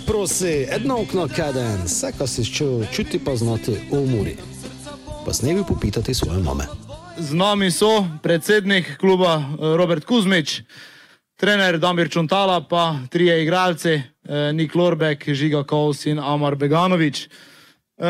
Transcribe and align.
se 0.00 0.06
prosi, 0.06 0.46
jedno 0.46 1.00
okno 1.00 1.28
kaden, 1.36 1.82
vse, 1.84 2.12
kar 2.18 2.28
si 2.28 2.44
čutil, 2.44 2.86
čuti 2.92 3.18
pa 3.24 3.36
znati 3.36 3.70
v 3.90 3.98
umori. 3.98 4.36
Pa 5.26 5.32
s 5.32 5.42
nebi 5.42 5.62
popitati 5.68 6.14
svoje 6.14 6.42
mame. 6.42 6.64
Z 7.18 7.34
nami 7.34 7.70
so 7.70 8.06
predsednik 8.22 8.96
kluba 8.98 9.34
eh, 9.36 9.76
Robert 9.76 10.04
Kuzmič, 10.04 10.62
trener 11.36 11.78
Damir 11.78 12.10
Čuntala, 12.10 12.60
pa 12.60 12.96
trije 13.10 13.42
igralci, 13.42 13.90
eh, 13.90 14.52
Nik 14.52 14.74
Lorbek, 14.74 15.28
Žiga 15.28 15.62
Kovs 15.64 16.06
in 16.06 16.18
Amar 16.18 16.56
Beganovič. 16.56 17.28
Uh, 17.96 18.06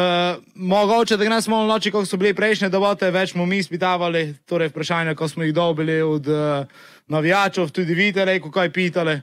mogoče, 0.55 1.17
da 1.17 1.25
gremo 1.25 1.41
malo 1.49 1.67
noči, 1.67 1.91
kot 1.91 2.09
so 2.09 2.17
bili 2.17 2.33
prejšnje 2.35 2.71
debate, 2.73 3.11
več 3.11 3.35
smo 3.35 3.45
mi 3.47 3.63
spitavali, 3.63 4.35
torej 4.49 4.71
vprašanja, 4.73 5.13
ko 5.15 5.29
smo 5.29 5.45
jih 5.45 5.53
dobili 5.55 6.01
od 6.03 6.29
uh, 6.29 6.65
navijačev, 7.07 7.69
tudi 7.69 7.95
videli, 7.95 8.41
kaj 8.41 8.73
pitali. 8.73 9.21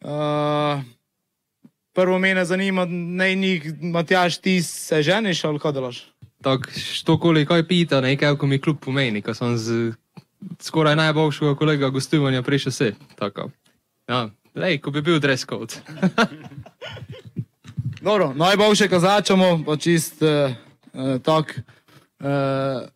Uh, 0.00 0.80
prvo 2.00 2.18
mene 2.18 2.44
zanima, 2.44 2.86
naj 2.90 3.34
njih, 3.36 3.82
Matjaš, 3.82 4.38
ti 4.38 4.62
se 4.62 5.02
ženiš 5.02 5.44
ali 5.44 5.58
kaj 5.58 5.72
delaš? 5.72 6.06
Tako, 6.42 6.70
štokoli 6.70 7.46
kaj 7.46 7.66
pita, 7.68 8.00
nekaj, 8.00 8.36
ko 8.36 8.46
mi 8.46 8.58
kljub 8.58 8.78
pomeni, 8.80 9.22
ko 9.22 9.34
sem 9.34 9.56
z 9.58 9.92
skoraj 10.60 10.96
najboljšega 10.96 11.54
kolega 11.54 11.88
gostovanja 11.88 12.42
prišel 12.42 12.72
se. 12.72 12.94
Tako. 13.18 13.50
Ja, 14.08 14.30
lej, 14.54 14.78
ko 14.80 14.90
bi 14.90 15.02
bil 15.02 15.20
dress 15.20 15.44
code. 15.46 15.74
Dobro, 18.08 18.32
najboljše, 18.34 18.88
ko 18.88 18.98
začnemo, 18.98 19.60
pa 19.66 19.76
čist 19.76 20.22
uh, 20.22 20.56
uh, 20.92 21.20
tak, 21.22 21.60
uh, 22.20 22.88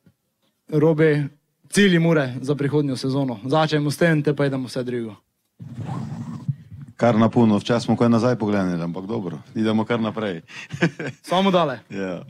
robe, 0.68 1.28
cilji 1.68 1.98
mure 1.98 2.32
za 2.40 2.54
prihodnjo 2.54 2.96
sezono. 2.96 3.40
Začnemo 3.44 3.90
s 3.90 4.00
tem, 4.00 4.22
te 4.22 4.36
pa 4.36 4.46
idemo 4.46 4.68
vse 4.68 4.82
drugo. 4.82 5.16
Kar 7.04 7.18
na 7.18 7.28
puno, 7.28 7.58
včasih 7.60 7.84
smo 7.84 7.96
kaj 8.00 8.08
nazaj 8.08 8.36
pogledali, 8.40 8.82
ampak 8.82 9.04
dobro, 9.04 9.38
idemo 9.54 9.84
kar 9.84 10.00
naprej. 10.00 10.40
Samo 11.28 11.50
dale. 11.50 11.78
ja. 11.90 12.22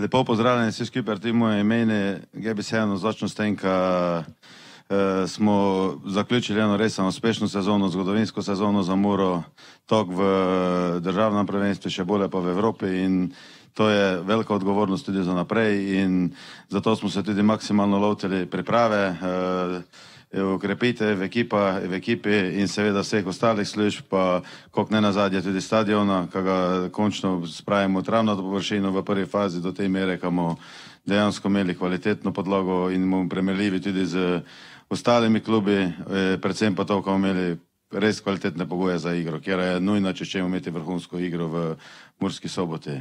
Lepo 0.00 0.24
pozdravljeni 0.24 0.70
vsi 0.70 0.86
skupaj, 0.86 1.18
ti 1.20 1.32
moje 1.32 1.60
imene, 1.60 2.20
Gebi 2.32 2.62
Sejano, 2.62 2.96
začnem 2.96 3.28
s 3.28 3.34
tem, 3.34 3.56
ka 3.56 4.24
uh, 4.24 5.28
smo 5.28 5.56
zaključili 6.06 6.60
eno 6.60 6.76
res 6.76 6.98
uspešno 6.98 7.48
sezono, 7.48 7.88
zgodovinsko 7.88 8.42
sezono 8.42 8.82
za 8.82 8.96
Muro, 8.96 9.42
tok 9.86 10.08
v 10.08 10.24
državnem 11.04 11.46
prvenstvu, 11.46 11.92
še 11.92 12.08
bolje 12.08 12.32
pa 12.32 12.40
v 12.40 12.56
Evropi 12.56 12.96
in 13.04 13.32
to 13.76 13.90
je 13.92 14.22
velika 14.24 14.54
odgovornost 14.54 15.06
tudi 15.06 15.22
za 15.22 15.34
naprej 15.34 16.00
in 16.00 16.30
zato 16.68 16.96
smo 16.96 17.10
se 17.10 17.22
tudi 17.22 17.42
maksimalno 17.42 17.98
lotili 17.98 18.46
priprave. 18.46 19.10
Uh, 19.10 20.14
ukrepite 20.32 21.14
v, 21.14 21.22
ekipa, 21.22 21.78
v 21.80 21.94
ekipi 21.96 22.58
in 22.60 22.68
seveda 22.68 23.00
vseh 23.00 23.26
ostalih 23.26 23.68
služb, 23.68 24.08
pa 24.10 24.42
kot 24.70 24.90
ne 24.90 25.00
nazadnje 25.00 25.42
tudi 25.42 25.60
stadiona, 25.60 26.26
ki 26.32 26.42
ga 26.42 26.58
končno 26.92 27.46
spravimo 27.46 28.02
travno 28.02 28.34
do 28.34 28.42
površino 28.42 28.90
v 28.90 29.04
prvi 29.04 29.26
fazi 29.26 29.62
do 29.62 29.72
te 29.72 29.88
mere, 29.88 30.18
ko 30.18 30.30
bomo 30.30 30.56
dejansko 31.06 31.48
imeli 31.48 31.76
kvalitetno 31.78 32.32
podlogo 32.32 32.90
in 32.90 33.10
bomo 33.10 33.28
premeljivi 33.28 33.80
tudi 33.80 34.06
z 34.06 34.42
ostalimi 34.88 35.40
klubi, 35.40 35.78
eh, 35.78 36.38
predvsem 36.42 36.74
pa 36.74 36.84
to, 36.84 37.02
ko 37.02 37.10
bomo 37.10 37.26
imeli 37.26 37.58
res 37.90 38.20
kvalitetne 38.20 38.68
pogoje 38.68 38.98
za 38.98 39.14
igro, 39.14 39.40
kjer 39.40 39.58
je 39.60 39.80
nujno, 39.80 40.12
če 40.12 40.24
ćemo 40.24 40.48
imeti 40.48 40.70
vrhunsko 40.70 41.18
igro 41.18 41.46
v 41.46 41.76
Murski 42.20 42.48
soboti. 42.48 42.98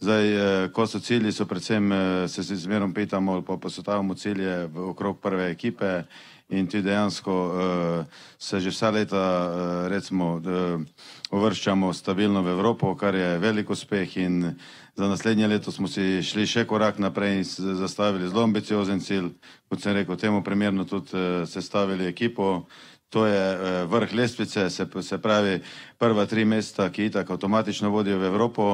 Zdaj, 0.00 0.24
eh, 0.28 0.68
ko 0.72 0.86
so 0.86 1.00
cilji, 1.00 1.32
so 1.32 1.44
predvsem, 1.44 1.92
eh, 1.92 2.28
se 2.28 2.44
si 2.44 2.56
zmerom 2.56 2.94
pitamo, 2.94 3.42
pa 3.42 3.56
postavimo 3.56 4.14
cilje 4.14 4.68
okrog 4.76 5.20
prve 5.20 5.50
ekipe 5.50 6.02
in 6.50 6.66
ti 6.66 6.82
dejansko 6.82 7.32
uh, 7.32 8.04
se 8.38 8.60
že 8.60 8.70
vsa 8.70 8.90
leta 8.90 9.16
uh, 9.16 9.88
recimo, 9.88 10.34
uh, 10.34 10.82
uvrščamo 11.30 11.92
stabilno 11.92 12.42
v 12.42 12.50
Evropo, 12.50 12.94
kar 12.96 13.14
je 13.14 13.38
velik 13.38 13.70
uspeh 13.70 14.16
in 14.16 14.56
za 14.96 15.08
naslednje 15.08 15.46
leto 15.46 15.72
smo 15.72 15.88
si 15.88 16.22
šli 16.22 16.46
še 16.46 16.66
korak 16.66 16.98
naprej 16.98 17.38
in 17.38 17.44
zastavili 17.78 18.28
zelo 18.28 18.42
ambiciozen 18.42 19.00
cilj, 19.00 19.30
kot 19.70 19.80
sem 19.80 19.94
rekel, 19.94 20.16
temu 20.16 20.42
primerno 20.42 20.84
tudi 20.84 21.14
uh, 21.14 21.46
sestavili 21.48 22.10
ekipo. 22.10 22.66
To 23.10 23.26
je 23.26 23.86
vrh 23.90 24.12
lestvice, 24.14 24.70
se, 24.70 24.86
se 25.02 25.16
pravi 25.18 25.56
prva 25.98 26.26
tri 26.30 26.44
mesta, 26.44 26.86
ki 26.94 27.08
itak 27.10 27.30
avtomatično 27.30 27.90
vodijo 27.90 28.20
v 28.22 28.28
Evropo 28.30 28.66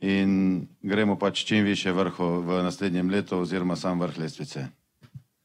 in 0.00 0.66
gremo 0.82 1.14
pač 1.18 1.44
čim 1.46 1.62
više 1.64 1.92
vrho 1.94 2.40
v 2.42 2.64
naslednjem 2.66 3.10
letu 3.10 3.38
oziroma 3.38 3.76
sam 3.76 4.02
vrh 4.02 4.18
lestvice. 4.18 4.66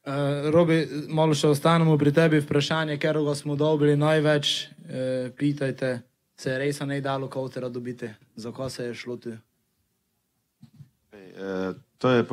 Uh, 0.02 0.50
Robi, 0.50 0.82
malo 1.14 1.30
še 1.30 1.52
ostanemo 1.54 1.94
pri 1.94 2.10
tebi. 2.10 2.40
Vprašanje, 2.42 2.96
ker 2.98 3.20
ga 3.22 3.36
smo 3.38 3.54
dobili 3.54 3.94
največ, 3.94 4.48
uh, 4.66 5.30
pitajte, 5.38 6.02
se 6.34 6.50
je 6.50 6.58
res 6.58 6.80
ne 6.82 6.98
dalo 7.00 7.28
kautera 7.30 7.68
dobiti, 7.70 8.10
zakaj 8.34 8.70
se 8.70 8.86
je 8.88 8.94
šlo 8.98 9.16
tu? 9.16 9.36
Uh, 11.14 11.78
to, 12.02 12.10
je 12.10 12.26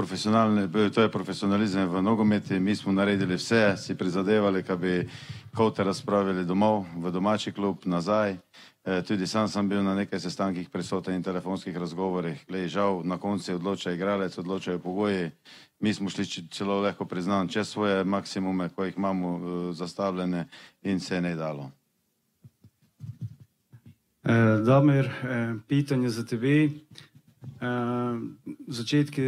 to 0.89 1.01
je 1.01 1.11
profesionalizem 1.13 1.85
v 1.85 2.01
nogometi. 2.01 2.57
Mi 2.59 2.73
smo 2.75 2.89
naredili 2.91 3.37
vse, 3.37 3.77
si 3.77 3.93
prizadevali, 3.93 4.65
da 4.65 4.75
bi 4.75 5.05
kautera 5.53 5.93
spravili 5.93 6.45
domov, 6.49 6.89
v 6.97 7.13
domači 7.13 7.53
klub, 7.53 7.85
nazaj. 7.85 8.33
Uh, 8.33 8.68
tudi 9.07 9.27
sam 9.27 9.47
sem 9.47 9.69
bil 9.69 9.83
na 9.83 9.95
nekaj 9.95 10.19
sestankih 10.19 10.69
prisoten 10.69 11.15
in 11.15 11.23
telefonskih 11.23 11.77
razgovorih. 11.77 12.45
Glej, 12.47 12.67
žal, 12.67 13.01
na 13.03 13.17
koncu 13.17 13.55
odloča 13.55 13.91
igralec, 13.91 14.37
odločajo 14.37 14.79
pogoji 14.79 15.31
mi 15.79 15.93
smo 15.93 16.09
šli 16.09 16.25
celo 16.51 16.81
lahko 16.81 17.05
priznam, 17.05 17.47
če 17.47 17.63
svoje 17.65 18.03
maksimume, 18.03 18.69
ko 18.75 18.85
jih 18.85 18.97
imamo 18.97 19.35
uh, 19.35 19.75
zastavljene 19.75 20.47
in 20.81 20.99
se 20.99 21.21
ne 21.21 21.35
dalo. 21.35 21.71
Eh, 24.23 24.61
Damir, 24.65 25.05
eh, 25.05 25.55
pitanje 25.67 26.09
za 26.09 26.25
tebe. 26.25 26.69
Eh, 27.61 28.19
začetki 28.67 29.21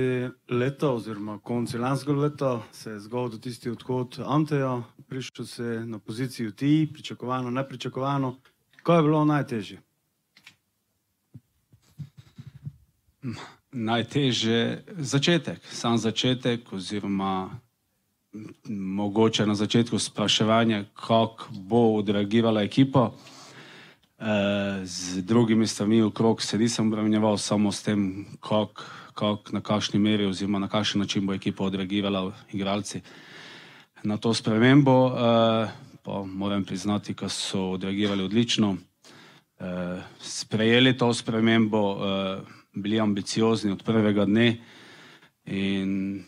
leta 0.50 0.92
oziroma 0.92 1.40
konci 1.40 1.78
lanskega 1.78 2.20
leta 2.20 2.62
se 2.72 2.92
je 2.92 3.00
zgodil 3.00 3.40
tisti 3.40 3.70
odhod 3.70 4.20
Anteja, 4.26 4.84
prišel 5.08 5.46
se 5.46 5.64
na 5.86 6.00
pozicijo 6.00 6.52
ti, 6.52 6.90
pričakovano, 6.94 7.50
nepričakovano. 7.52 8.36
Kaj 8.84 8.98
je 8.98 9.04
bilo 9.04 9.26
najtežje? 9.26 9.82
najtežje 13.72 14.84
začetek, 14.98 15.60
sam 15.72 15.98
začetek, 15.98 16.74
oziroma 16.74 17.50
mogoče 18.68 19.46
na 19.46 19.56
začetku 19.56 20.00
spraševanje, 20.00 20.86
kako 20.94 21.48
bo 21.52 21.96
odreagirala 21.96 22.64
ekipa. 22.64 23.12
E, 23.12 24.26
z 24.84 25.22
drugimi 25.22 25.68
stvarmi 25.68 26.02
okrog 26.02 26.42
se 26.42 26.58
nisem 26.58 26.88
obremenjeval 26.88 27.38
samo 27.38 27.72
s 27.72 27.84
tem, 27.84 28.26
kak, 28.40 28.84
kak, 29.14 29.52
na 29.52 29.62
kakšni 29.62 30.00
meri 30.00 30.26
oziroma 30.26 30.60
na 30.60 30.68
kakšen 30.68 31.02
način 31.02 31.26
bo 31.26 31.34
ekipa 31.34 31.64
odreagirala, 31.64 32.32
igralci. 32.54 33.02
Na 34.04 34.18
to 34.18 34.34
spremembo 34.34 35.12
e, 35.12 35.91
pa 36.02 36.24
moram 36.24 36.64
priznati, 36.66 37.14
da 37.14 37.30
so 37.30 37.70
odreagirali 37.72 38.24
odlično, 38.24 38.78
e, 39.60 40.02
sprejeli 40.20 40.98
to 40.98 41.14
spremembo. 41.14 41.84
E, 41.94 42.62
bili 42.74 43.00
ambiciozni 43.00 43.72
od 43.72 43.84
prvega 43.84 44.26
dne 44.26 44.58
in 45.46 46.24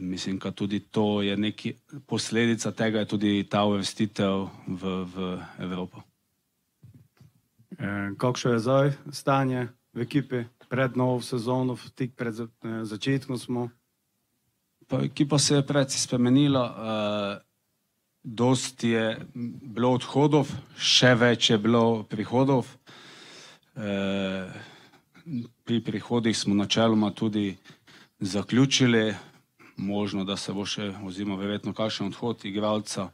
mislim, 0.00 0.38
da 0.38 0.50
tudi 0.50 0.80
to 0.80 1.22
je 1.22 1.36
neki 1.36 1.74
posledica 2.06 2.72
tega, 2.72 2.98
je 2.98 3.08
tudi 3.08 3.46
ta 3.50 3.64
uvrstitev 3.64 4.48
v, 4.66 5.04
v 5.04 5.38
Evropo. 5.58 6.02
E, 7.78 8.10
kakšno 8.18 8.52
je 8.52 8.58
zdaj 8.58 8.92
stanje 9.12 9.68
v 9.92 10.00
ekipi 10.00 10.44
pred 10.68 10.96
novo 10.96 11.20
sezono, 11.20 11.76
tik 11.94 12.16
pred 12.16 12.34
za, 12.34 12.48
e, 12.64 12.84
začetkom 12.84 13.38
smo? 13.38 13.68
Pa 14.88 15.02
ekipa 15.04 15.38
se 15.38 15.54
je 15.54 15.66
predvsej 15.66 16.00
spremenila. 16.00 16.64
E, 16.64 17.47
dosti 18.28 18.88
je 18.88 19.06
bilo 19.62 19.94
odhodov, 19.96 20.50
še 20.76 21.14
več 21.16 21.50
je 21.50 21.58
bilo 21.58 22.04
prihodov. 22.04 22.68
E, 23.72 24.44
pri 25.64 25.80
prihodih 25.84 26.36
smo 26.36 26.54
načeloma 26.54 27.10
tudi 27.16 27.56
zaključili, 28.20 29.14
možno, 29.76 30.24
da 30.24 30.36
se 30.36 30.52
bo 30.52 30.66
še, 30.66 30.92
oziroma 31.06 31.38
verjetno 31.38 31.72
kakšen 31.72 32.10
odhod 32.10 32.44
igralca, 32.44 33.08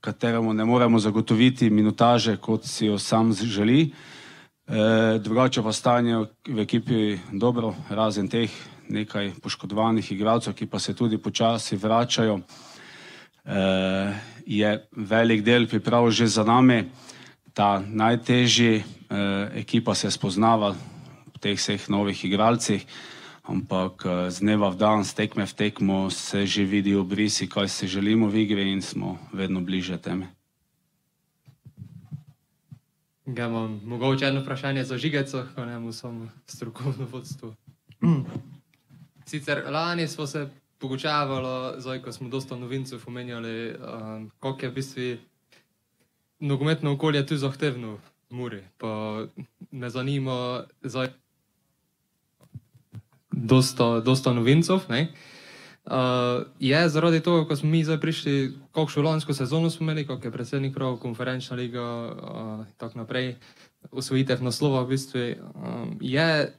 kateremu 0.00 0.54
ne 0.54 0.64
moremo 0.64 0.98
zagotoviti 0.98 1.70
minutaže, 1.70 2.36
kot 2.40 2.64
si 2.66 2.86
jo 2.86 2.98
sam 2.98 3.32
želi. 3.32 3.90
E, 4.66 5.18
drugače 5.22 5.62
pa 5.62 5.72
stanje 5.72 6.24
v 6.48 6.64
ekipi 6.66 7.18
dobro, 7.32 7.74
razen 7.90 8.28
teh 8.28 8.50
nekaj 8.88 9.36
poškodovanih 9.42 10.12
igralcev, 10.12 10.54
ki 10.54 10.66
pa 10.66 10.78
se 10.78 10.94
tudi 10.94 11.18
počasi 11.18 11.76
vračajo. 11.76 12.40
E, 13.46 14.12
je 14.46 14.88
velik 14.96 15.42
del 15.42 15.66
priprav 15.66 16.10
že 16.10 16.26
za 16.26 16.44
nami, 16.44 16.90
ta 17.54 17.78
najtežji 17.78 18.74
e, 18.74 18.84
ekipa 19.62 19.94
se 19.94 20.10
spoznava, 20.10 20.74
teh 21.40 21.58
vseh 21.58 21.88
novih 21.88 22.24
igralcih, 22.24 22.82
ampak 23.46 23.94
eh, 24.04 24.10
z 24.30 24.36
dneva 24.42 24.74
v 24.74 24.76
dan, 24.76 25.06
z 25.06 25.14
tekme 25.14 25.46
v 25.46 25.54
tekmo 25.54 26.10
se 26.10 26.46
že 26.46 26.66
vidijo 26.66 27.06
brisi, 27.06 27.46
kaj 27.48 27.68
se 27.68 27.86
želimo 27.86 28.28
v 28.28 28.42
igri 28.42 28.72
in 28.72 28.82
smo 28.82 29.18
vedno 29.32 29.60
bliže 29.60 29.98
teme. 29.98 30.26
Ga 33.26 33.46
imam 33.46 33.80
mogoče 33.84 34.26
eno 34.26 34.40
vprašanje 34.40 34.84
za 34.84 34.98
žigeco, 34.98 35.46
ko 35.54 35.64
ne 35.64 35.78
mu 35.78 35.92
samo 35.92 36.30
strokovno 36.46 37.06
vodstvo. 37.10 37.54
Sicer 39.26 39.66
lani 39.66 40.06
smo 40.06 40.26
se 40.26 40.50
pogučavali, 40.78 41.80
zdaj 41.80 42.02
ko 42.02 42.12
smo 42.12 42.28
dosta 42.28 42.56
novincev 42.56 43.00
omenjali, 43.06 43.74
um, 43.74 44.30
koliko 44.40 44.66
je 44.66 44.70
v 44.70 44.74
bistvu 44.74 45.16
nogometno 46.40 46.92
okolje 46.92 47.26
tu 47.26 47.36
zahtevno 47.36 47.98
Muri. 48.30 48.62
Pa 48.78 49.22
me 49.70 49.90
zanima, 49.90 50.64
zdaj 50.82 51.08
dosta, 53.32 54.00
dosta 54.00 54.32
novincev. 54.32 54.80
Ne? 54.88 55.12
Uh, 55.86 55.92
je 56.58 56.88
zaradi 56.88 57.20
tega, 57.20 57.44
ko 57.46 57.56
smo 57.56 57.70
mi 57.70 57.84
zdaj 57.84 58.00
prišli, 58.02 58.34
kakšno 58.74 59.02
lansko 59.02 59.34
sezono 59.34 59.70
smo 59.70 59.84
imeli, 59.84 60.06
kako 60.06 60.26
je 60.26 60.32
predsednik 60.32 60.74
prav, 60.74 60.96
konferenčna 60.96 61.56
liga 61.56 61.80
in 61.80 62.60
uh, 62.60 62.66
tako 62.76 62.98
naprej, 62.98 63.36
usvojitev 63.90 64.42
naslova 64.42 64.82
v 64.82 64.88
bistvu. 64.88 65.20
Um, 65.54 65.98
je, 66.00 66.52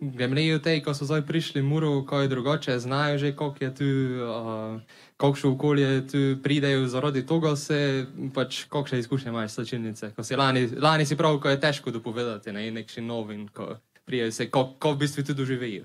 gledajo 0.00 0.58
te, 0.58 0.76
ko 0.82 0.94
so 0.94 1.04
zdaj 1.04 1.22
prišli, 1.26 1.62
muro, 1.62 2.04
kaj 2.06 2.24
je 2.24 2.28
drugače, 2.28 2.78
znajo 2.78 3.18
že, 3.18 3.32
kako 3.36 3.64
je 3.64 3.74
tu, 3.74 3.84
uh, 3.84 4.80
kakšno 5.16 5.52
okolje 5.52 6.06
tu 6.06 6.18
pridejo, 6.42 6.86
zaradi 6.86 7.26
tega 7.26 7.56
se 7.56 8.06
pač, 8.34 8.64
kakšne 8.70 8.98
izkušnje 8.98 9.28
imaš 9.28 9.52
slačilnice. 9.52 10.12
Lani, 10.36 10.68
lani 10.76 11.06
si 11.06 11.16
prav, 11.16 11.40
ko 11.40 11.48
je 11.48 11.60
težko 11.60 11.90
dopovedati, 11.90 12.52
ne, 12.52 12.70
nekši 12.70 13.02
novin, 13.02 13.48
ko 13.48 13.76
prijejo 14.06 14.32
se, 14.32 14.50
kako 14.50 14.92
v 14.92 14.98
bistvu 14.98 15.24
tu 15.24 15.34
doživijo. 15.34 15.84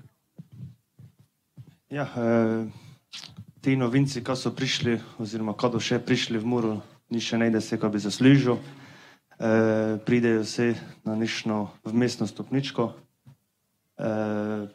Ja, 1.90 2.08
eh, 2.16 2.66
ti 3.60 3.76
novinci, 3.76 4.24
ki 4.24 4.36
so 4.36 4.50
prišli, 4.50 4.98
oziroma 5.18 5.52
ko 5.52 5.70
so 5.74 5.80
še 5.80 5.98
prišli 5.98 6.38
v 6.38 6.46
Muro, 6.46 6.82
ni 7.10 7.20
še 7.20 7.38
najde 7.38 7.60
se, 7.60 7.78
ko 7.78 7.88
bi 7.88 7.98
zaslužil. 7.98 8.58
Eh, 9.38 9.98
pridejo 10.06 10.44
se 10.44 10.74
na 11.04 11.14
nišno 11.14 11.70
vmesno 11.84 12.26
stopničko. 12.26 13.03
Eh, 13.98 14.68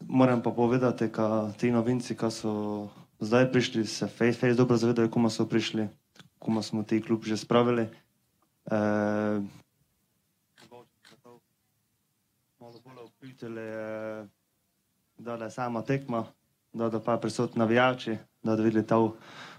moram 0.00 0.42
pa 0.42 0.50
povedati, 0.50 1.08
da 1.08 1.52
ti 1.52 1.70
novinci, 1.70 2.16
ki 2.16 2.30
so 2.30 2.88
zdaj 3.20 3.52
prišli, 3.52 3.86
se 3.86 4.06
fej, 4.06 4.32
fej 4.32 4.54
dobro 4.54 4.76
zavedajo, 4.76 5.08
kako 5.08 5.30
so 5.30 5.46
prišli, 5.48 5.88
kako 6.38 6.62
smo 6.62 6.82
ti 6.82 7.02
klub 7.02 7.24
že 7.24 7.36
spravili. 7.36 7.88
Eh, 8.70 9.40
malo 12.60 12.80
bolj 12.84 13.04
upitele, 13.04 13.66
da 15.18 15.34
je 15.34 15.50
sama 15.50 15.82
tekma 15.82 16.26
da 16.76 16.88
da 16.88 17.00
pa 17.00 17.16
prisotni 17.16 17.58
navijači, 17.58 18.16
da 18.42 18.56
da 18.56 18.62
videli 18.62 18.86
ta 18.86 18.96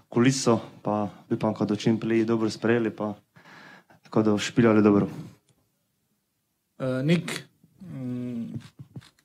kuliso, 0.08 0.60
pa 0.82 1.08
bi 1.30 1.38
pa 1.38 1.54
kot 1.54 1.78
čim 1.78 2.00
prej 2.00 2.24
dobro 2.24 2.50
sprejeli, 2.50 2.90
pa 2.96 3.14
tako 4.02 4.22
da 4.22 4.38
špiljali 4.38 4.82
dobro. 4.82 5.08
Uh, 6.78 7.04
Nik, 7.04 7.42
mm, 7.80 8.27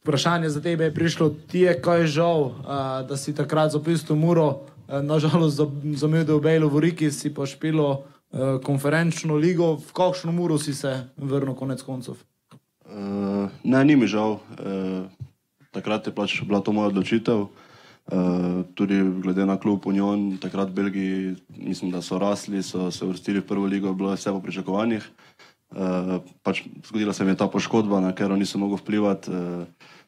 vprašanje 0.03 0.49
za 0.49 0.61
tebe 0.61 0.83
je 0.83 0.93
prišlo, 0.93 1.31
ti 1.47 1.63
je 1.63 1.73
kaj 1.81 2.05
žal, 2.11 2.41
uh, 2.43 2.53
da 3.07 3.17
si 3.17 3.31
takrat 3.35 3.71
zapisal 3.71 4.19
Muro, 4.19 4.67
uh, 4.87 4.99
nažalost 4.99 5.55
zamudil 5.95 6.39
Bejlo 6.43 6.67
v 6.67 6.79
Riki, 6.79 7.11
si 7.11 7.31
pa 7.31 7.47
špilo 7.47 8.03
uh, 8.03 8.59
konferenčno 8.59 9.39
ligo, 9.39 9.79
v 9.79 9.91
kakšno 9.95 10.35
Muro 10.35 10.59
si 10.59 10.75
se 10.75 11.07
vrnil 11.15 11.55
konec 11.55 11.79
koncev? 11.81 12.19
Uh, 12.83 13.47
ne, 13.63 13.79
ni 13.87 13.95
mi 13.95 14.07
žal. 14.07 14.43
Uh, 14.59 15.07
takrat 15.71 16.07
je 16.07 16.11
pač 16.11 16.43
bila 16.43 16.59
to 16.59 16.75
moja 16.75 16.91
odločitev. 16.91 17.47
Uh, 18.03 18.67
tudi 18.75 18.99
glede 19.23 19.47
na 19.47 19.55
klub 19.55 19.87
Union, 19.87 20.35
takrat 20.35 20.67
v 20.67 20.75
Belgiji, 20.75 21.35
mislim, 21.55 21.95
da 21.95 22.03
so 22.03 22.19
rasli, 22.19 22.59
so 22.59 22.91
se 22.91 23.07
vrstili 23.07 23.39
v 23.39 23.47
prvo 23.47 23.63
ligo, 23.63 23.95
bilo 23.95 24.11
je 24.11 24.19
vse 24.19 24.35
po 24.35 24.43
pričakovanjih. 24.43 24.99
Uh, 24.99 25.52
pač 26.43 26.63
zgodila 26.87 27.13
se 27.13 27.25
mi 27.25 27.33
je 27.33 27.41
ta 27.41 27.47
poškodba, 27.47 27.99
na 27.99 28.13
katero 28.13 28.37
nisem 28.37 28.61
mogel 28.61 28.77
vplivati. 28.77 29.31
Uh, 29.31 29.65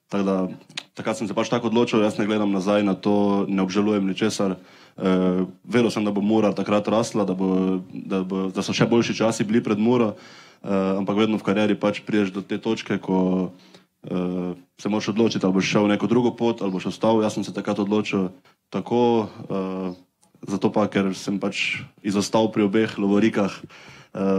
tak 0.09 0.21
da, 0.21 0.47
takrat 0.94 1.17
sem 1.17 1.27
se 1.27 1.33
pač 1.33 1.50
tako 1.50 1.73
odločil, 1.73 2.03
jaz 2.06 2.19
ne 2.21 2.29
gledam 2.29 2.53
nazaj 2.53 2.85
na 2.85 2.94
to, 2.94 3.45
ne 3.50 3.65
obžalujem 3.65 4.06
ničesar. 4.06 4.57
Uh, 4.95 5.50
Verjel 5.65 5.91
sem, 5.91 6.06
da 6.06 6.13
bo 6.13 6.21
Mura 6.21 6.53
takrat 6.53 6.88
rasla, 6.88 7.25
da, 7.25 7.33
bo, 7.33 7.81
da, 7.89 8.21
bo, 8.21 8.47
da 8.53 8.62
so 8.62 8.71
še 8.71 8.88
boljši 8.88 9.17
časi 9.17 9.47
bili 9.47 9.63
pred 9.65 9.81
Muro, 9.81 10.13
uh, 10.15 11.01
ampak 11.01 11.25
vedno 11.25 11.41
v 11.41 11.47
karieri 11.47 11.75
pač 11.75 12.06
priješ 12.06 12.31
do 12.38 12.45
te 12.45 12.62
točke, 12.62 13.01
ko 13.01 13.50
uh, 13.50 14.53
se 14.77 14.88
moraš 14.88 15.12
odločiti, 15.17 15.44
ali 15.44 15.57
boš 15.57 15.73
šel 15.73 15.89
neko 15.89 16.07
drugo 16.07 16.31
pot, 16.38 16.62
ali 16.62 16.71
boš 16.71 16.94
ostal. 16.94 17.25
Jaz 17.25 17.35
sem 17.35 17.44
se 17.44 17.56
takrat 17.56 17.81
odločil 17.81 18.29
tako, 18.69 19.27
uh, 19.50 19.97
zato 20.45 20.69
pa, 20.69 20.85
ker 20.85 21.12
sem 21.17 21.41
pač 21.41 21.81
izostal 22.06 22.53
pri 22.53 22.69
obeh 22.69 22.94
lovorikah, 23.01 23.51
uh, 23.51 23.95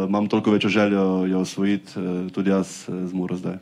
imam 0.09 0.29
toliko 0.29 0.51
večjo 0.51 0.71
željo 0.71 1.27
jo 1.27 1.41
osvojiti, 1.41 2.01
uh, 2.01 2.31
tudi 2.33 2.51
jaz 2.51 2.89
uh, 2.89 3.09
z 3.09 3.13
Muro 3.13 3.37
zdaj. 3.37 3.57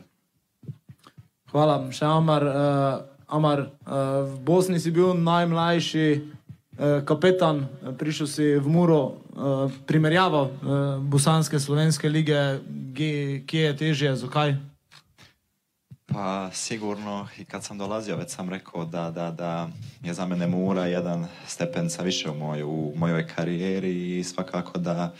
Hvala, 1.51 1.91
še 1.91 2.05
Amar. 2.05 2.43
Uh, 2.43 3.15
Amar, 3.27 3.59
uh, 3.59 4.27
v 4.27 4.39
Bosni 4.45 4.79
si 4.79 4.91
bil 4.91 5.13
najmlajši 5.17 6.07
uh, 6.19 7.01
kapetan, 7.05 7.65
prišel 7.97 8.27
si 8.27 8.45
v 8.61 8.67
Muro, 8.69 9.01
uh, 9.33 9.71
primerjava 9.89 10.41
uh, 10.45 10.51
Bosanske 11.01 11.59
slovenske 11.59 12.09
lige, 12.09 12.61
kje 12.93 13.61
je 13.65 13.73
težje, 13.77 14.15
zakaj? 14.15 14.55
Pa 16.05 16.49
sigurno 16.53 17.27
i 17.37 17.45
kad 17.45 17.63
sam 17.63 17.77
dolazio 17.77 18.15
već 18.15 18.29
sam 18.29 18.49
rekao 18.49 18.85
da, 18.85 19.11
da, 19.11 19.31
da 19.31 19.69
je 20.03 20.13
za 20.13 20.25
mene 20.25 20.47
Mura 20.47 20.85
jedan 20.85 21.27
stepenca 21.47 22.03
više 22.03 22.29
u, 22.29 22.35
moj, 22.35 22.63
u 22.63 22.93
mojoj 22.95 23.27
karijeri 23.27 24.19
i 24.19 24.23
svakako 24.23 24.79
da, 24.79 25.13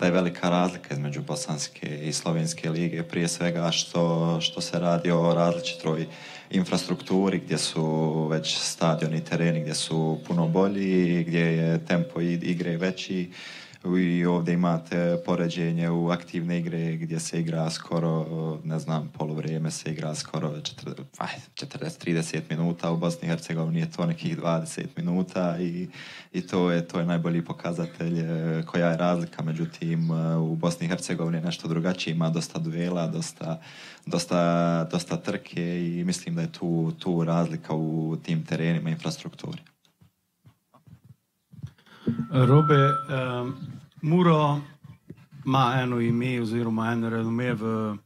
da 0.00 0.06
je 0.06 0.12
velika 0.12 0.50
razlika 0.50 0.94
između 0.94 1.22
bosanske 1.22 2.08
i 2.08 2.12
slovenske 2.12 2.70
lige 2.70 3.02
prije 3.02 3.28
svega 3.28 3.70
što, 3.70 4.38
što 4.40 4.60
se 4.60 4.78
radi 4.78 5.10
o 5.10 5.34
različitoj 5.34 6.06
infrastrukturi 6.50 7.38
gdje 7.38 7.58
su 7.58 8.26
već 8.30 8.58
stadioni 8.58 9.16
i 9.16 9.24
tereni 9.24 9.60
gdje 9.60 9.74
su 9.74 10.18
puno 10.26 10.48
bolji, 10.48 11.24
gdje 11.24 11.40
je 11.40 11.86
tempo 11.86 12.20
igre 12.20 12.76
veći 12.76 13.30
i 13.84 14.24
ovdje 14.24 14.54
imate 14.54 15.22
poređenje 15.26 15.90
u 15.90 16.08
aktivne 16.10 16.58
igre 16.58 16.96
gdje 16.96 17.20
se 17.20 17.40
igra 17.40 17.70
skoro, 17.70 18.26
ne 18.64 18.78
znam, 18.78 19.10
polovrijeme 19.18 19.70
se 19.70 19.90
igra 19.90 20.14
skoro 20.14 20.48
40-30 20.50 22.40
minuta, 22.50 22.90
u 22.90 22.96
Bosni 22.96 23.28
i 23.28 23.30
Hercegovini 23.30 23.80
je 23.80 23.90
to 23.90 24.06
nekih 24.06 24.38
20 24.38 24.86
minuta 24.96 25.56
i, 25.60 25.88
i 26.32 26.46
to, 26.46 26.70
je, 26.70 26.88
to 26.88 27.00
je 27.00 27.06
najbolji 27.06 27.44
pokazatelj 27.44 28.20
e, 28.20 28.62
koja 28.66 28.90
je 28.90 28.96
razlika, 28.96 29.42
međutim 29.42 30.10
e, 30.10 30.36
u 30.36 30.56
Bosni 30.56 30.86
i 30.86 30.88
Hercegovini 30.88 31.38
je 31.38 31.44
nešto 31.44 31.68
drugačije, 31.68 32.14
ima 32.14 32.30
dosta 32.30 32.58
duela, 32.58 33.06
dosta, 33.06 33.60
dosta, 34.06 34.84
dosta 34.90 35.16
trke 35.16 35.86
i 35.86 36.04
mislim 36.04 36.34
da 36.34 36.40
je 36.40 36.52
tu, 36.52 36.92
tu 36.98 37.24
razlika 37.24 37.74
u 37.74 38.16
tim 38.22 38.44
terenima 38.44 38.90
infrastrukturi. 38.90 39.62
Robe, 42.30 42.74
um, 42.74 43.54
Muro 44.02 44.60
ima 45.46 45.74
eno 45.82 46.00
ime, 46.00 46.40
oziroma 46.40 46.92
eno 46.92 47.08
renome 47.08 47.54
v 47.54 47.96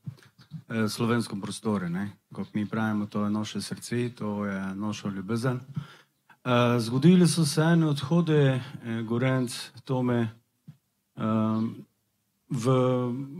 eh, 0.68 0.88
slovenskem 0.88 1.40
prostoru. 1.40 1.86
Kot 2.32 2.54
mi 2.54 2.66
pravimo, 2.66 3.06
to 3.06 3.24
je 3.24 3.30
naše 3.30 3.60
srce, 3.60 4.10
to 4.14 4.46
je 4.46 4.74
naša 4.74 5.08
ljubezen. 5.08 5.60
Eh, 6.44 6.80
zgodili 6.80 7.28
so 7.28 7.44
se 7.44 7.62
ene 7.62 7.86
odhode, 7.86 8.60
eh, 8.84 9.02
Gorenc, 9.02 9.70
Tome, 9.84 10.28
eh, 11.16 11.22
v, 12.50 12.64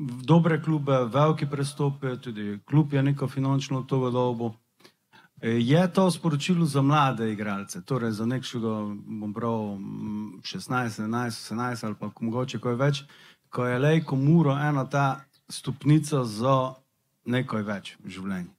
v 0.09 0.23
dobre 0.25 0.62
klube, 0.62 1.04
velike 1.12 1.47
prestope, 1.47 2.16
tudi 2.16 2.59
klub 2.64 2.92
je 2.92 3.02
neko 3.02 3.28
finančno 3.28 3.83
to 3.83 4.11
dobo. 4.11 4.54
Je 5.44 5.92
to 5.92 6.10
sporočilo 6.10 6.64
za 6.66 6.82
mlade 6.82 7.32
igralce, 7.32 7.82
torej 7.84 8.14
za 8.16 8.24
nekšega, 8.26 8.68
bom 9.20 9.34
prav, 9.34 9.76
16, 10.40 11.04
17, 11.04 11.52
17 11.52 11.84
ali 11.84 11.94
pa 12.00 12.08
mogoče 12.20 12.60
kaj 12.64 12.78
več, 12.80 13.02
ko 13.52 13.66
je 13.68 13.78
lejko 13.78 14.16
muro 14.16 14.56
ena 14.56 14.86
ta 14.88 15.20
stopnica 15.48 16.24
za 16.24 16.74
nekaj 17.28 17.62
več 17.62 17.96
v 18.00 18.16
življenju? 18.16 18.53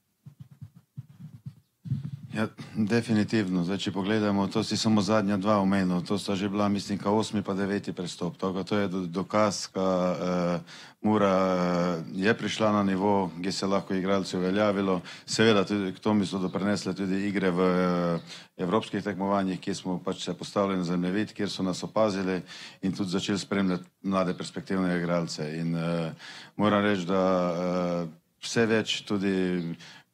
Ja, 2.36 2.44
definitivno. 2.74 3.62
Zdaj, 3.64 3.78
če 3.80 3.90
pogledamo, 3.94 4.44
to 4.52 4.60
si 4.60 4.76
samo 4.76 5.00
zadnja 5.00 5.38
dva 5.40 5.54
omenil, 5.62 6.02
to 6.04 6.18
sta 6.20 6.34
že 6.36 6.50
bila, 6.52 6.66
mislim, 6.68 6.98
ka 7.00 7.08
osmi 7.08 7.40
pa 7.40 7.54
deveti 7.56 7.94
prestop. 7.96 8.36
Toga, 8.36 8.60
to 8.60 8.76
je 8.76 8.88
dokaz, 9.08 9.70
da 9.72 9.86
uh, 10.12 10.74
Mura 11.00 11.32
uh, 11.32 12.04
je 12.12 12.34
prišla 12.36 12.74
na 12.76 12.82
nivo, 12.84 13.30
kjer 13.40 13.54
se 13.54 13.66
lahko 13.66 13.96
igralci 13.96 14.36
uveljavilo. 14.36 15.00
Seveda, 15.24 15.64
tudi 15.64 15.94
k 15.96 16.02
tomu 16.04 16.28
so 16.28 16.36
doprinesle 16.42 16.92
tudi 16.94 17.22
igre 17.24 17.50
v 17.50 17.70
uh, 17.70 18.36
evropskih 18.60 19.00
tekmovanjih, 19.04 19.60
kjer 19.60 19.76
smo 19.76 19.96
pač 20.04 20.28
se 20.28 20.36
postavili 20.36 20.76
na 20.76 20.84
zemljevid, 20.84 21.32
kjer 21.32 21.48
so 21.48 21.64
nas 21.64 21.80
opazili 21.88 22.42
in 22.82 22.92
tudi 22.92 23.16
začeli 23.16 23.38
spremljati 23.38 23.88
mlade 24.02 24.36
perspektivne 24.36 24.92
igralce. 24.98 25.54
In 25.56 25.72
uh, 25.72 26.12
moram 26.56 26.84
reči, 26.84 27.08
da 27.08 27.24
uh, 27.48 28.14
vse 28.44 28.66
več 28.68 29.00
tudi 29.08 29.32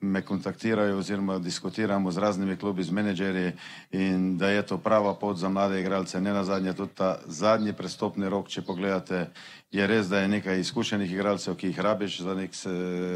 me 0.02 0.23
kontaktirajo 0.23 0.99
oziroma 0.99 1.38
diskutiramo 1.38 2.11
z 2.11 2.18
raznimi 2.18 2.56
klubi, 2.56 2.82
z 2.82 2.90
menedžerji 2.90 3.52
in 3.92 4.38
da 4.38 4.50
je 4.50 4.62
to 4.66 4.78
prava 4.78 5.14
pot 5.14 5.37
za 5.37 5.49
mlade 5.49 5.80
igralce. 5.80 6.21
Ne 6.21 6.32
na 6.32 6.44
zadnje, 6.44 6.75
tudi 6.75 6.94
ta 6.94 7.18
zadnji 7.26 7.73
prestopni 7.73 8.28
rok, 8.28 8.49
če 8.49 8.62
pogledate, 8.62 9.26
je 9.72 9.86
res, 9.86 10.08
da 10.08 10.20
je 10.20 10.28
nekaj 10.28 10.60
izkušenih 10.60 11.12
igralcev, 11.12 11.56
ki 11.56 11.70
jih 11.70 11.80
rabiš 11.80 12.20
za 12.20 12.34
nek, 12.34 12.56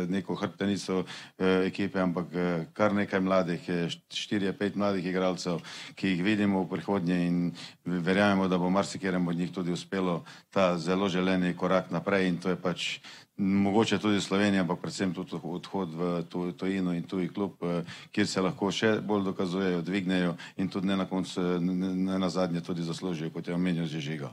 neko 0.08 0.34
hrbtenico 0.34 1.02
eh, 1.04 1.66
ekipe, 1.66 2.00
ampak 2.00 2.32
eh, 2.32 2.64
kar 2.72 2.94
nekaj 2.94 3.20
mladih, 3.20 3.68
štirje, 4.08 4.52
pet 4.56 4.76
mladih 4.76 5.04
igralcev, 5.06 5.60
ki 5.94 6.14
jih 6.14 6.24
vidimo 6.24 6.64
v 6.64 6.70
prihodnje 6.72 7.20
in 7.26 7.52
verjamemo, 7.84 8.48
da 8.48 8.58
bo 8.58 8.70
marsikjerem 8.70 9.28
od 9.28 9.36
njih 9.36 9.52
tudi 9.52 9.72
uspelo 9.72 10.24
ta 10.50 10.78
zelo 10.78 11.08
želeni 11.08 11.56
korak 11.56 11.90
naprej 11.90 12.28
in 12.28 12.38
to 12.40 12.48
je 12.48 12.56
pač 12.56 12.98
mogoče 13.36 13.98
tudi 13.98 14.20
Slovenija, 14.20 14.62
ampak 14.62 14.80
predvsem 14.80 15.12
tudi 15.14 15.36
odhod 15.42 15.92
v 15.92 16.52
tujino 16.56 16.94
in 16.96 17.02
tuji 17.02 17.28
klub, 17.28 17.52
eh, 17.62 17.84
kjer 18.12 18.26
se 18.26 18.40
lahko 18.40 18.72
še 18.72 19.00
bolj 19.00 19.24
dokazujejo, 19.24 19.82
dvignejo 19.82 20.36
in 20.56 20.68
tudi 20.68 20.86
ne 20.86 20.96
na 20.96 21.04
koncu, 21.04 21.60
ne 21.60 22.18
na 22.18 22.28
zadnje 22.28 22.60
tudi 22.60 22.82
zaslužijo, 22.82 23.30
kot 23.30 23.48
je 23.48 23.54
omenil 23.54 23.84
že 23.86 24.00
žiga. 24.00 24.32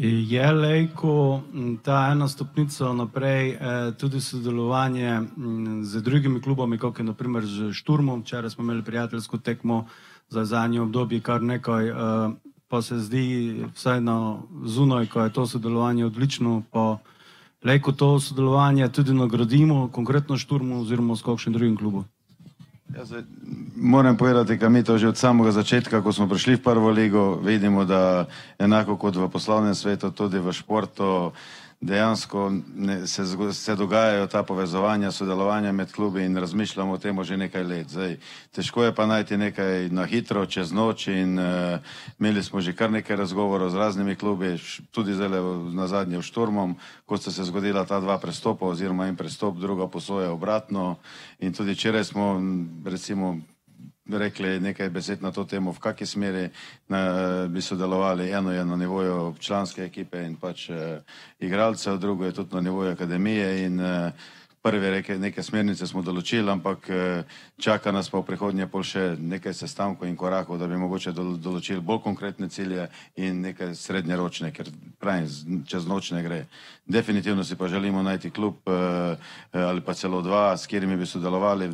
Je 0.00 0.52
lejko 0.52 1.42
ta 1.82 2.08
ena 2.12 2.28
stopnica 2.28 2.92
naprej, 2.92 3.50
eh, 3.50 3.58
tudi 3.98 4.20
sodelovanje 4.20 5.22
z 5.82 6.02
drugimi 6.02 6.40
klubami, 6.40 6.78
kot 6.78 6.98
je 6.98 7.04
naprimer 7.04 7.46
z 7.46 7.72
Šturmom, 7.72 8.22
včeraj 8.22 8.50
smo 8.50 8.64
imeli 8.64 8.82
prijateljsko 8.82 9.38
tekmo 9.38 9.86
za 10.28 10.44
zadnje 10.44 10.80
obdobje, 10.80 11.20
kar 11.20 11.42
nekaj, 11.42 11.88
eh, 11.88 11.94
pa 12.68 12.82
se 12.82 12.98
zdi 12.98 13.64
vsaj 13.74 14.00
na 14.00 14.38
zunaj, 14.64 15.06
ko 15.06 15.20
je 15.20 15.32
to 15.32 15.46
sodelovanje 15.46 16.06
odlično, 16.06 16.62
pa 16.70 16.98
Lejko 17.64 17.92
to 17.92 18.20
sodelovanje 18.20 18.88
tudi 18.88 19.14
nagradimo, 19.14 19.88
konkretno 19.92 20.36
šturmu 20.38 20.80
oziroma 20.80 21.16
s 21.16 21.22
kakšnim 21.22 21.52
drugim 21.52 21.76
klubom? 21.76 22.04
Ja, 22.96 23.04
zdaj, 23.04 23.22
moram 23.76 24.16
povedati, 24.16 24.56
da 24.56 24.68
mi 24.68 24.84
to 24.84 24.98
že 24.98 25.08
od 25.08 25.16
samega 25.16 25.52
začetka, 25.52 26.00
ko 26.02 26.12
smo 26.12 26.28
prišli 26.28 26.56
v 26.56 26.62
prvo 26.62 26.90
ligo, 26.90 27.36
vidimo, 27.44 27.84
da 27.84 28.24
enako 28.58 28.96
kot 28.96 29.16
v 29.16 29.28
poslovnem 29.28 29.74
svetu, 29.74 30.10
tudi 30.10 30.40
v 30.40 30.52
športu, 30.52 31.32
dejansko 31.80 32.52
ne, 32.76 33.06
se, 33.06 33.22
se 33.52 33.74
dogajajo 33.76 34.26
ta 34.26 34.42
povezovanja, 34.42 35.12
sodelovanja 35.12 35.72
med 35.72 35.92
klubi 35.92 36.24
in 36.24 36.36
razmišljamo 36.36 36.92
o 36.92 36.98
tem 36.98 37.24
že 37.24 37.36
nekaj 37.36 37.64
let. 37.64 37.88
Zdaj, 37.88 38.16
težko 38.52 38.84
je 38.84 38.94
pa 38.94 39.06
najti 39.06 39.36
nekaj 39.36 39.88
na 39.88 40.04
hitro, 40.04 40.46
čez 40.46 40.72
noč 40.72 41.06
in 41.06 41.38
uh, 41.38 41.78
imeli 42.18 42.42
smo 42.42 42.60
že 42.60 42.72
kar 42.72 42.90
nekaj 42.90 43.16
razgovorov 43.16 43.70
z 43.70 43.74
raznimi 43.74 44.16
klubi, 44.16 44.58
tudi 44.90 45.14
zdaj 45.14 45.30
na 45.72 45.86
zadnje 45.86 46.18
v 46.18 46.22
Šturmom, 46.22 46.74
kot 47.06 47.22
sta 47.22 47.30
se 47.30 47.44
zgodila 47.44 47.84
ta 47.86 48.00
dva 48.00 48.18
prestopa 48.18 48.66
oziroma 48.66 49.06
en 49.06 49.16
prestop, 49.16 49.58
druga 49.58 49.86
posoja 49.86 50.32
obratno 50.32 50.96
in 51.38 51.52
tudi 51.52 51.72
včeraj 51.72 52.04
smo 52.04 52.42
recimo 52.84 53.38
rekli 54.16 54.60
nekaj 54.60 54.90
besed 54.90 55.22
na 55.22 55.32
to 55.32 55.44
temo, 55.44 55.72
v 55.72 55.78
kakšni 55.78 56.06
smeri 56.06 56.48
na, 56.88 57.00
bi 57.48 57.62
sodelovali. 57.62 58.30
Eno 58.32 58.52
je 58.52 58.64
na 58.64 58.76
nivoju 58.76 59.34
članske 59.40 59.84
ekipe 59.84 60.24
in 60.24 60.36
pač 60.36 60.70
eh, 60.70 61.00
igralcev, 61.40 61.98
drugo 61.98 62.24
je 62.24 62.32
tudi 62.32 62.54
na 62.54 62.60
nivoju 62.60 62.92
akademije 62.92 63.64
in 63.66 63.80
eh, 63.80 64.12
prve 64.62 64.90
reke, 64.90 65.18
neke 65.18 65.42
smernice 65.42 65.86
smo 65.86 66.02
določili, 66.02 66.50
ampak 66.50 66.88
eh, 66.90 67.22
čaka 67.60 67.92
nas 67.92 68.08
pa 68.10 68.18
v 68.18 68.26
prihodnje 68.26 68.66
pol 68.66 68.82
še 68.82 69.16
nekaj 69.20 69.54
sestankov 69.54 70.08
in 70.08 70.16
korakov, 70.16 70.58
da 70.58 70.66
bi 70.66 70.76
mogoče 70.76 71.12
dol, 71.12 71.36
določili 71.36 71.80
bolj 71.80 72.02
konkretne 72.04 72.48
cilje 72.48 72.88
in 73.16 73.42
nekaj 73.44 73.74
srednjeročne, 73.74 74.52
ker 74.52 74.72
pravim, 74.98 75.64
čez 75.68 75.86
noč 75.86 76.12
ne 76.16 76.22
gre. 76.24 76.46
Definitivno 76.86 77.44
si 77.44 77.56
pa 77.56 77.68
želimo 77.68 78.02
najti 78.02 78.30
klub 78.30 78.64
ali 79.52 79.80
pa 79.84 79.94
celo 79.94 80.22
dva, 80.22 80.56
s 80.56 80.66
katerimi 80.66 80.96
bi 80.96 81.06
sodelovali 81.06 81.68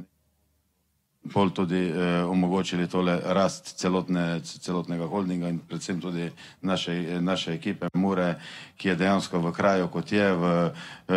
pol 1.33 1.51
tudi 1.51 1.89
eh, 1.89 2.25
omogočili 2.25 2.89
tole 2.89 3.21
rast 3.25 3.77
celotne, 3.81 4.41
celotnega 4.45 5.07
holdinga 5.07 5.49
in 5.49 5.59
predvsem 5.59 6.01
tudi 6.01 6.31
naše, 6.61 7.21
naše 7.21 7.55
ekipe 7.55 7.89
Mure, 7.95 8.35
ki 8.77 8.89
je 8.89 8.97
dejansko 8.97 9.41
v 9.41 9.53
kraju, 9.53 9.89
kot 9.89 10.13
je, 10.13 10.27
v, 10.37 10.53
eh, 11.09 11.17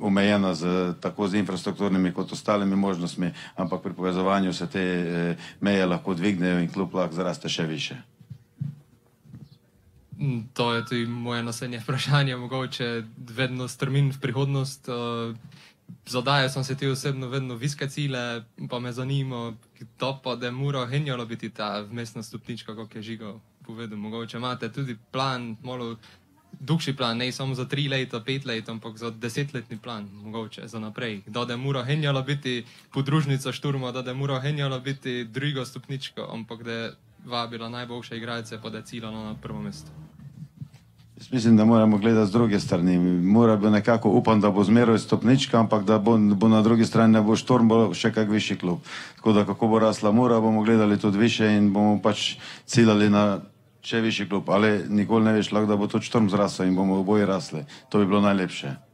omejena 0.00 0.54
z, 0.54 0.94
tako 1.00 1.28
z 1.28 1.40
infrastrukturnimi 1.40 2.12
kot 2.12 2.32
ostalimi 2.32 2.76
možnostmi, 2.76 3.32
ampak 3.56 3.82
pri 3.82 3.92
povezovanju 3.92 4.52
se 4.52 4.66
te 4.66 4.84
eh, 4.84 5.36
meje 5.60 5.86
lahko 5.86 6.14
dvignejo 6.14 6.60
in 6.60 6.68
klub 6.72 6.94
lahko 6.94 7.14
zraste 7.14 7.48
še 7.48 7.64
više. 7.64 7.96
Mm, 10.18 10.50
to 10.52 10.74
je 10.74 10.84
tudi 10.84 11.06
moje 11.06 11.42
naslednje 11.42 11.78
vprašanje, 11.80 12.36
mogoče 12.36 13.04
vedno 13.16 13.68
strmin 13.68 14.10
v 14.10 14.20
prihodnost. 14.20 14.88
Uh, 14.88 15.36
Zadajal 16.06 16.48
sem 16.48 16.64
se 16.64 16.76
ti 16.76 16.86
osebno 16.86 17.28
vedno 17.28 17.54
viske 17.54 17.88
cilje, 17.88 18.44
pa 18.70 18.78
me 18.78 18.92
zanima, 18.92 19.56
kdo 19.78 20.20
pa 20.24 20.36
da 20.36 20.50
mora 20.50 20.86
henjalo 20.86 21.26
biti 21.26 21.50
ta 21.50 21.80
vmesna 21.80 22.22
stopnička, 22.22 22.76
kako 22.76 22.98
je 22.98 23.02
žigal 23.02 23.40
povedal. 23.66 23.98
Mogoče 23.98 24.36
imate 24.36 24.72
tudi 24.72 24.96
plan, 25.12 25.56
malo 25.62 25.96
dugši 26.60 26.96
plan, 26.96 27.16
ne 27.16 27.32
samo 27.32 27.54
za 27.54 27.64
tri 27.64 27.88
leta, 27.88 28.20
pet 28.20 28.44
let, 28.44 28.68
ampak 28.68 28.96
za 28.96 29.10
desetletni 29.10 29.78
plan, 29.78 30.08
mogoče 30.12 30.68
za 30.68 30.78
naprej. 30.78 31.22
Da 31.26 31.44
da 31.44 31.56
mora 31.56 31.84
henjalo 31.84 32.22
biti 32.22 32.64
podružnica 32.92 33.52
šturma, 33.52 33.92
da 33.92 34.02
da 34.02 34.14
mora 34.14 34.40
henjalo 34.40 34.80
biti 34.80 35.24
druga 35.24 35.64
stopnička, 35.64 36.26
ampak 36.32 36.62
da 36.62 36.72
je 36.72 36.92
vabila 37.24 37.68
najboljše 37.68 38.16
igralce, 38.16 38.58
pa 38.62 38.70
da 38.70 38.78
je 38.78 38.84
ciljalo 38.84 39.24
na 39.24 39.34
prvo 39.34 39.62
mesto. 39.62 40.07
Jaz 41.18 41.32
mislim, 41.32 41.56
da 41.56 41.64
moramo 41.64 41.98
gledati 41.98 42.26
z 42.26 42.32
druge 42.32 42.60
strani. 42.60 42.98
Mora 43.22 43.56
biti 43.56 43.70
nekako, 43.70 44.10
upam, 44.10 44.40
da 44.40 44.50
bo 44.50 44.64
zmeraj 44.64 44.98
stopnička, 44.98 45.60
ampak 45.60 45.84
da 45.84 45.98
bo, 45.98 46.18
bo 46.18 46.48
na 46.48 46.62
drugi 46.62 46.84
strani 46.84 47.12
ne 47.12 47.22
bo 47.22 47.36
štorm, 47.36 47.68
bo 47.68 47.78
še 47.94 48.12
kak 48.14 48.30
višji 48.30 48.56
klub. 48.56 48.78
Tako 49.16 49.32
da, 49.32 49.44
kako 49.44 49.68
bo 49.68 49.78
rasla 49.82 50.12
mora, 50.12 50.38
bomo 50.40 50.62
gledali 50.62 50.98
tudi 50.98 51.18
više 51.18 51.50
in 51.56 51.72
bomo 51.72 51.98
pač 52.02 52.36
ciljali 52.66 53.10
na 53.10 53.40
še 53.82 54.00
višji 54.00 54.28
klub. 54.28 54.50
Ali 54.50 54.84
nikoli 54.88 55.24
ne 55.24 55.32
veš, 55.32 55.50
lahko 55.52 55.66
da 55.66 55.76
bo 55.76 55.90
tudi 55.90 56.06
štorm 56.06 56.30
zrasel 56.30 56.70
in 56.70 56.78
bomo 56.78 57.00
oboje 57.02 57.26
rasli. 57.26 57.64
To 57.90 57.98
bi 57.98 58.06
bilo 58.06 58.20
najlepše. 58.20 58.87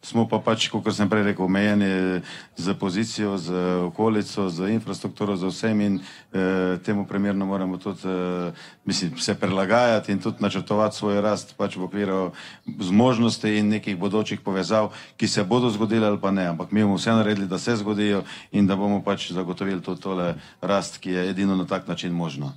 Smo 0.00 0.24
pa 0.24 0.38
pač, 0.40 0.70
kot 0.72 0.86
sem 0.96 1.08
prej 1.12 1.26
rekel, 1.28 1.44
omejeni 1.44 2.24
z 2.56 2.72
pozicijo, 2.80 3.36
z 3.36 3.52
okolico, 3.84 4.48
z 4.48 4.72
infrastrukturo, 4.72 5.36
z 5.36 5.52
vsem 5.52 5.76
in 5.80 5.94
eh, 6.00 6.80
temu 6.80 7.04
primerno 7.04 7.44
moramo 7.44 7.76
tudi 7.76 8.08
eh, 8.08 8.48
mislim, 8.88 9.20
se 9.20 9.36
prilagajati 9.36 10.12
in 10.12 10.18
tudi 10.18 10.40
načrtovati 10.40 10.96
svoj 10.96 11.20
rast 11.20 11.52
pač 11.52 11.76
v 11.76 11.84
okviru 11.84 12.32
zmožnosti 12.64 13.52
in 13.60 13.68
nekih 13.68 14.00
bodočih 14.00 14.40
povezav, 14.40 14.88
ki 15.20 15.28
se 15.28 15.44
bodo 15.44 15.68
zgodile 15.68 16.08
ali 16.08 16.16
pa 16.16 16.32
ne. 16.32 16.48
Ampak 16.48 16.72
mi 16.72 16.80
bomo 16.80 16.96
vse 16.96 17.12
naredili, 17.12 17.44
da 17.46 17.60
se 17.60 17.76
zgodijo 17.76 18.24
in 18.56 18.66
da 18.66 18.80
bomo 18.80 19.04
pač 19.04 19.32
zagotovili 19.36 19.84
tudi 19.84 20.00
tole 20.00 20.34
rast, 20.64 20.96
ki 20.96 21.12
je 21.12 21.28
edino 21.28 21.56
na 21.56 21.68
tak 21.68 21.88
način 21.88 22.16
možno. 22.16 22.56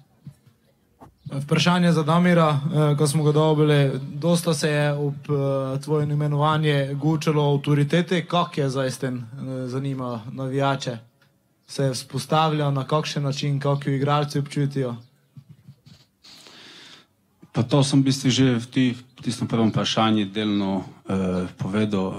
Vprašanje 1.31 1.91
za 1.91 2.03
Damira, 2.03 2.49
eh, 2.51 2.97
ko 2.97 3.07
smo 3.07 3.23
ga 3.23 3.31
dobili, 3.31 3.91
dosta 4.13 4.53
se 4.53 4.69
je 4.69 4.93
ob 4.93 5.13
eh, 5.29 5.79
tvojem 5.81 6.11
imenovanju 6.11 6.95
gučalo 6.95 7.53
avtoritete, 7.53 8.25
kako 8.25 8.61
je 8.61 8.69
zdaj 8.69 8.91
s 8.91 8.97
tem 8.97 9.17
eh, 9.17 9.67
zanima 9.67 10.21
navijače? 10.31 10.97
Se 11.67 11.83
je 11.83 11.93
vzpostavljal 11.93 12.73
na 12.73 12.87
kakšen 12.87 13.23
način, 13.23 13.59
kako 13.59 13.89
jo 13.89 13.95
igralci 13.95 14.39
občutijo? 14.39 14.95
Pa 17.53 17.61
to 17.61 17.85
sem 17.85 18.01
v 18.01 18.09
bistvu 18.09 18.33
že 18.33 18.57
v 18.57 18.65
tistem 19.21 19.45
prvem 19.45 19.69
vprašanju 19.69 20.25
delno 20.33 20.81
eh, 21.05 21.45
povedal. 21.61 22.07
Eh, 22.09 22.17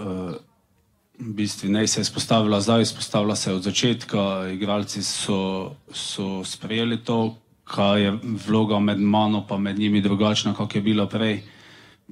v 1.14 1.30
bistvu 1.34 1.70
ne 1.70 1.86
se 1.86 2.00
je 2.00 2.06
spostavila 2.06 2.60
zdaj, 2.62 2.86
spostavila 2.86 3.34
se 3.36 3.50
je 3.50 3.54
od 3.54 3.62
začetka. 3.62 4.50
Igralci 4.50 5.02
so, 5.02 5.74
so 5.90 6.42
sprejeli 6.46 7.02
to, 7.02 7.34
kaj 7.64 8.02
je 8.02 8.12
vloga 8.46 8.78
med 8.78 9.00
mano 9.00 9.46
in 9.50 9.62
med 9.62 9.78
njimi 9.78 10.00
drugačna, 10.00 10.54
kot 10.54 10.74
je 10.74 10.80
bila 10.80 11.06
prej, 11.06 11.42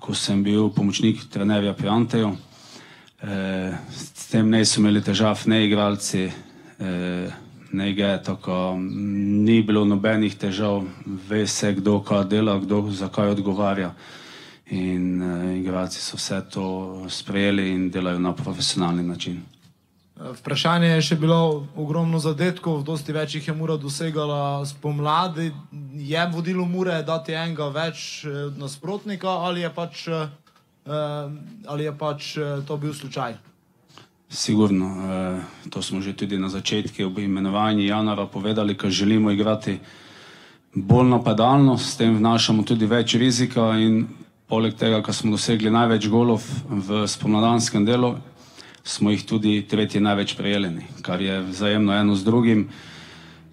ko 0.00 0.14
sem 0.14 0.42
bil 0.42 0.70
pomočnik 0.70 1.28
trenerja 1.30 1.72
pri 1.72 1.88
Anteju. 1.88 2.36
E, 3.22 3.72
s 3.92 4.30
tem 4.30 4.50
ne 4.50 4.64
so 4.64 4.80
imeli 4.80 5.02
težav, 5.02 5.42
ne 5.46 5.66
igralci, 5.66 6.30
e, 6.78 7.30
ne 7.72 7.90
igre, 7.90 8.22
tako 8.24 8.76
ni 8.78 9.62
bilo 9.62 9.84
nobenih 9.84 10.34
težav, 10.34 10.82
ve 11.28 11.46
se, 11.46 11.72
kdo 11.74 12.00
kaj 12.00 12.24
dela, 12.24 12.58
kdo 12.58 12.90
zakaj 12.90 13.36
odgovarja. 13.36 13.92
In 14.70 15.22
e, 15.22 15.58
igralci 15.60 16.00
so 16.00 16.16
vse 16.16 16.40
to 16.50 16.66
sprejeli 17.08 17.70
in 17.70 17.90
delajo 17.90 18.18
na 18.18 18.32
profesionalni 18.32 19.02
način. 19.02 19.42
Vprašanje 20.22 20.86
je 20.86 21.02
še 21.02 21.16
bilo 21.18 21.66
ogromno 21.74 22.20
zadetkov, 22.22 22.84
dosti 22.86 23.14
več 23.14 23.34
jih 23.34 23.48
je 23.48 23.54
mura 23.58 23.74
dosegala 23.80 24.62
spomladi. 24.66 25.50
Je 25.98 26.26
vodilo 26.30 26.66
mure 26.68 27.00
dati 27.02 27.34
enega 27.34 27.66
več 27.74 28.22
eh, 28.24 28.52
nasprotnika 28.58 29.34
ali 29.48 29.64
je 29.64 29.70
pač, 29.74 30.04
eh, 30.08 30.28
ali 31.66 31.88
je 31.88 31.94
pač 31.98 32.36
eh, 32.36 32.62
to 32.66 32.76
bil 32.78 32.94
slučaj? 32.94 33.34
Sigurno, 34.32 34.88
to 35.68 35.82
smo 35.84 36.00
že 36.00 36.14
tudi 36.16 36.38
na 36.40 36.48
začetku 36.48 37.04
ob 37.04 37.18
imenovanju 37.20 37.84
Janara 37.84 38.24
povedali, 38.24 38.72
ker 38.72 38.88
želimo 38.88 39.28
igrati 39.28 39.76
bolj 40.72 41.10
napadalno, 41.10 41.76
s 41.76 42.00
tem 42.00 42.16
vnašamo 42.16 42.64
tudi 42.64 42.88
več 42.88 43.12
rizika 43.20 43.74
in 43.76 44.06
poleg 44.48 44.72
tega, 44.76 45.02
ker 45.04 45.12
smo 45.12 45.34
dosegli 45.36 45.68
največ 45.68 46.08
golov 46.08 46.46
v 46.64 47.04
spomladanskem 47.04 47.84
delu, 47.84 48.14
smo 48.84 49.10
jih 49.10 49.24
tudi 49.26 49.62
tretji 49.68 50.00
največ 50.00 50.34
prejeli, 50.36 50.70
ne, 50.70 50.86
kar 51.02 51.20
je 51.20 51.40
vzajemno 51.40 51.94
eno 51.94 52.16
z 52.16 52.24
drugim. 52.24 52.68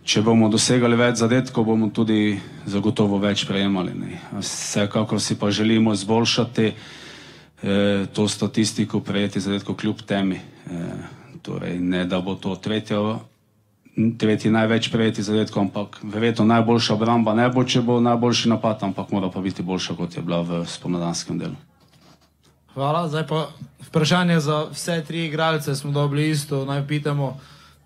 Če 0.09 0.23
bomo 0.25 0.47
dosegali 0.49 0.97
več 0.97 1.19
zadetkov, 1.21 1.67
bomo 1.69 1.91
tudi 1.93 2.39
zagotovo 2.65 3.19
več 3.21 3.43
prejemali. 3.45 3.93
Ne. 3.93 4.17
Vsekakor 4.39 5.21
si 5.21 5.37
pa 5.37 5.51
želimo 5.53 5.93
izboljšati 5.93 6.65
eh, 6.65 8.07
to 8.13 8.25
statistiko 8.27 9.03
prejeti 9.05 9.39
zadetkov 9.39 9.77
kljub 9.77 10.01
temi. 10.01 10.39
Eh, 10.65 11.19
torej, 11.45 11.77
ne 11.79 12.05
da 12.09 12.21
bo 12.25 12.35
to 12.35 12.55
tretjo, 12.55 13.19
tretji 14.17 14.51
največ 14.51 14.89
prejeti 14.91 15.23
zadetkov, 15.23 15.69
ampak 15.69 15.99
verjetno 16.03 16.45
najboljša 16.45 16.93
obramba 16.93 17.37
ne 17.37 17.49
bo, 17.53 17.63
če 17.63 17.81
bo 17.85 17.99
najboljši 18.01 18.49
napad, 18.49 18.83
ampak 18.89 19.11
mora 19.11 19.29
pa 19.29 19.45
biti 19.45 19.63
boljša, 19.63 19.95
kot 19.95 20.17
je 20.17 20.25
bila 20.25 20.41
v 20.41 20.63
spomladanskem 20.65 21.37
delu. 21.37 21.68
Hvala. 22.79 23.11
Zdaj 23.11 23.27
pa 23.27 23.51
vprašanje 23.91 24.39
za 24.39 24.71
vse 24.71 25.03
tri 25.07 25.25
igralce 25.25 25.75
smo 25.75 25.91
dobili 25.91 26.29
isto. 26.29 26.65
Naj 26.65 26.87
pitamo, 26.87 27.35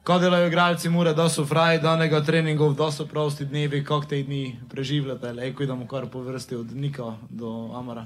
kaj 0.04 0.20
delajo 0.20 0.48
igralci 0.48 0.90
Mure, 0.90 1.14
da 1.14 1.30
so 1.30 1.46
fraj 1.46 1.80
danega 1.82 2.22
treningov, 2.22 2.76
da 2.78 2.92
so 2.92 3.06
prosti 3.06 3.46
dnevi, 3.46 3.84
kako 3.84 4.06
te 4.06 4.22
dni 4.24 4.60
preživljate. 4.70 5.34
Lejko 5.34 5.64
idemo 5.64 5.88
kar 5.88 6.06
po 6.06 6.22
vrsti 6.22 6.56
od 6.56 6.76
Nika 6.76 7.16
do 7.30 7.72
Amara. 7.74 8.06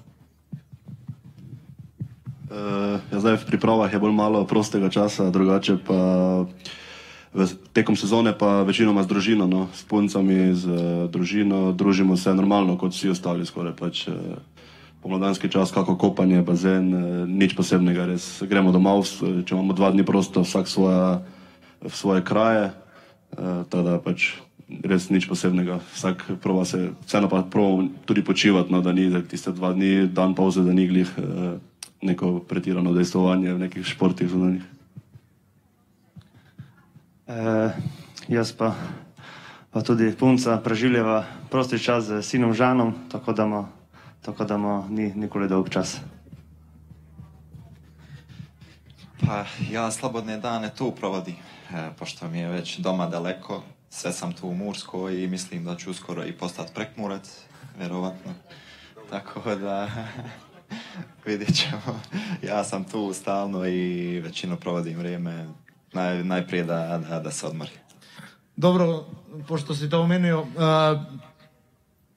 Uh, 2.47 3.03
ja, 3.11 3.19
zdaj 3.19 3.35
v 3.35 3.45
pripravah 3.45 3.93
je 3.93 3.99
bolj 3.99 4.15
malo 4.15 4.45
prostega 4.47 4.87
časa, 4.89 5.27
drugače 5.29 5.83
pa 5.87 5.99
v, 7.33 7.47
tekom 7.75 7.99
sezone 7.99 8.31
pa 8.37 8.63
večinoma 8.63 9.03
z 9.03 9.07
družino, 9.07 9.47
no, 9.47 9.67
s 9.75 9.83
puncami, 9.83 10.55
z 10.55 10.71
uh, 10.71 11.11
družino, 11.11 11.75
družimo 11.75 12.15
se 12.17 12.31
normalno 12.33 12.77
kot 12.79 12.95
vsi 12.95 13.11
ostali 13.11 13.43
skoraj. 13.45 13.75
Pač, 13.75 14.07
uh, 14.07 14.15
pomladanski 15.07 15.47
čas, 15.47 15.71
kako 15.71 15.95
kopanje, 15.95 16.43
bazen, 16.43 16.91
uh, 16.91 17.23
nič 17.23 17.55
posebnega, 17.55 18.11
res 18.11 18.43
gremo 18.43 18.75
domov, 18.75 19.07
če 19.07 19.55
imamo 19.55 19.71
dva 19.71 19.93
dni 19.95 20.03
prosto, 20.03 20.43
vsak 20.43 20.67
svoja, 20.67 21.23
v 21.79 21.93
svoje 21.95 22.27
kraje, 22.27 22.75
uh, 23.39 23.63
teda 23.71 24.03
pač 24.03 24.35
res 24.83 25.07
nič 25.07 25.31
posebnega. 25.31 25.79
Vsak 25.95 26.27
prova 26.43 26.67
se, 26.67 26.91
vseeno 27.07 27.31
pa 27.31 27.39
prova 27.47 27.87
tudi 28.03 28.19
počivati, 28.19 28.67
no, 28.67 28.83
da 28.83 28.91
ni 28.91 29.07
tiste 29.23 29.55
dva 29.55 29.71
dni, 29.71 30.11
dan 30.11 30.35
pauze, 30.35 30.67
da 30.67 30.75
ni 30.75 30.91
glih. 30.91 31.07
Uh, 31.15 31.55
neko 32.01 32.39
pretirano 32.39 32.93
dejstvovanje 32.93 33.53
v 33.53 33.59
nekih 33.59 33.85
športih 33.85 34.29
zunanjih. 34.29 34.65
E, 37.27 37.35
jaz 38.29 38.53
pa, 38.53 38.75
pa 39.73 39.81
tudi 39.81 40.13
punca 40.13 40.61
preživljava 40.61 41.25
prosti 41.49 41.79
čas 41.79 42.05
z 42.05 42.21
sinom 42.21 42.53
Žanom, 42.53 42.93
tako 43.09 43.33
da 43.33 43.43
ima, 43.43 43.63
tako 44.21 44.45
da 44.45 44.55
ima 44.55 44.87
ni 44.89 45.13
nikoli 45.15 45.47
dolg 45.47 45.69
čas. 45.69 45.99
Pa 49.25 49.45
ja 49.71 49.91
slobodne 49.91 50.37
dane 50.37 50.69
tu 50.75 50.91
provodim, 50.91 51.35
e, 51.73 51.89
pošto 51.99 52.27
mi 52.27 52.39
je 52.39 52.47
već 52.47 52.77
doma 52.77 53.07
daleko. 53.07 53.63
Sve 53.89 54.13
sam 54.13 54.33
tu 54.33 54.47
u 54.47 54.55
Murskoj 54.55 55.23
i 55.23 55.27
mislim 55.27 55.65
da 55.65 55.75
ću 55.75 55.91
uskoro 55.91 56.25
i 56.25 56.33
postati 56.33 56.73
prekmurac, 56.73 57.41
vjerovatno. 57.77 58.33
Tako 59.09 59.55
da 59.55 59.89
vidjet 61.25 61.55
ćemo. 61.55 62.01
Ja 62.41 62.63
sam 62.63 62.83
tu 62.83 63.13
stalno 63.13 63.65
i 63.65 64.19
većinu 64.19 64.57
provodim 64.57 64.97
vrijeme 64.97 65.47
naj, 65.93 66.23
najprije 66.23 66.63
da, 66.63 67.01
da, 67.09 67.19
da 67.19 67.31
se 67.31 67.47
odmori. 67.47 67.71
Dobro, 68.55 69.05
pošto 69.47 69.75
si 69.75 69.89
to 69.89 70.01
omenil, 70.01 70.39
uh, 70.39 70.45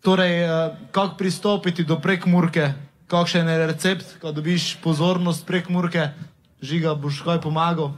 torej, 0.00 0.42
uh, 0.42 0.50
kako 0.90 1.14
pristopiti 1.16 1.84
do 1.84 1.96
prekmurke, 1.96 2.72
kakšen 3.06 3.48
je 3.48 3.66
recept, 3.66 4.18
ko 4.18 4.32
dobiš 4.32 4.76
pozornost 4.78 5.46
prekmurke, 5.46 6.08
žiga 6.60 6.94
boš 6.94 7.20
kaj 7.20 7.40
pomagal. 7.40 7.92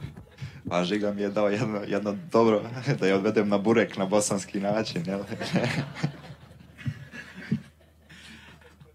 Pa 0.63 0.79
Žiga 0.79 1.11
mi 1.11 1.21
je 1.21 1.29
dao 1.29 1.49
jedno, 1.49 1.81
jedno 1.83 2.15
dobro, 2.31 2.61
da 2.99 3.05
je 3.05 3.15
odvedem 3.15 3.49
na 3.49 3.57
burek 3.57 3.97
na 3.97 4.05
bosanski 4.05 4.59
način. 4.59 5.03
Jel? 5.05 5.19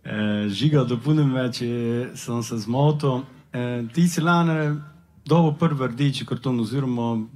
Eh, 0.04 0.48
Žiga, 0.48 0.84
dopolnim 0.84 1.34
več, 1.34 1.60
je- 1.60 2.16
sem 2.16 2.42
se 2.42 2.56
zmotil. 2.56 3.22
Eh, 3.52 3.84
Ti 3.92 4.08
si 4.08 4.20
lani 4.20 4.80
dobil 5.22 5.52
prvi 5.52 5.86
rdeči 5.86 6.24
karton, 6.24 6.60
oziroma 6.60 7.26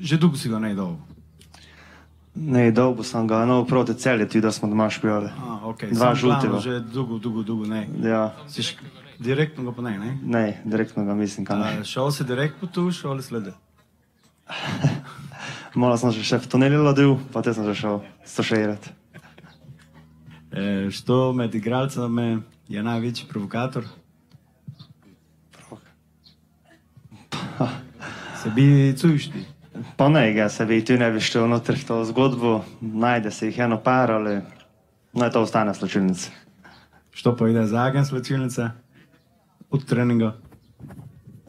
že 0.00 0.16
dolgo 0.16 0.36
si 0.36 0.48
ga 0.48 0.58
ne 0.58 0.74
dal. 0.74 0.96
Ne, 2.40 2.70
dolgo 2.70 3.02
sem 3.02 3.26
ga 3.26 3.42
nov 3.44 3.66
proti 3.66 3.94
celju, 3.94 4.26
tudi 4.26 4.40
da 4.40 4.52
smo 4.52 4.68
doma 4.68 4.86
špijali. 4.86 5.26
Ah, 5.28 5.64
okay. 5.64 5.90
Dva 5.90 6.14
žutega. 6.14 6.60
Že 6.60 6.80
dolgo, 6.82 7.18
dolgo, 7.18 7.42
dolgo 7.42 7.66
ne. 7.66 7.88
Ja, 8.00 8.34
Si 8.46 8.62
šk- 8.62 8.84
direktno 9.18 9.64
ga 9.64 9.72
pa 9.72 9.82
ne, 9.82 9.98
ne? 9.98 10.10
ne, 10.22 10.62
direktno 10.64 11.04
ga 11.04 11.14
mislim, 11.14 11.46
kam 11.46 11.58
ne. 11.58 11.80
A, 11.80 11.84
šel 11.84 12.10
si 12.10 12.24
direkt 12.24 12.60
po 12.60 12.66
tu, 12.66 12.90
šel 12.90 13.10
ali 13.10 13.22
slede? 13.22 13.52
Malo 15.74 15.96
sem 15.96 16.10
že 16.10 16.22
še 16.22 16.38
v 16.38 16.46
tunelu 16.46 16.78
ladil, 16.80 17.18
pa 17.32 17.42
te 17.42 17.50
sem 17.50 17.66
že 17.66 17.74
šel 17.74 18.00
stošeirati. 18.24 18.88
E, 20.50 20.62
što 20.90 21.32
med 21.32 21.54
igralcami 21.54 22.38
je 22.68 22.82
največji 22.82 23.26
provokator? 23.28 23.84
Se 28.36 28.50
bi 28.50 28.94
cujšti. 28.96 29.57
Pa 29.98 30.08
ne, 30.08 30.32
ga 30.32 30.48
se 30.48 30.66
bi 30.66 30.84
tu 30.84 30.94
ne 30.94 31.10
bi 31.10 31.20
šel 31.20 31.48
noter 31.50 31.74
v 31.74 31.84
to 31.84 32.04
zgodbo, 32.06 32.64
najde 32.80 33.30
se 33.34 33.48
jih 33.48 33.58
eno 33.58 33.80
par, 33.82 34.10
ali 34.14 34.36
naj 35.12 35.30
to 35.34 35.42
ostane 35.42 35.74
slučilnici. 35.74 36.30
Što 37.10 37.36
pa 37.36 37.48
ide 37.48 37.66
zagen 37.66 38.06
slačilnice 38.06 38.68
od 39.70 39.84
treninga? 39.84 40.36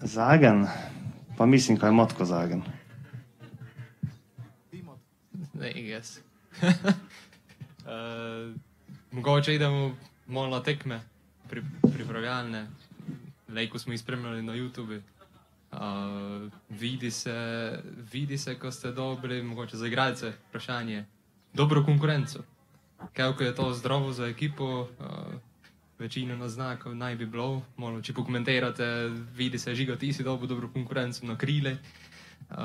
Zagen, 0.01 0.65
pa 1.37 1.45
mislim, 1.45 1.77
kaj 1.77 1.87
je 1.89 1.93
motko 1.93 2.25
zagen. 2.25 2.63
Ne, 5.53 5.71
jaz. 5.87 6.17
uh, 6.63 6.69
mogoče 9.11 9.55
idemo 9.55 9.95
malo 10.27 10.47
na 10.47 10.63
tekme, 10.63 11.01
pri, 11.49 11.61
pripravljalne. 11.93 12.67
Lejko 13.49 13.79
smo 13.79 13.93
jih 13.93 14.01
spremljali 14.01 14.41
na 14.43 14.53
YouTubu. 14.53 15.01
Uh, 15.71 15.79
vidi, 16.69 17.11
se, 17.11 17.79
vidi 18.11 18.37
se, 18.37 18.55
ko 18.59 18.71
ste 18.71 18.91
dobri, 18.91 19.43
mogoče 19.43 19.77
za 19.77 19.87
igralce, 19.87 20.33
vprašanje. 20.49 21.05
Dobro 21.53 21.83
konkurenco. 21.85 22.39
Kako 23.13 23.43
je 23.43 23.55
to 23.55 23.73
zdravo 23.73 24.11
za 24.11 24.27
ekipo, 24.27 24.81
uh, 24.81 24.87
večina 25.99 26.35
na 26.35 26.49
znakov 26.49 26.95
naj 26.95 27.15
bi 27.15 27.25
bilo. 27.25 27.61
Malo, 27.77 28.01
če 28.01 28.13
pokomentirate, 28.13 29.09
vidi 29.35 29.59
se, 29.59 29.75
žiga, 29.75 29.95
ti 29.95 30.13
si 30.13 30.23
dobil 30.23 30.47
dobro 30.47 30.69
konkurenco 30.73 31.25
na 31.25 31.37
krile. 31.37 31.77
Uh, 32.49 32.57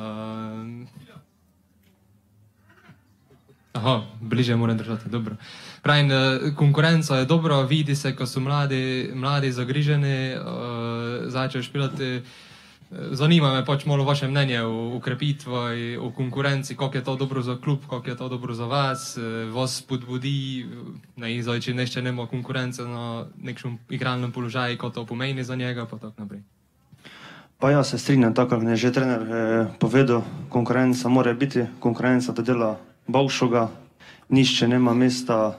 Aha, 3.75 4.03
bliže 4.21 4.57
moram 4.57 4.79
držati, 4.79 5.09
dobro. 5.09 5.37
Pravim, 5.83 6.13
eh, 6.13 6.39
konkurenca 6.57 7.17
je 7.17 7.25
dobra, 7.25 7.61
vidi 7.61 7.97
se, 7.97 8.17
ko 8.17 8.27
so 8.27 8.41
mladi, 8.41 9.11
mladi 9.15 9.53
zagriženi, 9.53 10.37
uh, 10.37 10.43
začnejo 11.27 11.63
špilati. 11.63 12.23
Zanima 12.95 13.51
me 13.55 13.65
pač 13.67 13.85
malo 13.91 14.05
vaše 14.05 14.29
mnenje 14.29 14.63
o 14.63 14.95
ukrepitvi, 14.97 15.97
o 15.99 16.13
konkurenci, 16.15 16.77
kako 16.77 16.97
je 16.97 17.05
to 17.05 17.17
dobro 17.17 17.43
za 17.43 17.57
klub, 17.57 17.79
kako 17.91 18.11
je 18.11 18.17
to 18.17 18.29
dobro 18.29 18.55
za 18.55 18.67
vas, 18.67 19.17
eh, 19.17 19.51
vas 19.51 19.83
spodbudi, 19.83 20.67
ne, 21.17 21.43
zdaj, 21.43 21.61
če 21.61 21.75
nešče 21.75 22.03
nema 22.03 22.27
konkurence 22.27 22.83
na 22.83 23.27
nekem 23.43 23.79
igralnem 23.91 24.33
položaju, 24.33 24.79
kot 24.79 24.95
to 24.95 25.07
pomeni 25.07 25.45
za 25.45 25.57
njega, 25.57 25.87
pa 25.91 25.99
tako 25.99 26.23
naprej. 26.23 26.43
Pa 27.59 27.71
ja, 27.71 27.85
se 27.85 27.99
strinjam, 27.99 28.35
tako 28.35 28.61
kot 28.61 28.69
je 28.69 28.77
že 28.77 28.93
trener 28.93 29.23
eh, 29.23 29.67
povedal, 29.79 30.23
konkurenca 30.49 31.09
mora 31.09 31.35
biti, 31.35 31.67
konkurenca 31.81 32.33
da 32.33 32.43
dela 32.43 32.79
boljšega, 33.07 33.69
nišče 34.29 34.69
nema 34.69 34.95
mesta 34.95 35.59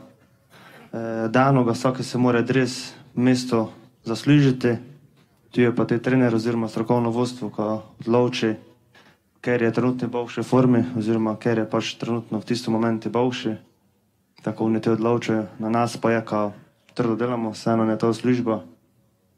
eh, 0.93 1.27
danoga, 1.27 1.71
vsak 1.71 2.03
se 2.03 2.17
mora 2.17 2.39
res 2.47 2.93
mesto 3.15 3.73
zaslužiti. 4.03 4.94
Tu 5.55 5.61
je 5.61 5.71
pa 5.71 5.85
te 5.87 5.95
trener 6.03 6.35
oziroma 6.35 6.67
strokovno 6.67 7.15
vodstvo, 7.15 7.47
ko 7.47 7.95
odloči, 8.03 8.49
ker 9.39 9.61
je 9.63 9.71
trenutno 9.71 10.07
v 10.07 10.11
boljši 10.11 10.43
formi 10.43 10.81
oziroma 10.99 11.37
ker 11.39 11.63
je 11.63 11.69
pač 11.69 11.93
trenutno 11.95 12.41
v 12.43 12.47
tistem 12.49 12.75
momentu 12.75 13.07
boljši. 13.09 13.53
Tako 14.43 14.65
oni 14.67 14.81
te 14.83 14.91
odločajo, 14.91 15.45
na 15.63 15.69
nas 15.71 15.95
pa 15.95 16.11
je, 16.11 16.19
ko 16.27 16.51
trdo 16.91 17.15
delamo, 17.15 17.55
vseeno 17.55 17.87
je 17.87 17.97
to 17.97 18.11
služba. 18.13 18.65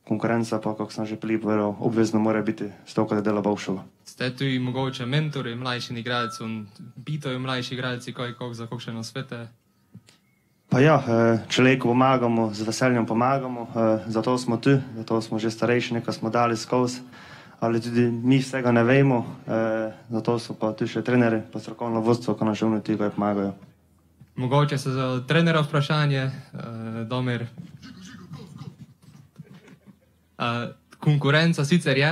Konkurenca 0.10 0.58
pa, 0.58 0.74
kako 0.74 0.90
sem 0.90 1.06
že 1.06 1.22
prej 1.22 1.38
povedal, 1.38 1.78
obvezno 1.86 2.18
mora 2.18 2.42
biti 2.42 2.66
stoka, 2.90 3.14
da 3.14 3.22
dela 3.22 3.46
boljšega. 3.46 3.86
Ste 4.02 4.34
tu 4.34 4.44
i 4.44 4.58
mogoče 4.58 5.06
mentori 5.06 5.54
mlajšim 5.56 6.02
igralcem, 6.02 6.66
pitajo 7.06 7.38
mlajši 7.40 7.78
igralci, 7.78 8.14
kaj 8.14 8.34
kak 8.42 8.58
za 8.58 8.66
kakšne 8.66 9.04
svete. 9.04 9.54
Pa 10.70 10.84
ja, 10.84 11.00
eh, 11.00 11.40
človeku 11.48 11.88
pomagamo, 11.88 12.52
z 12.54 12.68
veseljem 12.68 13.06
pomagamo, 13.06 13.68
eh, 13.72 14.04
zato 14.12 14.38
smo 14.38 14.58
tu, 14.58 14.76
zato 14.98 15.22
smo 15.22 15.40
že 15.40 15.52
starejši, 15.52 15.94
nekaj 15.94 16.14
smo 16.14 16.30
dali 16.30 16.58
skozi, 16.58 17.00
ali 17.60 17.82
tudi 17.82 18.12
mi 18.12 18.38
vsega 18.44 18.72
ne 18.72 18.84
vemo, 18.84 19.26
eh, 19.48 19.96
zato 20.12 20.40
so 20.40 20.54
pa 20.54 20.76
tu 20.76 20.88
še 20.88 21.02
treneri, 21.02 21.42
pa 21.54 21.60
strokovno 21.60 22.04
vodstvo, 22.04 22.36
ko 22.36 22.46
nam 22.46 22.56
še 22.56 22.66
oni 22.66 22.84
tega 22.84 23.10
pomagajo. 23.10 23.56
Mogoče 24.36 24.78
se 24.78 24.92
za 24.92 25.24
trenera 25.28 25.64
vprašanje. 25.64 26.32
Uh, 30.38 30.70
konkurenca 31.00 31.66
sicer 31.66 31.98
je, 31.98 32.12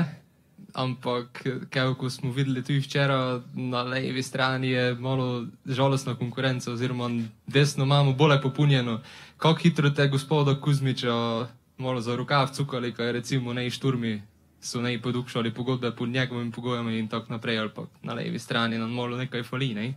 ampak 0.76 1.48
kaj, 1.70 1.94
ko 1.96 2.10
smo 2.10 2.32
videli 2.32 2.64
tudi 2.64 2.80
včeraj 2.80 3.42
na 3.54 3.84
levi 3.84 4.24
strani, 4.24 4.70
je 4.70 4.96
malo 4.96 5.46
žalostna 5.66 6.16
konkurenca, 6.16 6.72
oziroma 6.72 7.10
desno 7.48 7.84
imamo 7.84 8.14
bolje 8.14 8.42
popunjeno. 8.42 9.02
Kako 9.38 9.60
hitro 9.60 9.90
te 9.90 10.08
gospoda 10.08 10.60
Kuzmiča 10.62 11.48
malo 11.78 12.02
za 12.02 12.16
rokav 12.16 12.48
cukali, 12.54 12.94
kaj 12.94 13.12
recimo 13.12 13.54
nej 13.54 13.70
šturmi 13.70 14.22
so 14.62 14.82
nej 14.82 15.02
podukšali 15.02 15.54
pogodbe 15.54 15.92
pod 15.92 16.10
njegovimi 16.10 16.52
pogojem 16.52 16.90
in 16.90 17.08
tako 17.08 17.34
naprej, 17.34 17.60
ali 17.60 17.70
pa 17.76 17.86
na 18.04 18.14
levi 18.14 18.40
strani 18.40 18.78
nam 18.78 18.94
malo 18.94 19.18
nekaj 19.18 19.44
fali, 19.44 19.74
ne? 19.74 19.94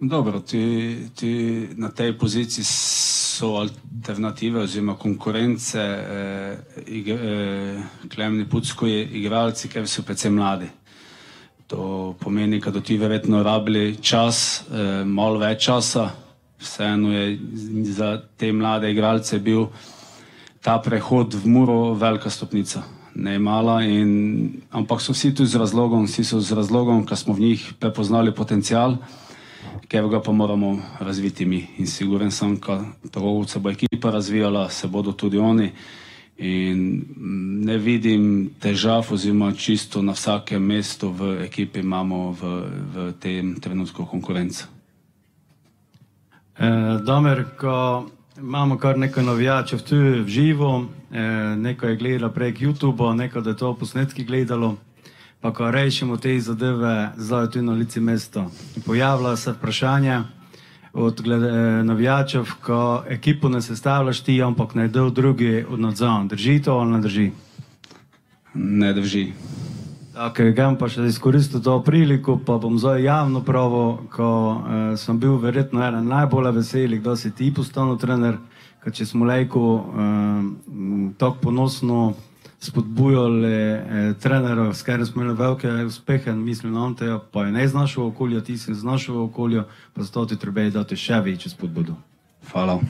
Dobro, 0.00 0.40
ti, 0.40 0.96
ti 1.14 1.68
na 1.76 1.88
tej 1.88 2.18
poziciji 2.18 2.64
so 3.36 3.56
alternative 3.56 4.60
oziroma 4.60 4.94
konkurence, 4.94 5.78
eh, 5.78 6.56
ig, 6.86 7.08
eh, 7.08 7.82
Klemni 8.08 8.44
Pucko 8.48 8.86
je 8.86 9.04
igralci, 9.04 9.68
ker 9.68 9.88
so 9.88 10.02
predvsem 10.02 10.34
mladi. 10.34 10.68
To 11.66 12.14
pomeni, 12.20 12.60
da 12.60 12.80
ti 12.80 12.96
verjetno 12.96 13.42
rabili 13.42 13.96
čas, 14.00 14.62
eh, 14.70 15.04
malo 15.04 15.38
več 15.38 15.64
časa, 15.64 16.10
vseeno 16.58 17.12
je 17.12 17.38
za 17.84 18.22
te 18.36 18.52
mlade 18.52 18.90
igralce 18.90 19.38
bil 19.38 19.66
ta 20.62 20.78
prehod 20.78 21.34
v 21.34 21.46
Muro 21.46 21.94
velika 21.94 22.30
stopnica. 22.30 22.82
Ne 23.14 23.38
mala, 23.38 23.82
in, 23.82 24.62
ampak 24.70 25.00
so 25.00 25.12
vsi 25.12 25.34
tu 25.34 25.44
z 25.46 25.56
razlogom, 25.56 26.06
vsi 26.06 26.24
so 26.24 26.40
z 26.40 26.52
razlogom, 26.52 27.06
ker 27.06 27.16
smo 27.16 27.34
v 27.34 27.40
njih 27.40 27.72
prepoznali 27.80 28.34
potencial 28.34 28.96
ki 29.88 29.98
ga 30.10 30.20
pa 30.20 30.32
moramo 30.32 30.78
razviti 31.00 31.44
mi. 31.44 31.66
In 31.78 31.86
siguren 31.86 32.30
sem, 32.30 32.58
da 32.66 32.84
tako 33.10 33.44
se 33.48 33.58
bo 33.58 33.70
ekipa 33.70 34.10
razvijala, 34.10 34.68
se 34.70 34.88
bodo 34.88 35.12
tudi 35.12 35.38
oni. 35.38 35.72
In 36.38 37.04
ne 37.64 37.78
vidim 37.78 38.50
težav, 38.60 39.06
oziroma 39.10 39.52
čisto 39.52 40.02
na 40.02 40.12
vsakem 40.12 40.62
mestu 40.62 41.08
v 41.10 41.44
ekipi 41.44 41.80
imamo 41.80 42.32
v, 42.32 42.42
v 42.94 43.12
tem 43.20 43.54
trenutku 43.60 44.04
konkurenco. 44.06 44.66
E, 46.58 46.68
Domer, 47.06 47.44
ko 47.56 48.06
imamo 48.38 48.76
kar 48.78 48.98
nekaj 48.98 49.24
navijačev 49.24 49.80
tu 49.80 49.96
v 49.96 50.28
živo, 50.28 50.84
e, 51.12 51.20
nekaj 51.56 51.90
je 51.90 51.96
gledalo 51.96 52.32
prek 52.32 52.60
YouTube, 52.60 53.14
nekaj 53.14 53.42
je 53.46 53.56
to 53.56 53.74
posnetki 53.74 54.24
gledalo 54.24 54.76
pa 55.46 55.52
ko 55.52 55.70
rešimo 55.70 56.16
te 56.16 56.40
zadeve, 56.40 57.12
zdaj 57.16 57.50
tu 57.50 57.62
na 57.62 57.72
lici 57.72 58.00
mesta. 58.00 58.46
Pojavlja 58.86 59.36
se 59.36 59.52
vprašanje 59.52 60.22
od 60.92 61.22
glede, 61.22 61.48
eh, 61.48 61.84
navijačev, 61.84 62.44
ko 62.62 63.04
ekipo 63.08 63.48
ne 63.48 63.62
sestavljaš 63.62 64.20
ti, 64.20 64.42
ampak 64.42 64.74
ne 64.74 64.88
del 64.88 65.10
drugi 65.10 65.64
od 65.70 65.80
nadzora. 65.80 66.24
Drži 66.24 66.62
to 66.62 66.72
ali 66.72 66.90
ne 66.90 67.00
drži? 67.00 67.30
Ne 68.54 68.92
drži. 68.92 69.32
Okay, 70.16 70.54
Grem 70.54 70.76
pa 70.76 70.88
še 70.88 71.06
izkoristiti 71.06 71.62
to 71.62 71.82
priliko, 71.82 72.40
pa 72.46 72.58
bom 72.58 72.78
zdaj 72.78 73.02
javno 73.02 73.40
pravo, 73.40 74.02
ko 74.10 74.28
eh, 74.58 74.96
sem 74.96 75.18
bil 75.18 75.38
verjetno 75.38 75.88
eden 75.88 76.08
najbolj 76.08 76.50
veselih, 76.58 77.02
da 77.02 77.16
si 77.16 77.30
ti 77.30 77.54
postal 77.54 77.98
trener, 77.98 78.38
ker 78.82 78.92
če 78.92 79.06
smo 79.06 79.24
lejko 79.24 79.62
eh, 79.78 80.42
tako 81.18 81.38
ponosno 81.42 82.14
spodbujali 82.66 83.52
eh, 83.52 84.14
trenerov, 84.20 84.74
s 84.74 84.82
katerim 84.82 85.06
smo 85.06 85.22
imeli 85.22 85.38
velike 85.38 85.68
uspehe, 85.68 86.32
mislim 86.32 86.72
na 86.72 86.86
Anteja, 86.86 87.18
pa 87.32 87.44
je 87.44 87.52
ne 87.52 87.64
iz 87.64 87.74
našega 87.74 88.06
okolja, 88.06 88.40
ti 88.40 88.58
si 88.58 88.70
iz 88.70 88.84
našega 88.84 89.20
okolja, 89.20 89.64
pa 89.94 90.02
zato 90.02 90.26
ti 90.26 90.36
treba 90.36 90.70
dati 90.70 90.96
še 90.96 91.20
večjo 91.20 91.50
spodbudo. 91.50 91.94
Hvala. 92.52 92.80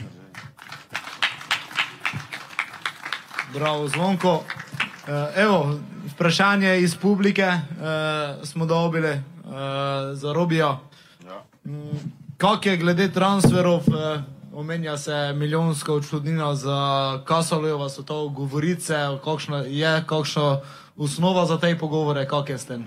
Bravo, 3.54 3.88
zvonko. 3.88 4.32
Uh, 4.34 5.12
evo, 5.36 5.78
vprašanje 6.14 6.78
iz 6.80 6.96
publike 6.96 7.46
uh, 7.46 8.44
smo 8.44 8.66
dobili 8.66 9.10
uh, 9.10 9.52
za 10.12 10.32
Robijo. 10.32 10.78
Ja. 11.26 11.42
Mm, 11.64 11.98
Kako 12.36 12.68
je 12.68 12.76
glede 12.76 13.12
transferov? 13.12 13.80
Uh, 13.86 14.35
omenja 14.56 14.96
se 14.96 15.32
milijonska 15.36 15.92
odškodnina 15.92 16.54
za 16.54 16.78
Kasalojeva, 17.24 17.88
so 17.88 18.02
to 18.02 18.28
govorice, 18.28 18.94
kakšna 19.24 19.58
je 19.68 20.04
kakšna 20.06 20.60
osnova 20.96 21.46
za 21.46 21.58
te 21.58 21.78
pogovore, 21.78 22.28
kak 22.28 22.48
je 22.48 22.58
s 22.58 22.64
tem? 22.64 22.86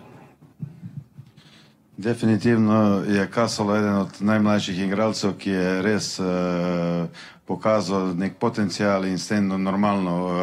Definitivno 1.98 3.04
je 3.08 3.28
Kasalo 3.32 3.76
eden 3.76 3.94
od 3.94 4.10
najmlajših 4.20 4.80
igralcev, 4.80 5.38
ki 5.38 5.50
je 5.50 5.82
res 5.82 6.20
uh, 6.20 6.26
pokazal 7.46 8.16
nek 8.18 8.40
potencial 8.40 9.06
in 9.06 9.20
s 9.20 9.28
tem 9.28 9.48
normalno 9.48 10.16
uh, 10.26 10.34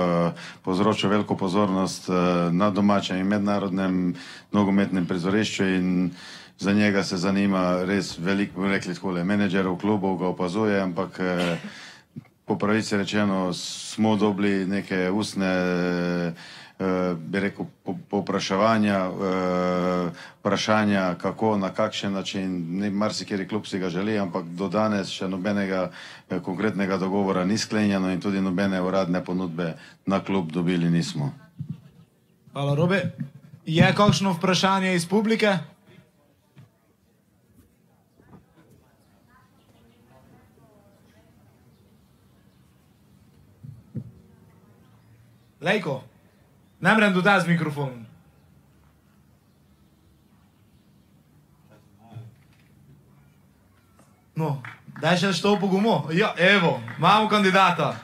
povzročil 0.63 1.11
veliko 1.11 1.37
pozornost 1.37 2.09
uh, 2.09 2.17
na 2.53 2.71
domačem 2.71 3.19
in 3.19 3.27
mednarodnem 3.27 4.15
nogometnem 4.53 5.07
prizorišču 5.07 5.65
in 5.65 6.05
uh, 6.05 6.36
za 6.59 6.73
njega 6.73 7.03
se 7.03 7.17
zanima 7.17 7.85
res 7.85 8.19
veliko, 8.19 8.69
rekli 8.69 8.95
tako, 8.95 9.13
menedžerov 9.13 9.77
klubov 9.79 10.17
ga 10.19 10.27
opazuje, 10.29 10.81
ampak 10.81 11.21
eh, 11.21 11.59
po 12.45 12.59
pravici 12.59 12.97
rečeno 12.97 13.53
smo 13.53 14.17
dobili 14.17 14.67
neke 14.67 15.11
ustne, 15.11 15.53
eh, 16.79 17.15
bi 17.19 17.41
rekel, 17.41 17.67
popraševanja, 18.11 18.99
eh, 19.05 20.11
vprašanja 20.41 21.15
kako, 21.15 21.57
na 21.57 21.71
kakšen 21.71 22.13
način, 22.13 22.79
ne 22.81 22.91
marsikeri 22.91 23.49
klub 23.49 23.67
si 23.67 23.79
ga 23.79 23.91
želi, 23.91 24.19
ampak 24.19 24.45
do 24.45 24.69
danes 24.69 25.11
še 25.13 25.29
nobenega 25.29 25.91
konkretnega 26.43 26.97
dogovora 26.97 27.45
ni 27.45 27.59
sklenjeno 27.59 28.11
in 28.11 28.21
tudi 28.21 28.41
nobene 28.41 28.81
uradne 28.83 29.25
ponudbe 29.25 29.75
na 30.07 30.21
klub 30.21 30.53
dobili 30.53 30.91
nismo. 30.91 31.33
Hvala, 32.53 32.75
Robe. 32.75 33.13
Je 33.67 33.95
kakšno 33.95 34.33
vprašanje 34.33 34.95
iz 34.95 35.07
publike? 35.07 35.59
Lejko, 45.61 46.03
ne 46.81 46.93
morem 46.95 47.15
dodati 47.15 47.45
z 47.45 47.49
mikrofonom. 47.49 48.07
No, 54.37 54.63
daj 55.01 55.17
še 55.17 55.33
što 55.33 55.55
pogumo. 55.61 56.09
Ja, 56.13 56.35
evo, 56.39 56.81
imamo 56.99 57.29
kandidata. 57.29 57.97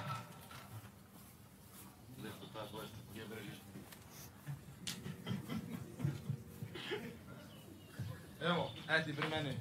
Evo, 8.40 8.70
eti 8.88 9.12
pri 9.12 9.28
meni. 9.28 9.56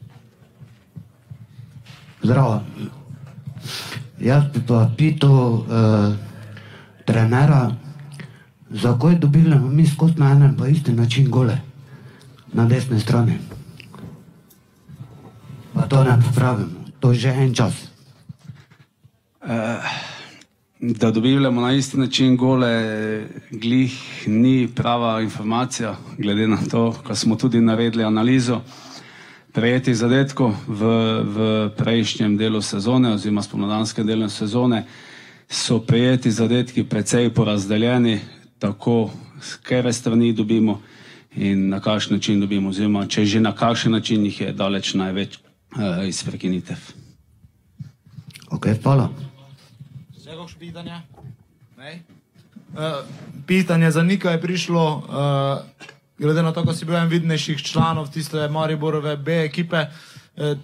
Zdravo. 2.24 2.62
Jaz 4.20 4.44
bi 4.54 4.62
pa 4.68 4.90
pital 4.98 5.54
uh, 5.54 6.31
trenera, 7.12 7.76
zakaj 8.70 9.16
dobili 9.16 9.60
mi 9.60 9.88
skozi 9.88 10.14
na 10.18 10.32
enem 10.32 10.56
pa 10.58 10.68
isti 10.68 10.94
način 10.94 11.30
gole 11.30 11.58
na 12.54 12.66
desni 12.66 13.00
strani. 13.00 13.38
Pa 15.74 15.82
to 15.82 16.04
ne 16.04 16.18
popravimo, 16.28 16.86
to 17.00 17.12
je 17.12 17.20
že 17.20 17.30
en 17.30 17.54
čas. 17.54 17.74
Uh, 19.42 19.50
da 20.80 21.12
dobivamo 21.12 21.62
na 21.62 21.74
isti 21.74 21.98
način 21.98 22.38
gole, 22.38 23.28
glih 23.52 23.94
ni 24.28 24.70
prava 24.76 25.22
informacija, 25.22 25.96
glede 26.18 26.48
na 26.48 26.58
to, 26.72 26.96
ko 27.08 27.16
smo 27.16 27.36
tudi 27.36 27.62
naredili 27.62 28.04
analizo 28.04 28.62
prejetih 29.52 29.96
zadetkov 29.96 30.54
v, 30.68 30.86
v 31.24 31.70
prejšnjem 31.78 32.38
delu 32.38 32.62
sezone 32.62 33.14
oziroma 33.14 33.42
spomladanskem 33.42 34.08
delu 34.08 34.30
sezone, 34.30 34.86
so 35.52 35.80
prejeti 35.80 36.32
zadetki 36.32 36.84
precej 36.84 37.34
porazdeljeni, 37.34 38.20
tako 38.60 39.12
z 39.42 39.56
kere 39.68 39.94
strani 39.94 40.34
dobimo 40.34 40.82
in 41.36 41.70
na 41.70 41.80
kakšen 41.80 42.14
način 42.14 42.40
dobimo, 42.40 42.70
oziroma 42.70 43.08
če 43.08 43.26
že 43.26 43.40
na 43.40 43.52
kakšen 43.56 43.92
način 43.92 44.26
jih 44.26 44.42
je 44.42 44.54
daleč 44.54 44.94
največ 44.94 45.38
uh, 45.38 46.08
iz 46.08 46.24
prekinitev. 46.24 46.78
Ok, 48.52 48.68
hvala. 48.84 49.10
Še 50.24 50.36
kakšno 50.36 50.60
pitanje? 50.60 51.02
Uh, 51.78 53.04
pitanje 53.48 53.92
za 53.92 54.04
Nika 54.04 54.32
je 54.32 54.42
prišlo, 54.42 54.86
uh, 54.98 55.88
glede 56.20 56.44
na 56.44 56.52
to, 56.52 56.64
da 56.64 56.74
si 56.74 56.86
bil 56.86 56.96
en 56.96 57.12
vidnejših 57.12 57.64
članov 57.64 58.12
tiste 58.12 58.48
Mariborove 58.48 59.18
B 59.18 59.44
ekipe. 59.46 59.88
Uh, 60.36 60.56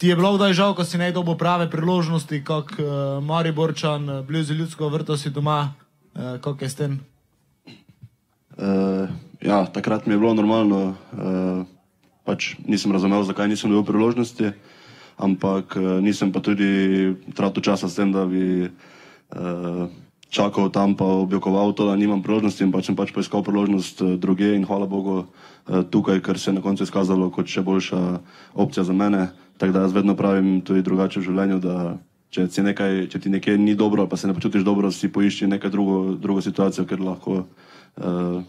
ti 0.00 0.08
je 0.08 0.16
bilo 0.16 0.32
kdaj 0.32 0.56
žal, 0.56 0.72
ko 0.72 0.80
si 0.80 0.96
ne 0.96 1.12
dobil 1.12 1.36
prave 1.36 1.68
priložnosti, 1.68 2.40
kot 2.40 2.72
uh, 2.80 3.20
Mariborčan, 3.20 4.24
blizu 4.24 4.56
ljudsko 4.56 4.88
vrto 4.88 5.12
si 5.20 5.28
doma, 5.28 5.76
uh, 6.16 6.40
kako 6.40 6.64
je 6.64 6.70
s 6.72 6.74
tem? 6.74 6.92
Uh, 8.56 9.12
ja, 9.44 9.68
takrat 9.68 10.08
mi 10.08 10.16
je 10.16 10.18
bilo 10.24 10.32
normalno, 10.32 10.96
uh, 10.96 11.68
pač 12.24 12.56
nisem 12.64 12.96
razumel, 12.96 13.28
zakaj 13.28 13.52
nisem 13.52 13.68
dobil 13.68 13.92
priložnosti, 13.92 14.56
ampak 15.20 15.76
uh, 15.76 16.00
nisem 16.00 16.32
pa 16.32 16.40
tudi 16.40 17.12
tratil 17.36 17.60
časa 17.60 17.84
s 17.84 18.00
tem, 18.00 18.08
da 18.08 18.24
bi 18.24 18.72
uh, 18.72 19.84
čakal 20.32 20.72
tam, 20.72 20.96
pa 20.96 21.04
objokoval 21.04 21.76
to, 21.76 21.84
da 21.84 22.00
nimam 22.00 22.24
priložnosti 22.24 22.64
in 22.64 22.72
pač 22.72 22.88
sem 22.88 22.96
pač 22.96 23.12
poiskal 23.12 23.44
priložnost 23.44 24.00
uh, 24.00 24.16
druge 24.16 24.56
in 24.56 24.64
hvala 24.64 24.88
Bogu 24.88 25.28
uh, 25.28 25.84
tukaj, 25.92 26.24
ker 26.24 26.40
se 26.40 26.48
je 26.48 26.56
na 26.56 26.64
koncu 26.64 26.88
izkazalo 26.88 27.28
kot 27.28 27.52
še 27.52 27.60
boljša 27.60 28.00
opcija 28.56 28.88
za 28.88 28.96
mene. 28.96 29.28
Tako 29.60 29.72
da 29.72 29.80
jaz 29.84 29.92
vedno 29.92 30.16
pravim 30.16 30.60
tudi 30.64 30.82
drugače 30.82 31.20
v 31.20 31.26
življenju, 31.26 31.58
da 31.60 31.74
če, 32.32 32.46
nekaj, 32.64 33.02
če 33.12 33.18
ti 33.20 33.32
nekaj 33.32 33.58
ni 33.60 33.74
dobro, 33.76 34.06
pa 34.08 34.16
se 34.16 34.30
ne 34.30 34.32
počutiš 34.36 34.64
dobro, 34.64 34.88
si 34.94 35.10
poišči 35.12 35.50
nekaj 35.50 35.72
drugo, 35.74 36.14
drugo 36.16 36.40
situacijo, 36.40 36.86
ker 36.88 37.02
lahko 37.04 37.42
uh, 37.42 38.40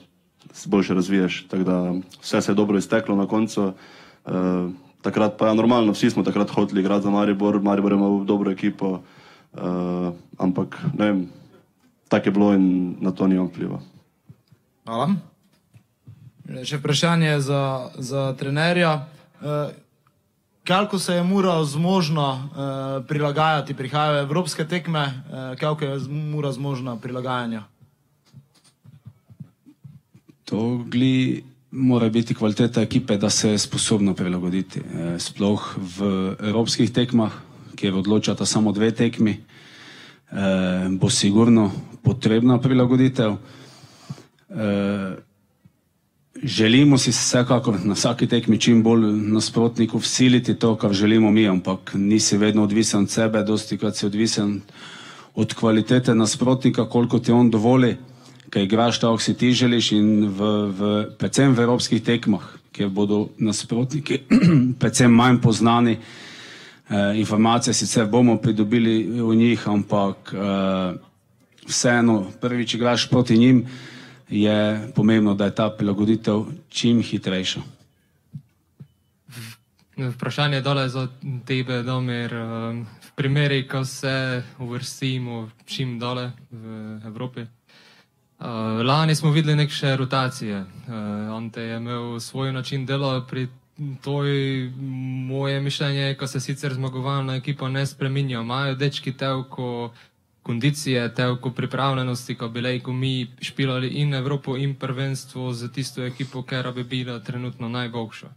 se 0.53 0.71
boljše 0.71 0.95
razviješ. 0.95 1.41
Tako 1.51 1.67
da 1.67 1.79
vse 2.21 2.41
se 2.41 2.51
je 2.51 2.55
dobro 2.55 2.79
izteklo 2.79 3.17
na 3.19 3.27
koncu. 3.27 3.73
Uh, 4.23 4.71
takrat 5.01 5.35
pa 5.35 5.49
je 5.49 5.51
ja, 5.51 5.59
normalno, 5.59 5.91
vsi 5.91 6.13
smo 6.15 6.23
takrat 6.23 6.53
hoteli 6.55 6.79
igrati 6.79 7.03
za 7.03 7.11
Maribor, 7.11 7.59
Maribor 7.59 7.97
imel 7.97 8.23
dobro 8.23 8.51
ekipo, 8.51 9.01
uh, 9.01 10.13
ampak 10.37 10.79
ne 10.95 11.11
vem, 11.11 11.21
tako 12.07 12.29
je 12.29 12.37
bilo 12.39 12.53
in 12.53 12.95
na 13.01 13.11
to 13.11 13.27
nimam 13.27 13.51
vpliva. 13.51 13.81
Hvala. 14.87 15.11
Še 16.63 16.79
vprašanje 16.79 17.39
za, 17.43 17.91
za 17.99 18.31
trenerja. 18.39 18.95
Uh, 19.41 19.73
Kako 20.63 20.99
se 20.99 21.13
je 21.13 21.23
mura 21.23 21.63
zmožna 21.63 22.33
uh, 22.33 23.05
prilagajati, 23.07 23.73
prihajajo 23.73 24.21
evropske 24.21 24.67
tekme, 24.67 25.03
uh, 25.03 25.59
kako 25.59 25.85
je 25.85 25.99
mura 26.09 26.51
zmožna 26.51 26.95
prilagajanja? 26.95 27.63
To 30.45 30.77
gli 30.77 31.43
mora 31.71 32.09
biti 32.09 32.33
kvaliteta 32.33 32.81
ekipe, 32.81 33.17
da 33.17 33.29
se 33.29 33.49
je 33.49 33.57
sposobna 33.57 34.13
prilagoditi. 34.13 34.79
Eh, 34.79 35.19
sploh 35.19 35.75
v 35.77 36.35
evropskih 36.39 36.91
tekmah, 36.91 37.31
kjer 37.75 37.95
odločata 37.95 38.45
samo 38.45 38.71
dve 38.71 38.91
tekmi, 38.91 39.31
eh, 39.31 40.89
bo 40.89 41.09
sigurno 41.09 41.71
potrebna 42.03 42.59
prilagoditev. 42.59 43.35
Eh, 44.49 45.15
želimo 46.43 46.97
si 46.97 47.11
vsekakor 47.11 47.79
na 47.83 47.93
vsaki 47.93 48.27
tekmi 48.27 48.59
čim 48.59 48.83
bolj 48.83 49.11
nasprotniku 49.13 49.97
vsiliti 49.97 50.55
to, 50.55 50.75
kar 50.75 50.93
želimo 50.93 51.31
mi, 51.31 51.47
ampak 51.47 51.91
nisi 51.93 52.37
vedno 52.37 52.63
odvisen 52.63 53.03
od 53.03 53.09
sebe, 53.09 53.43
dosti 53.43 53.77
krat 53.77 53.95
si 53.95 54.05
odvisen 54.05 54.61
od 55.35 55.53
kvalitete 55.53 56.15
nasprotnika, 56.15 56.89
koliko 56.89 57.19
ti 57.19 57.31
on 57.31 57.49
dovoli. 57.49 57.97
Kaj 58.49 58.63
igraš, 58.63 58.99
tako 58.99 59.17
si 59.17 59.33
ti 59.33 59.53
želiš 59.53 59.91
in 59.91 60.27
v, 60.27 60.41
v, 60.79 61.05
predvsem 61.17 61.53
v 61.55 61.59
evropskih 61.59 62.03
tekmah, 62.03 62.43
kjer 62.71 62.89
bodo 62.89 63.29
nasprotniki 63.37 64.19
predvsem 64.79 65.11
manj 65.11 65.39
poznani, 65.41 65.97
eh, 65.97 67.13
informacije 67.15 67.73
sicer 67.73 68.05
bomo 68.05 68.37
pridobili 68.37 69.03
v 69.21 69.35
njih, 69.35 69.67
ampak 69.67 70.33
eh, 70.33 70.97
vseeno 71.67 72.25
prvič 72.41 72.73
igraš 72.73 73.09
proti 73.09 73.37
njim, 73.37 73.65
je 74.31 74.91
pomembno, 74.95 75.33
da 75.33 75.45
je 75.45 75.55
ta 75.55 75.69
prilagoditev 75.69 76.45
čim 76.69 77.01
hitrejša. 77.01 77.61
Vprašanje 79.97 80.61
dole 80.61 80.89
za 80.89 81.07
tebe, 81.45 81.83
Domir. 81.83 82.33
Eh, 82.33 82.39
v 83.01 83.11
primeri, 83.15 83.67
ko 83.67 83.85
se 83.85 84.43
uvrstimo 84.59 85.49
čim 85.65 85.99
dole 85.99 86.31
v 86.51 86.99
Evropi, 87.05 87.45
Uh, 88.41 88.47
lani 88.85 89.15
smo 89.15 89.31
videli 89.31 89.55
neke 89.55 89.95
rotacije. 89.95 90.65
On 91.31 91.49
te 91.49 91.61
je 91.61 91.77
imel 91.77 92.19
svoj 92.19 92.51
način 92.53 92.85
dela, 92.85 93.25
pri 93.29 93.47
toj 94.01 94.27
moje 95.27 95.61
mišljenje, 95.61 96.15
ko 96.15 96.27
se 96.27 96.39
sicer 96.39 96.73
zmagovalna 96.73 97.35
ekipa 97.35 97.69
ne 97.69 97.85
spreminja. 97.85 98.41
Imajo 98.41 98.75
dečki 98.75 99.13
telko 99.17 99.93
kondicije, 100.51 101.05
telko 101.15 101.53
pripravljenosti, 101.55 102.35
ko 102.35 102.49
bi 102.51 102.61
lahko 102.61 102.91
mi 102.93 103.27
špilali 103.41 103.87
in 103.87 104.13
Evropo 104.13 104.57
in 104.57 104.75
prvenstvo 104.75 105.53
za 105.53 105.69
tisto 105.71 106.03
ekipo, 106.03 106.43
ker 106.43 106.73
bi 106.75 106.83
bila 106.83 107.19
trenutno 107.19 107.69
najboljša. 107.69 108.29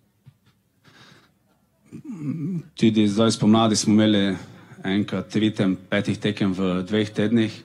Tudi 2.75 3.09
zdaj 3.09 3.33
spomladi 3.35 3.77
smo 3.77 3.93
imeli 3.93 4.37
enkrat 4.85 5.37
ritem 5.37 5.77
petih 5.91 6.19
tekem 6.19 6.55
v 6.55 6.83
dveh 6.87 7.11
tednih. 7.11 7.63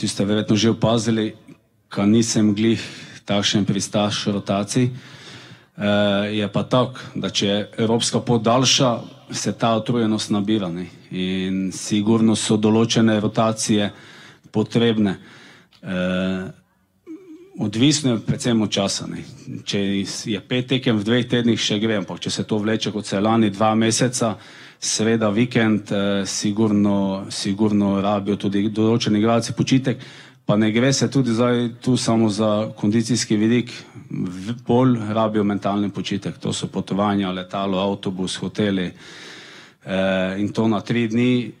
Tu 0.00 0.08
ste 0.08 0.24
verjetno 0.24 0.56
že 0.56 0.74
opazili, 0.74 1.34
da 1.96 2.06
nisem 2.06 2.54
glih 2.54 2.82
takšen 3.24 3.64
pristaš 3.64 4.24
rotacij. 4.26 4.90
E, 5.76 5.86
je 6.36 6.48
pa 6.52 6.62
tako, 6.62 7.00
da 7.14 7.30
če 7.30 7.46
je 7.46 7.68
evropska 7.78 8.20
pot 8.20 8.42
daljša, 8.42 8.98
se 9.30 9.52
ta 9.58 9.72
utrujenost 9.76 10.30
nabira 10.30 10.68
ne? 10.68 10.86
in 11.10 11.72
sigurno 11.72 12.36
so 12.36 12.56
določene 12.56 13.16
rotacije 13.20 13.90
potrebne. 14.52 15.16
E, 15.82 15.96
odvisno 17.58 18.12
je 18.12 18.20
predvsem 18.26 18.62
od 18.62 18.70
časa. 18.70 19.06
Ne? 19.06 19.24
Če 19.64 19.80
je 20.30 20.40
pet 20.40 20.68
tekem 20.68 20.98
v 20.98 21.06
dveh 21.06 21.26
tednih, 21.30 21.60
še 21.60 21.78
gre, 21.82 21.98
ampak 22.02 22.20
če 22.22 22.30
se 22.30 22.44
to 22.46 22.58
vleče 22.62 22.92
kot 22.94 23.06
se 23.06 23.20
lani 23.20 23.50
dva 23.50 23.74
meseca, 23.78 24.34
seveda 24.84 25.30
vikend, 25.30 25.92
eh, 25.92 26.26
sigurno, 26.26 27.26
sigurno 27.30 28.00
rabijo 28.02 28.36
tudi 28.36 28.68
določeni 28.68 29.18
igralci 29.18 29.54
počitek, 29.56 29.98
pa 30.46 30.56
ne 30.56 30.70
gre 30.72 30.92
se 30.92 31.10
tudi 31.10 31.32
zdaj 31.32 31.68
tu 31.80 31.96
samo 31.96 32.28
za 32.28 32.70
kondicijski 32.76 33.36
vidik, 33.36 33.72
bolj 34.66 34.98
rabijo 35.08 35.44
mentalni 35.44 35.90
počitek. 35.90 36.38
To 36.38 36.52
so 36.52 36.66
potovanja, 36.66 37.32
letalo, 37.32 37.78
avtobus, 37.78 38.36
hoteli 38.36 38.92
eh, 39.84 40.36
in 40.38 40.52
to 40.52 40.68
na 40.68 40.80
tri 40.80 41.08
dni. 41.08 41.52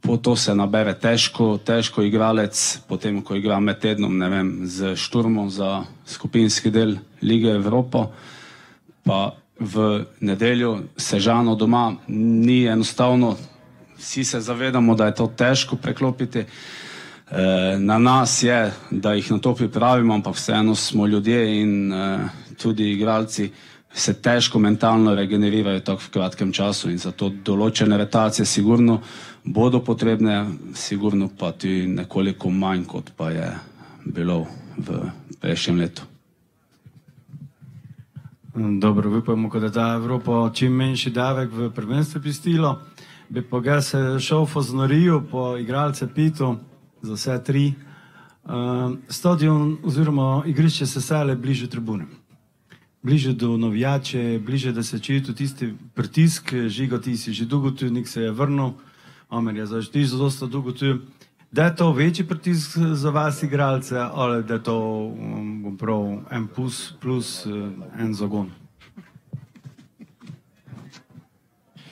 Po 0.00 0.16
to 0.16 0.36
se 0.36 0.54
nabere 0.54 0.94
težko, 0.98 1.58
težko 1.58 2.02
igralec, 2.02 2.78
potem 2.88 3.20
ko 3.22 3.36
igra 3.36 3.60
med 3.60 3.78
tednom, 3.78 4.18
ne 4.18 4.28
vem, 4.28 4.48
z 4.64 4.94
šturmom 4.96 5.50
za 5.50 5.84
skupinski 6.06 6.70
del 6.70 6.96
Lige 7.22 7.52
Evropa, 7.52 8.06
pa 9.04 9.36
v 9.60 10.04
nedeljo 10.20 10.78
sežano 10.96 11.54
doma, 11.54 11.92
ni 12.08 12.64
enostavno, 12.64 13.36
vsi 13.98 14.24
se 14.24 14.40
zavedamo, 14.40 14.94
da 14.94 15.06
je 15.06 15.14
to 15.14 15.26
težko 15.36 15.76
preklopiti. 15.76 16.38
E, 16.38 16.46
na 17.78 17.98
nas 17.98 18.42
je, 18.42 18.72
da 18.90 19.12
jih 19.12 19.30
na 19.30 19.38
to 19.38 19.54
pripravimo, 19.54 20.14
ampak 20.14 20.34
vseeno 20.34 20.74
smo 20.74 21.06
ljudje 21.06 21.60
in 21.60 21.92
e, 21.92 22.18
tudi 22.62 22.92
igralci 22.92 23.50
se 23.92 24.14
težko 24.22 24.58
mentalno 24.58 25.14
regenerirajo 25.14 25.80
tako 25.80 26.02
v 26.02 26.10
kratkem 26.10 26.52
času 26.52 26.90
in 26.90 26.98
zato 26.98 27.28
določene 27.28 27.96
retacije 27.96 28.46
sigurno 28.46 29.00
bodo 29.44 29.80
potrebne, 29.80 30.46
sigurno 30.74 31.30
pa 31.38 31.52
tudi 31.52 31.86
nekoliko 31.86 32.50
manj, 32.50 32.84
kot 32.84 33.10
pa 33.16 33.30
je 33.30 33.48
bilo 34.04 34.44
v 34.76 35.00
prejšnjem 35.40 35.80
letu. 35.80 36.02
Dobro, 38.56 39.18
upamo, 39.18 39.50
da 39.60 39.68
da 39.68 39.94
Evropa 39.96 40.50
čim 40.54 40.72
menjši 40.72 41.10
davek 41.10 41.50
v 41.52 41.70
prvenstvu 41.70 42.20
pistilo. 42.22 42.78
Bi 43.28 43.42
pa 43.42 43.60
ga 43.60 43.80
se 43.82 43.98
šel 44.20 44.44
v 44.44 44.62
Znorijo 44.62 45.20
po 45.30 45.56
igralce 45.56 46.06
Pitu 46.14 46.56
za 47.06 47.14
vse 47.14 47.38
tri. 47.44 47.64
Uh, 48.44 48.52
stadion 49.08 49.76
oziroma 49.82 50.42
igrišče 50.46 50.86
se 50.86 51.00
sale 51.00 51.36
bliže 51.36 51.70
tribunem. 51.70 52.08
Bliže 53.02 53.32
do 53.32 53.56
novijače, 53.56 54.40
bliže 54.44 54.72
da 54.72 54.82
se 54.82 54.98
čuti 54.98 55.34
tisti 55.34 55.74
pritisk, 55.94 56.54
žiga 56.68 57.00
ti 57.00 57.16
si 57.16 57.32
že 57.32 57.46
dolgo 57.46 57.70
tu, 57.70 57.90
nik 57.90 58.08
se 58.08 58.22
je 58.22 58.30
vrnil, 58.30 58.72
Omer 59.30 59.56
je 59.56 59.66
zašti 59.66 60.04
že 60.04 60.16
dosta 60.16 60.46
dolgo 60.46 60.72
tu. 60.72 60.98
Da 61.52 61.64
je 61.64 61.76
to 61.76 61.92
večji 61.92 62.26
pritisk 62.26 62.78
za 62.78 63.10
vas, 63.10 63.42
igralce, 63.42 63.98
ali 63.98 64.44
da 64.44 64.54
je 64.54 64.62
to 64.62 64.78
um, 65.06 65.76
prav, 65.78 66.18
en 66.30 66.46
plus, 66.46 66.92
plus 67.00 67.46
uh, 67.46 67.70
en 67.98 68.14
zagon? 68.14 68.50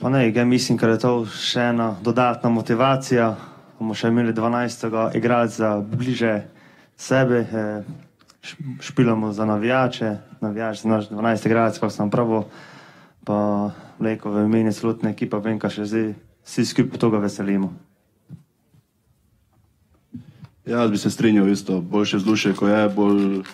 Pa 0.01 0.11
ne, 0.11 0.33
ja 0.35 0.45
mislim, 0.45 0.79
da 0.79 0.89
je 0.89 0.99
to 0.99 1.27
še 1.27 1.61
ena 1.61 1.97
dodatna 2.03 2.51
motivacija. 2.51 3.37
Bomo 3.85 3.93
še 3.93 4.09
imeli 4.09 4.33
12. 4.33 5.13
igralca 5.13 5.77
bliže 5.85 6.49
sebe, 6.97 7.45
eh, 7.45 7.85
špilamo 8.81 9.33
za 9.33 9.45
navijače, 9.45 10.41
navijač 10.41 10.81
za 10.83 10.89
naš 10.89 11.09
12. 11.13 11.47
igralec, 11.47 11.77
pa 11.79 11.91
sem 11.93 12.09
pravo, 12.11 12.49
pa 13.25 13.71
leko 14.01 14.33
v 14.33 14.49
imeni 14.49 14.73
celotne 14.73 15.13
ekipa, 15.13 15.37
vem, 15.39 15.61
kaj 15.61 15.71
še 15.77 15.85
zdaj, 15.85 16.09
vsi 16.49 16.65
skupaj 16.65 17.01
toga 17.01 17.21
veselimo. 17.21 17.73
Ja, 20.65 20.81
jaz 20.81 20.91
bi 20.91 20.99
se 20.99 21.13
strinjal 21.13 21.49
isto, 21.53 21.81
boljše 21.81 22.25
zdušje, 22.25 22.57
ko 22.57 22.69
je, 22.69 22.89
bolj 22.89 23.45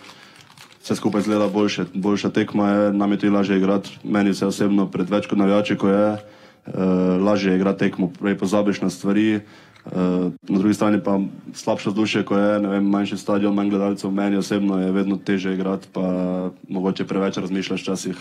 vse 0.78 0.94
skupaj 0.94 1.26
zgleda 1.26 1.50
boljše, 1.50 1.90
boljša 1.94 2.30
tekma 2.30 2.68
je, 2.70 2.92
nam 2.94 3.10
je 3.12 3.18
tudi 3.18 3.34
lažje 3.34 3.58
igrati, 3.58 3.98
meni 4.06 4.34
se 4.34 4.46
osebno 4.46 4.86
pred 4.86 5.10
več 5.10 5.26
kot 5.26 5.38
navijači, 5.38 5.74
ko 5.74 5.90
je, 5.90 6.06
uh, 6.14 7.18
lažje 7.18 7.56
igrati 7.58 7.90
tekmo, 7.90 8.10
prej 8.14 8.38
pozabiš 8.38 8.80
na 8.86 8.90
stvari, 8.90 9.42
uh, 9.42 9.69
na 9.86 10.58
drugi 10.58 10.74
strani 10.74 11.00
pa 11.04 11.20
slabše 11.54 11.90
zdušje, 11.90 12.24
ko 12.24 12.38
je, 12.38 12.58
vem, 12.58 12.84
manjši 12.84 13.16
stadion, 13.16 13.54
manj 13.54 13.70
gledalcev, 13.70 14.10
meni 14.10 14.36
osebno 14.36 14.80
je 14.80 14.92
vedno 14.92 15.16
teže 15.16 15.54
igrati, 15.54 15.88
pa 15.92 16.02
mogoče 16.68 17.06
preveč 17.06 17.36
razmišljaš 17.36 17.82
včasih, 17.82 18.16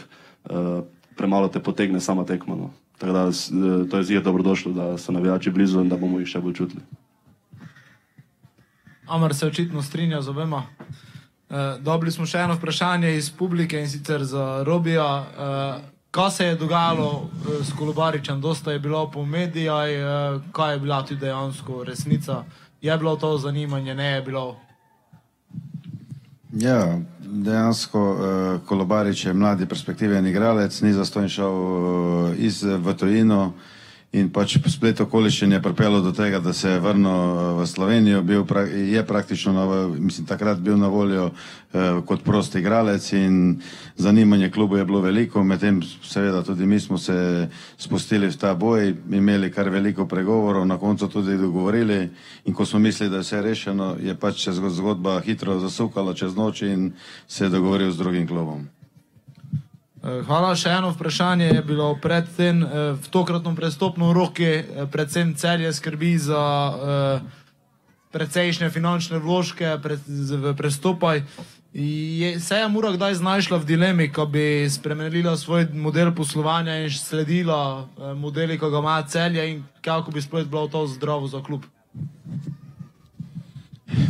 uh, 0.50 0.84
premalo 1.18 1.48
te 1.48 1.60
potegne 1.60 2.00
sama 2.00 2.26
tekma. 2.26 2.56
No. 2.56 2.72
Tako 2.98 3.14
da 3.14 3.26
to 3.92 3.98
je 3.98 4.04
zelo 4.04 4.22
dobrodošlo, 4.22 4.72
da 4.72 4.98
so 4.98 5.12
navijači 5.12 5.52
blizu 5.52 5.82
in 5.82 5.90
da 5.90 5.98
bomo 5.98 6.20
jih 6.20 6.28
še 6.28 6.40
bolj 6.40 6.54
čutili. 6.54 6.82
Amar 9.08 9.36
se 9.36 9.48
očitno 9.48 9.82
strinja 9.82 10.22
z 10.22 10.30
obema. 10.30 10.64
Uh, 11.50 11.82
dobili 11.82 12.12
smo 12.12 12.26
še 12.26 12.44
eno 12.46 12.56
vprašanje 12.56 13.16
iz 13.18 13.32
publike 13.32 13.80
in 13.80 13.90
sicer 13.90 14.24
za 14.24 14.64
Robija. 14.64 15.08
Uh, 15.20 15.99
kaj 16.12 16.32
se 16.32 16.46
je 16.46 16.56
dogajalo 16.56 17.10
uh, 17.10 17.66
s 17.66 17.74
Kolobaričem? 17.78 18.42
Dosta 18.42 18.72
je 18.72 18.80
bilo 18.80 19.12
po 19.12 19.26
medijih, 19.26 19.70
uh, 19.70 20.42
kaj 20.52 20.74
je 20.74 20.80
bila 20.80 21.04
tudi 21.06 21.20
dejansko 21.20 21.84
resnica? 21.84 22.44
Je 22.82 22.98
bilo 22.98 23.16
to 23.16 23.38
zanimanje, 23.38 23.96
ne 23.96 24.06
je 24.06 24.22
bilo? 24.22 24.56
Ja, 26.54 27.00
dejansko 27.22 28.12
uh, 28.12 28.62
Kolobarič 28.66 29.26
je 29.26 29.34
mladi 29.34 29.66
perspektiven 29.66 30.28
igralec, 30.28 30.82
ni 30.82 30.94
zastojn 30.94 31.30
šel 31.30 31.54
uh, 31.54 32.32
iz 32.38 32.64
v 32.64 32.94
tujino. 32.94 33.54
In 34.10 34.32
pač 34.34 34.56
splet 34.74 35.04
okoliščin 35.04 35.52
je 35.54 35.60
pripeljalo 35.62 36.00
do 36.02 36.12
tega, 36.18 36.40
da 36.42 36.50
se 36.54 36.72
je 36.72 36.80
vrnil 36.82 37.10
eh, 37.14 37.50
v 37.60 37.66
Slovenijo, 37.70 38.24
bil 38.26 38.46
pra, 38.46 38.64
je 38.66 39.04
praktično, 39.06 39.54
na, 39.54 39.66
mislim, 40.02 40.26
takrat 40.26 40.58
bil 40.66 40.80
na 40.82 40.90
voljo 40.90 41.28
eh, 41.30 42.00
kot 42.10 42.24
prost 42.26 42.58
igralec 42.58 43.06
in 43.14 43.60
zanimanje 44.02 44.50
klubu 44.50 44.80
je 44.80 44.86
bilo 44.90 45.04
veliko, 45.06 45.44
medtem 45.46 45.84
seveda 46.02 46.42
tudi 46.42 46.66
mi 46.66 46.80
smo 46.80 46.98
se 46.98 47.50
spustili 47.78 48.32
v 48.34 48.40
ta 48.42 48.56
boj, 48.58 48.96
imeli 49.14 49.52
kar 49.54 49.70
veliko 49.70 50.08
pregovorov, 50.10 50.66
na 50.66 50.80
koncu 50.82 51.08
tudi 51.08 51.38
dogovorili 51.38 52.10
in 52.46 52.54
ko 52.54 52.66
smo 52.66 52.80
mislili, 52.80 53.14
da 53.14 53.22
je 53.22 53.28
vse 53.30 53.42
rešeno, 53.46 53.94
je 54.02 54.18
pač 54.18 54.42
se 54.42 54.58
zgodba 54.58 55.20
hitro 55.22 55.60
zasukala 55.62 56.18
čez 56.18 56.34
noč 56.36 56.66
in 56.66 56.92
se 57.28 57.46
je 57.46 57.54
dogovoril 57.54 57.92
z 57.92 57.98
drugim 58.02 58.28
klubom. 58.28 58.79
Eh, 60.00 60.22
hvala. 60.24 60.54
Še 60.56 60.72
eno 60.72 60.94
vprašanje 60.96 61.50
je 61.52 61.62
bilo 61.68 61.92
predtem. 62.00 62.64
Eh, 62.64 62.96
v 62.96 63.08
tokratnem 63.12 63.56
prestopnem 63.56 64.14
roku 64.16 64.48
eh, 64.48 64.64
predvsem 64.88 65.36
celje 65.36 65.74
skrbi 65.76 66.16
za 66.16 66.44
precejšnje 68.10 68.72
finančne 68.74 69.20
vložke 69.20 69.68
v 69.78 70.54
prestopaj. 70.58 71.22
Je, 71.74 72.40
se 72.42 72.56
je 72.58 72.68
Mura 72.68 72.90
kdaj 72.96 73.20
znašla 73.22 73.60
v 73.62 73.66
dilemi, 73.70 74.08
ko 74.10 74.26
bi 74.26 74.66
spremenila 74.66 75.38
svoj 75.38 75.70
model 75.70 76.10
poslovanja 76.18 76.80
in 76.82 76.90
sledila 76.90 77.86
modeli, 78.18 78.58
ko 78.58 78.72
ga 78.74 78.82
ima 78.82 78.98
celje 79.06 79.46
in 79.52 79.62
kako 79.86 80.10
bi 80.10 80.26
sploh 80.26 80.48
bilo 80.50 80.66
to 80.66 80.88
zdravo 80.88 81.30
za 81.30 81.44
klub? 81.46 81.70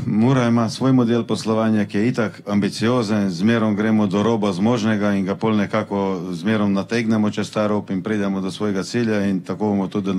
Mura 0.06 0.48
ima 0.48 0.70
svoj 0.70 0.94
model 0.94 1.24
poslovanja, 1.24 1.86
ki 1.86 1.98
je 1.98 2.08
itak 2.08 2.42
ambiciozen, 2.48 3.30
zmerom 3.30 3.76
gremo 3.76 4.08
do 4.08 4.24
roba 4.24 4.54
zmožnega 4.54 5.14
in 5.16 5.26
ga 5.26 5.36
pol 5.36 5.56
nekako 5.56 6.22
zmerom 6.32 6.74
nategnemo 6.74 7.32
čez 7.32 7.52
ta 7.52 7.68
rob 7.68 7.92
in 7.92 8.04
pridemo 8.04 8.42
do 8.42 8.52
svojega 8.52 8.84
cilja 8.84 9.26
in 9.26 9.40
tako 9.40 9.66
bomo 9.66 9.88
tudi 9.88 10.14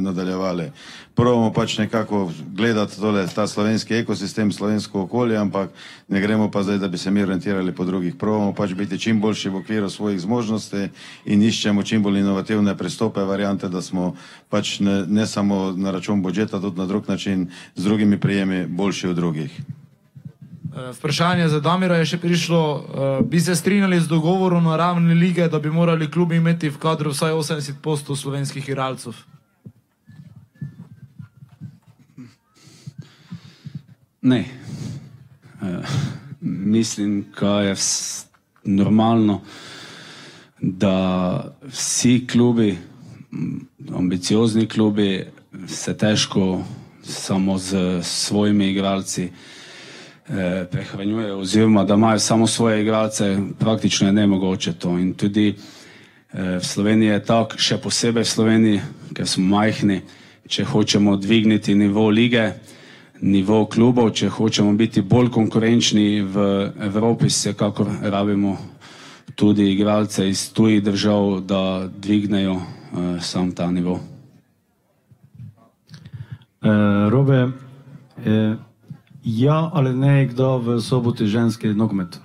nadaljevali. 0.00 0.70
Probamo 1.14 1.52
pač 1.52 1.78
nekako 1.78 2.30
gledati 2.54 3.00
tole, 3.00 3.26
ta 3.34 3.46
slovenski 3.46 3.94
ekosistem, 3.94 4.52
slovensko 4.52 5.02
okolje, 5.02 5.36
ampak 5.36 5.70
ne 6.08 6.20
gremo 6.20 6.50
pa 6.50 6.62
zdaj, 6.62 6.78
da 6.78 6.88
bi 6.88 6.98
se 6.98 7.10
mi 7.10 7.22
orientirali 7.22 7.72
po 7.72 7.84
drugih. 7.84 8.14
Probamo 8.16 8.54
pač 8.54 8.72
biti 8.74 8.98
čim 8.98 9.20
boljši 9.20 9.48
v 9.48 9.56
okviru 9.56 9.90
svojih 9.90 10.20
zmožnosti 10.20 10.88
in 11.24 11.42
iščemo 11.42 11.82
čim 11.82 12.02
bolj 12.02 12.18
inovativne 12.18 12.76
pristope, 12.76 13.20
variante, 13.20 13.68
da 13.68 13.82
smo 13.82 14.14
pač 14.48 14.80
ne, 14.80 15.04
ne 15.06 15.26
samo 15.26 15.72
na 15.76 15.90
račun 15.90 16.22
budžeta, 16.22 16.60
tudi 16.60 16.78
na 16.78 16.86
drug 16.86 17.08
način 17.08 17.50
z 17.76 17.84
drugimi 17.84 18.20
prijemi 18.20 18.66
boljši 18.66 19.01
od 19.08 19.16
drugih. 19.16 19.60
Eh, 20.72 20.92
vprašanje 20.92 21.48
za 21.48 21.60
Damira 21.60 21.96
je 22.00 22.06
še 22.06 22.18
prišlo. 22.18 22.62
Eh, 22.62 23.24
bi 23.28 23.40
se 23.40 23.56
strinjali 23.56 24.00
z 24.00 24.08
dogovorom 24.08 24.64
na 24.64 24.76
ravni 24.76 25.14
lige, 25.14 25.48
da 25.48 25.58
bi 25.58 25.70
morali 25.70 26.10
klubi 26.10 26.36
imeti 26.36 26.68
v 26.68 26.78
kadru 26.78 27.10
vsaj 27.12 27.32
80 27.32 27.82
postov 27.82 28.16
slovenskih 28.16 28.68
igralcev? 28.68 29.12
Ne. 34.22 34.44
Uh, 35.60 35.68
mislim, 36.40 37.24
da 37.40 37.60
je 37.62 37.74
normalno, 38.64 39.40
da 40.60 41.54
vsi 41.66 42.26
klubi, 42.26 42.78
ambiciozni 43.94 44.66
klubi, 44.68 45.26
se 45.66 45.96
težko 45.96 46.64
samo 47.02 47.58
z 47.58 48.00
svojimi 48.02 48.70
igralci 48.70 49.28
eh, 50.28 50.66
prehranjujejo, 50.70 51.38
oziroma 51.38 51.84
da 51.84 51.94
imajo 51.94 52.18
samo 52.18 52.46
svoje 52.46 52.82
igralce, 52.82 53.36
praktično 53.58 54.06
je 54.06 54.12
nemogoče 54.12 54.72
to. 54.72 54.98
In 54.98 55.14
tudi 55.14 55.48
eh, 56.32 56.58
v 56.58 56.64
Sloveniji 56.64 57.08
je 57.08 57.24
tako, 57.24 57.58
še 57.58 57.78
posebej 57.78 58.22
v 58.22 58.28
Sloveniji, 58.28 58.80
ker 59.14 59.28
smo 59.28 59.44
majhni, 59.56 60.00
če 60.48 60.64
hočemo 60.64 61.16
dvigniti 61.16 61.74
nivo 61.74 62.08
lige, 62.10 62.52
nivo 63.20 63.66
klubov, 63.66 64.10
če 64.10 64.28
hočemo 64.28 64.72
biti 64.74 65.02
bolj 65.02 65.30
konkurenčni 65.30 66.22
v 66.22 66.46
Evropi, 66.82 67.30
se 67.30 67.54
kakor 67.54 67.86
rabimo 68.02 68.56
tudi 69.34 69.70
igralce 69.72 70.28
iz 70.28 70.52
tujih 70.52 70.82
držav, 70.82 71.40
da 71.40 71.88
dvignejo 71.88 72.52
uh, 72.52 73.22
sam 73.22 73.52
ta 73.54 73.70
nivo. 73.70 74.11
Uh, 76.62 77.10
Robe, 77.10 77.44
uh, 77.44 78.56
ja 79.24 79.70
ali 79.72 79.94
ne, 79.94 80.26
kdo 80.26 80.58
v 80.58 80.80
soboti 80.80 81.26
ženski 81.26 81.74
nogomet? 81.74 82.20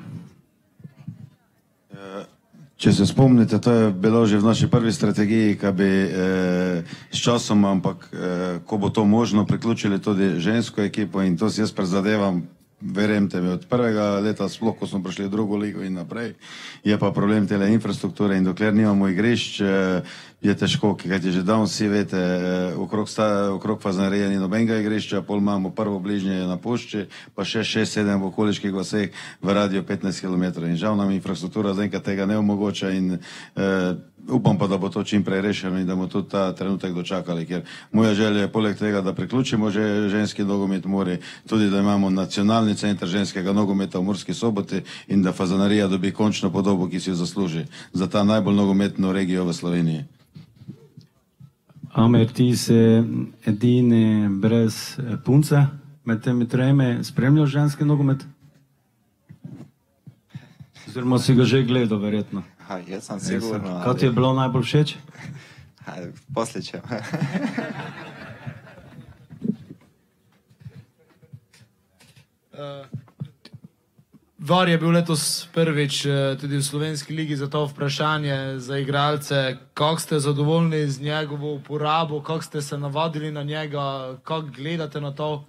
Če 2.77 2.91
se 2.93 3.07
spomnite, 3.09 3.57
to 3.57 3.71
je 3.73 3.85
bilo 3.89 4.21
že 4.29 4.37
v 4.37 4.45
naši 4.45 4.67
prvi 4.69 4.93
strategiji, 4.93 5.57
ki 5.57 5.69
bi 5.73 5.89
eh, 5.89 6.85
s 7.09 7.17
časom, 7.17 7.65
ampak 7.65 8.05
eh, 8.13 8.61
ko 8.61 8.77
bo 8.77 8.93
to 8.93 9.01
možno, 9.01 9.49
priključili 9.49 9.97
tudi 9.97 10.37
žensko 10.37 10.85
ekipo 10.85 11.25
in 11.25 11.33
to 11.37 11.49
si 11.49 11.65
jaz 11.65 11.73
prezadevam, 11.73 12.45
verjemte 12.77 13.41
mi, 13.41 13.49
od 13.49 13.65
prvega 13.65 14.21
leta, 14.21 14.45
sploh 14.45 14.77
ko 14.77 14.85
smo 14.85 15.01
prišli 15.01 15.25
v 15.25 15.33
drugo 15.33 15.57
ligo 15.57 15.81
in 15.81 15.97
naprej, 15.97 16.37
je 16.85 16.93
pa 17.01 17.09
problem 17.09 17.49
tele 17.49 17.73
infrastrukture 17.73 18.37
in 18.37 18.45
dokler 18.45 18.69
nimamo 18.69 19.09
igrišč, 19.09 19.61
eh, 19.61 20.05
je 20.41 20.53
težko, 20.53 20.93
kaj 20.93 21.19
ti 21.19 21.31
že 21.33 21.41
dan 21.41 21.65
vsi 21.65 21.87
veste, 21.89 22.17
eh, 22.17 22.73
okrog, 22.77 23.09
sta, 23.09 23.49
okrog 23.57 23.81
Fazanerija 23.81 24.29
ni 24.29 24.37
nobenega 24.37 24.77
igrišča, 24.77 25.21
pol 25.21 25.41
imamo 25.41 25.73
prvo 25.73 25.99
bližnje 25.99 26.45
na 26.45 26.57
pošči, 26.57 27.09
pa 27.33 27.41
še 27.41 27.65
6-7 27.65 28.21
v 28.21 28.29
okoliških 28.29 28.69
vseh 28.69 29.09
v 29.41 29.47
radio 29.49 29.81
15 29.81 30.21
km 30.21 30.61
in 30.69 30.77
žal 30.77 30.93
nam 30.93 31.09
infrastruktura 31.11 31.73
zaenkrat 31.73 32.03
tega 32.05 32.25
ne 32.25 32.37
omogoča 32.37 32.93
in 32.93 33.17
uh, 33.17 33.97
upam 34.29 34.57
pa, 34.57 34.67
da 34.67 34.77
bo 34.77 34.89
to 34.89 35.03
čim 35.03 35.23
prej 35.23 35.41
rešeno 35.41 35.79
in 35.79 35.87
da 35.87 35.95
bomo 35.95 36.07
tudi 36.07 36.29
ta 36.29 36.53
trenutek 36.53 36.93
dočakali, 36.93 37.45
ker 37.45 37.65
moja 37.91 38.13
želja 38.13 38.45
je 38.45 38.51
poleg 38.51 38.77
tega, 38.77 39.01
da 39.01 39.13
priključimo 39.13 39.71
že 39.71 40.09
ženski 40.09 40.43
nogomet 40.43 40.85
Muri, 40.85 41.17
tudi 41.49 41.69
da 41.69 41.79
imamo 41.79 42.09
nacionalni 42.09 42.75
center 42.75 43.07
ženskega 43.07 43.53
nogometa 43.53 43.99
v 43.99 44.03
Murski 44.03 44.33
soboti 44.33 44.81
in 45.07 45.23
da 45.23 45.33
Fazanerija 45.33 45.87
dobi 45.87 46.11
končno 46.11 46.51
podobo, 46.51 46.89
ki 46.89 46.99
si 46.99 47.09
jo 47.09 47.15
zasluži 47.15 47.65
za 47.93 48.07
ta 48.07 48.23
najbolj 48.23 48.55
nogometno 48.55 49.11
regijo 49.11 49.45
v 49.45 49.53
Sloveniji. 49.53 50.03
Amer, 51.93 52.27
ti 52.33 52.55
si 52.57 52.73
edini 53.45 54.29
brez 54.29 54.99
eh, 54.99 55.17
punce 55.25 55.65
med 56.05 56.23
temi 56.23 56.47
tremi, 56.47 57.03
spremljaš 57.03 57.49
ženski 57.49 57.85
nogomet? 57.85 58.25
Oziroma 60.87 61.19
si 61.19 61.35
ga 61.35 61.43
že 61.43 61.63
gledal, 61.63 61.99
verjetno. 61.99 62.43
Ha, 62.67 62.79
jaz 62.87 63.03
sem 63.03 63.19
sigurno. 63.19 63.81
Kaj 63.83 63.97
ti 63.97 64.05
je 64.05 64.11
bilo 64.11 64.33
najbolj 64.33 64.63
všeč? 64.63 64.95
Posliče. 66.33 66.81
uh, 72.53 72.85
Var 74.37 74.69
je 74.69 74.77
bil 74.77 74.91
letos 74.93 75.47
prvič 75.53 76.05
eh, 76.05 76.37
tudi 76.37 76.57
v 76.57 76.63
slovenski 76.63 77.09
ligi 77.13 77.33
za 77.35 77.49
to 77.49 77.65
vprašanje 77.65 78.61
za 78.61 78.77
igralce. 78.77 79.57
Kako 79.73 79.99
ste 79.99 80.19
zadovoljni 80.19 80.87
z 80.87 81.01
njegovo 81.01 81.53
uporabo, 81.53 82.21
kako 82.21 82.43
ste 82.43 82.61
se 82.61 82.77
navadili 82.77 83.31
na 83.31 83.43
njega, 83.43 84.13
kako 84.23 84.47
gledate 84.53 85.01
na 85.01 85.11
to? 85.11 85.45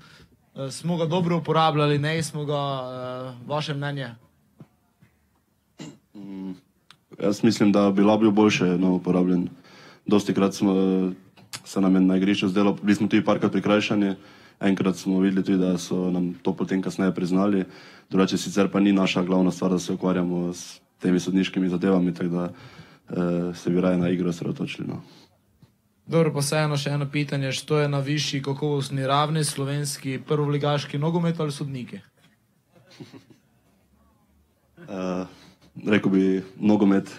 Eh, 0.56 0.70
smo 0.70 0.96
ga 0.96 1.04
dobro 1.04 1.36
uporabljali, 1.36 1.98
ne 1.98 2.22
smo 2.22 2.44
ga, 2.44 2.54
eh, 2.56 3.44
vaše 3.46 3.74
mnenje? 3.74 4.08
Mm, 6.14 6.52
jaz 7.20 7.44
mislim, 7.44 7.72
da 7.72 7.90
bi 7.90 8.02
bil 8.20 8.30
boljše 8.30 8.64
no, 8.64 8.94
uporabljen. 8.94 9.48
Dosti 10.06 10.34
krat 10.34 10.54
smo 10.54 10.74
se 11.64 11.80
nam 11.80 12.06
na 12.06 12.16
igrišču 12.16 12.48
zdelo, 12.48 12.72
bili 12.82 12.94
smo 12.94 13.08
tudi 13.08 13.24
parkrat 13.24 13.52
prikrajšani. 13.52 14.14
Enkrat 14.60 14.96
smo 14.96 15.20
videli 15.20 15.44
tudi, 15.44 15.58
da 15.58 15.78
so 15.78 16.10
nam 16.10 16.34
to 16.42 16.52
potem 16.52 16.82
kasneje 16.82 17.14
priznali. 17.14 17.64
Drugače 18.10 18.38
sicer 18.38 18.70
pa 18.72 18.80
ni 18.80 18.92
naša 18.92 19.22
glavna 19.22 19.50
stvar, 19.50 19.70
da 19.70 19.78
se 19.78 19.92
ukvarjamo 19.92 20.52
s 20.52 20.80
temi 20.98 21.20
sodniškimi 21.20 21.68
zadevami, 21.68 22.14
tako 22.14 22.28
da 22.28 22.48
eh, 22.48 23.54
se 23.54 23.70
bi 23.70 23.80
raje 23.80 23.98
na 23.98 24.08
igro 24.08 24.32
sredotočili. 24.32 24.88
No. 24.88 25.02
Dobro, 26.06 26.32
pa 26.32 26.40
vseeno 26.40 26.76
še 26.80 26.90
eno 26.96 27.04
pitanje, 27.12 27.52
što 27.52 27.78
je 27.82 27.88
na 27.88 27.98
višji 28.00 28.42
kakovostni 28.42 29.06
ravni 29.06 29.44
slovenski 29.44 30.18
prvoligaški 30.28 30.98
nogomet 30.98 31.40
ali 31.40 31.52
sodniki? 31.52 32.00
uh, 34.88 35.26
rekel 35.92 36.10
bi 36.10 36.42
nogomet, 36.56 37.12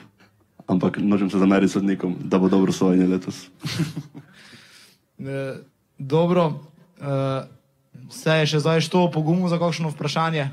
ampak 0.68 0.98
nočem 0.98 1.30
se 1.30 1.38
zameriti 1.38 1.74
sodnikom, 1.74 2.16
da 2.24 2.40
bo 2.40 2.50
dobro 2.50 2.74
sojenje 2.74 3.08
letos. 3.08 3.46
e, 5.20 5.54
dobro, 5.98 6.48
uh, 6.48 7.46
se 8.10 8.40
je 8.42 8.50
še 8.56 8.64
zdaj 8.66 8.82
što 8.90 9.12
pogumil 9.14 9.54
za 9.54 9.62
kakšno 9.62 9.94
vprašanje? 9.94 10.50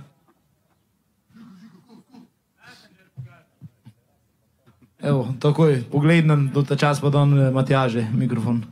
Evo, 5.02 5.28
takoj, 5.40 5.84
pogledam, 5.92 6.50
do 6.54 6.62
ta 6.62 6.76
čas 6.76 7.00
pa 7.00 7.10
dan 7.10 7.38
eh, 7.38 7.50
Matjaže, 7.50 8.06
mikrofon. 8.14 8.64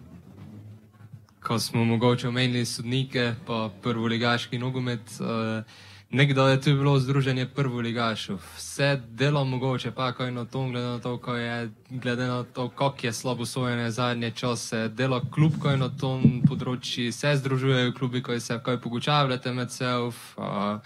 Ko 1.44 1.58
smo 1.58 1.84
mogoče 1.84 2.28
omenili 2.28 2.64
sodnike, 2.64 3.34
pa 3.46 3.68
prvoligaški 3.82 4.58
nogomet, 4.58 5.20
uh, 5.20 5.64
nekdo 6.10 6.48
je 6.48 6.60
tu 6.60 6.70
bilo 6.70 6.98
združenje 6.98 7.46
prvoligašov. 7.46 8.40
Vse 8.56 9.00
delo 9.08 9.44
mogoče, 9.44 9.90
pa 9.90 10.12
ko 10.12 10.24
je 10.24 10.32
na 10.32 10.44
to, 10.44 10.64
glede 10.64 10.86
na 10.86 10.98
to, 10.98 11.18
ko 11.18 11.34
je, 11.36 11.70
glede 11.90 12.26
na 12.26 12.42
to, 12.42 12.68
kako 12.68 13.06
je 13.06 13.12
slabo 13.12 13.46
sojenje 13.46 13.90
zadnje 13.90 14.30
čase, 14.30 14.88
delo 14.88 15.20
klub, 15.30 15.52
ko 15.60 15.70
je 15.70 15.76
na 15.76 15.88
tom 15.88 16.40
področju, 16.48 17.12
se 17.12 17.36
združujejo 17.36 17.92
klubi, 17.92 18.22
ko 18.22 18.40
se 18.40 18.60
kaj 18.64 18.80
pogučavljate 18.80 19.52
med 19.52 19.70
seboj. 19.70 20.14
Uh, 20.36 20.80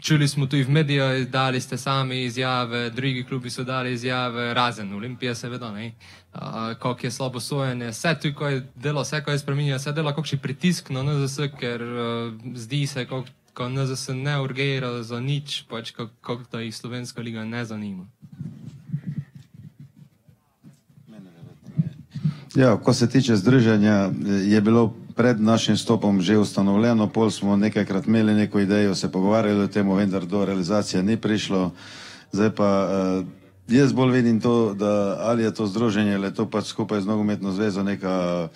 Čuli 0.00 0.28
smo 0.28 0.46
tudi 0.46 0.62
v 0.64 0.70
medijih, 0.70 1.28
dali 1.28 1.60
ste 1.60 1.76
sami 1.76 2.22
izjave, 2.24 2.90
drugi 2.90 3.24
klubi 3.24 3.50
so 3.50 3.64
dali 3.64 3.92
izjave, 3.92 4.54
razen 4.54 4.94
Olimpije, 4.94 5.34
seveda, 5.34 5.72
ne. 5.72 5.92
Uh, 6.34 6.40
kako 6.78 7.06
je 7.06 7.10
slabo 7.10 7.40
sojenje, 7.40 7.90
vse 7.90 8.14
tu, 8.22 8.32
ko 8.34 8.48
je 8.48 8.62
delo, 8.74 9.02
vse, 9.02 9.20
ko 9.24 9.30
je 9.30 9.38
spremenjeno, 9.38 9.76
vse 9.76 9.92
dela 9.92 10.14
kakšen 10.16 10.38
pritisk 10.38 10.90
na 10.90 11.02
NZS, 11.02 11.52
ker 11.60 11.82
uh, 11.82 12.32
zdi 12.54 12.86
se, 12.86 13.04
kako 13.04 13.24
ko 13.54 13.68
NZS 13.68 14.08
ne 14.14 14.40
urgira 14.40 15.02
za 15.02 15.20
nič, 15.20 15.64
pač 15.68 15.90
kako 15.90 16.12
kak, 16.20 16.46
da 16.52 16.60
jih 16.60 16.76
Slovenska 16.76 17.20
liga 17.20 17.44
ne 17.44 17.64
zanima. 17.64 18.06
Ja, 22.54 22.76
ko 22.76 22.94
se 22.94 23.10
tiče 23.10 23.36
združenja, 23.36 24.10
je 24.26 24.60
bilo 24.60 24.94
pred 25.20 25.36
našim 25.36 25.76
stopom 25.76 26.24
že 26.24 26.40
ustanovljeno, 26.40 27.04
pol 27.12 27.28
smo 27.28 27.56
nekajkrat 27.56 28.06
imeli 28.06 28.34
neko 28.34 28.60
idejo, 28.60 28.94
se 28.94 29.12
pogovarjali 29.12 29.60
o 29.60 29.68
tem, 29.68 29.84
vendar 29.92 30.24
do 30.24 30.44
realizacije 30.44 31.02
ni 31.02 31.20
prišlo. 31.20 31.72
Zdaj 32.32 32.50
pa 32.56 32.88
uh, 32.88 33.26
jaz 33.68 33.92
bolj 33.92 34.12
vidim 34.16 34.40
to, 34.40 34.72
da 34.74 35.20
ali 35.20 35.42
je 35.42 35.54
to 35.54 35.66
združenje 35.66 36.14
ali 36.14 36.26
je 36.26 36.34
to 36.34 36.48
pač 36.50 36.72
skupaj 36.72 37.00
z 37.00 37.06
nogometno 37.06 37.52
zvezo 37.52 37.82
neka 37.82 38.48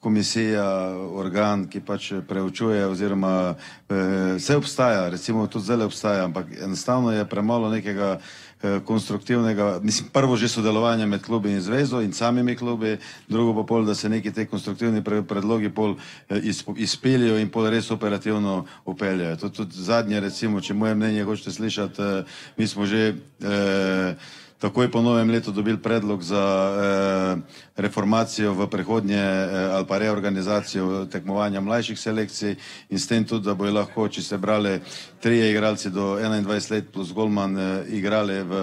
komisija, 0.00 0.96
organ, 0.96 1.68
ki 1.68 1.84
pač 1.84 2.12
preučuje 2.28 2.86
oziroma 2.86 3.52
uh, 3.52 3.96
vse 4.40 4.56
obstaja, 4.56 5.08
recimo 5.12 5.46
tudi 5.52 5.64
zdaj 5.64 5.84
obstaja, 5.84 6.24
ampak 6.24 6.46
enostavno 6.64 7.12
je 7.12 7.28
premalo 7.28 7.68
nekega 7.68 8.16
eh, 8.16 8.49
konstruktivnega, 8.84 9.80
mislim, 9.82 10.08
prvo 10.12 10.36
že 10.36 10.48
sodelovanje 10.48 11.06
med 11.06 11.22
klubi 11.22 11.50
in 11.50 11.60
zvezo 11.60 12.00
in 12.00 12.12
samimi 12.12 12.56
klubi, 12.56 12.98
drugo 13.28 13.54
pa 13.54 13.66
pol, 13.66 13.84
da 13.84 13.94
se 13.94 14.08
neki 14.08 14.32
te 14.32 14.46
konstruktivni 14.46 15.04
pre, 15.04 15.22
predlogi 15.22 15.70
pol 15.70 15.96
eh, 16.28 16.40
izpeljajo 16.76 17.38
in 17.38 17.48
pol 17.48 17.70
res 17.70 17.90
operativno 17.90 18.66
upeljajo. 18.84 19.36
To 19.36 19.48
tudi 19.48 19.76
zadnje, 19.76 20.20
recimo, 20.20 20.60
če 20.60 20.74
moje 20.74 20.94
mnenje 20.94 21.24
hočete 21.24 21.52
slišati, 21.52 22.02
eh, 22.02 22.24
mi 22.56 22.66
smo 22.66 22.86
že 22.86 23.14
eh, 23.40 24.14
takoj 24.60 24.92
po 24.92 25.00
novem 25.00 25.30
letu 25.32 25.52
dobili 25.52 25.80
predlog 25.80 26.22
za 26.22 26.44
eh, 26.44 27.40
reformacijo 27.80 28.52
v 28.52 28.68
prihodnje 28.68 29.16
eh, 29.16 29.48
ali 29.72 29.86
pa 29.88 29.98
reorganizacijo 29.98 31.06
tekmovanja 31.08 31.60
mlajših 31.60 31.98
selekcij 31.98 32.56
in 32.92 32.98
s 32.98 33.08
tem 33.08 33.24
tudi, 33.24 33.48
da 33.48 33.54
bojo 33.54 33.72
lahko, 33.72 34.08
če 34.08 34.22
se 34.22 34.38
brali 34.38 34.80
trije 35.20 35.50
igralci 35.50 35.90
do 35.90 36.20
21 36.20 36.70
let 36.70 36.92
plus 36.92 37.12
Golman 37.12 37.58
eh, 37.58 37.84
igrali 37.88 38.42
v 38.44 38.54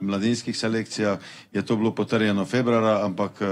mladinskih 0.00 0.56
selekcijah, 0.56 1.18
je 1.52 1.62
to 1.62 1.76
bilo 1.76 1.92
potrjeno 1.94 2.44
februara, 2.44 3.04
ampak 3.04 3.42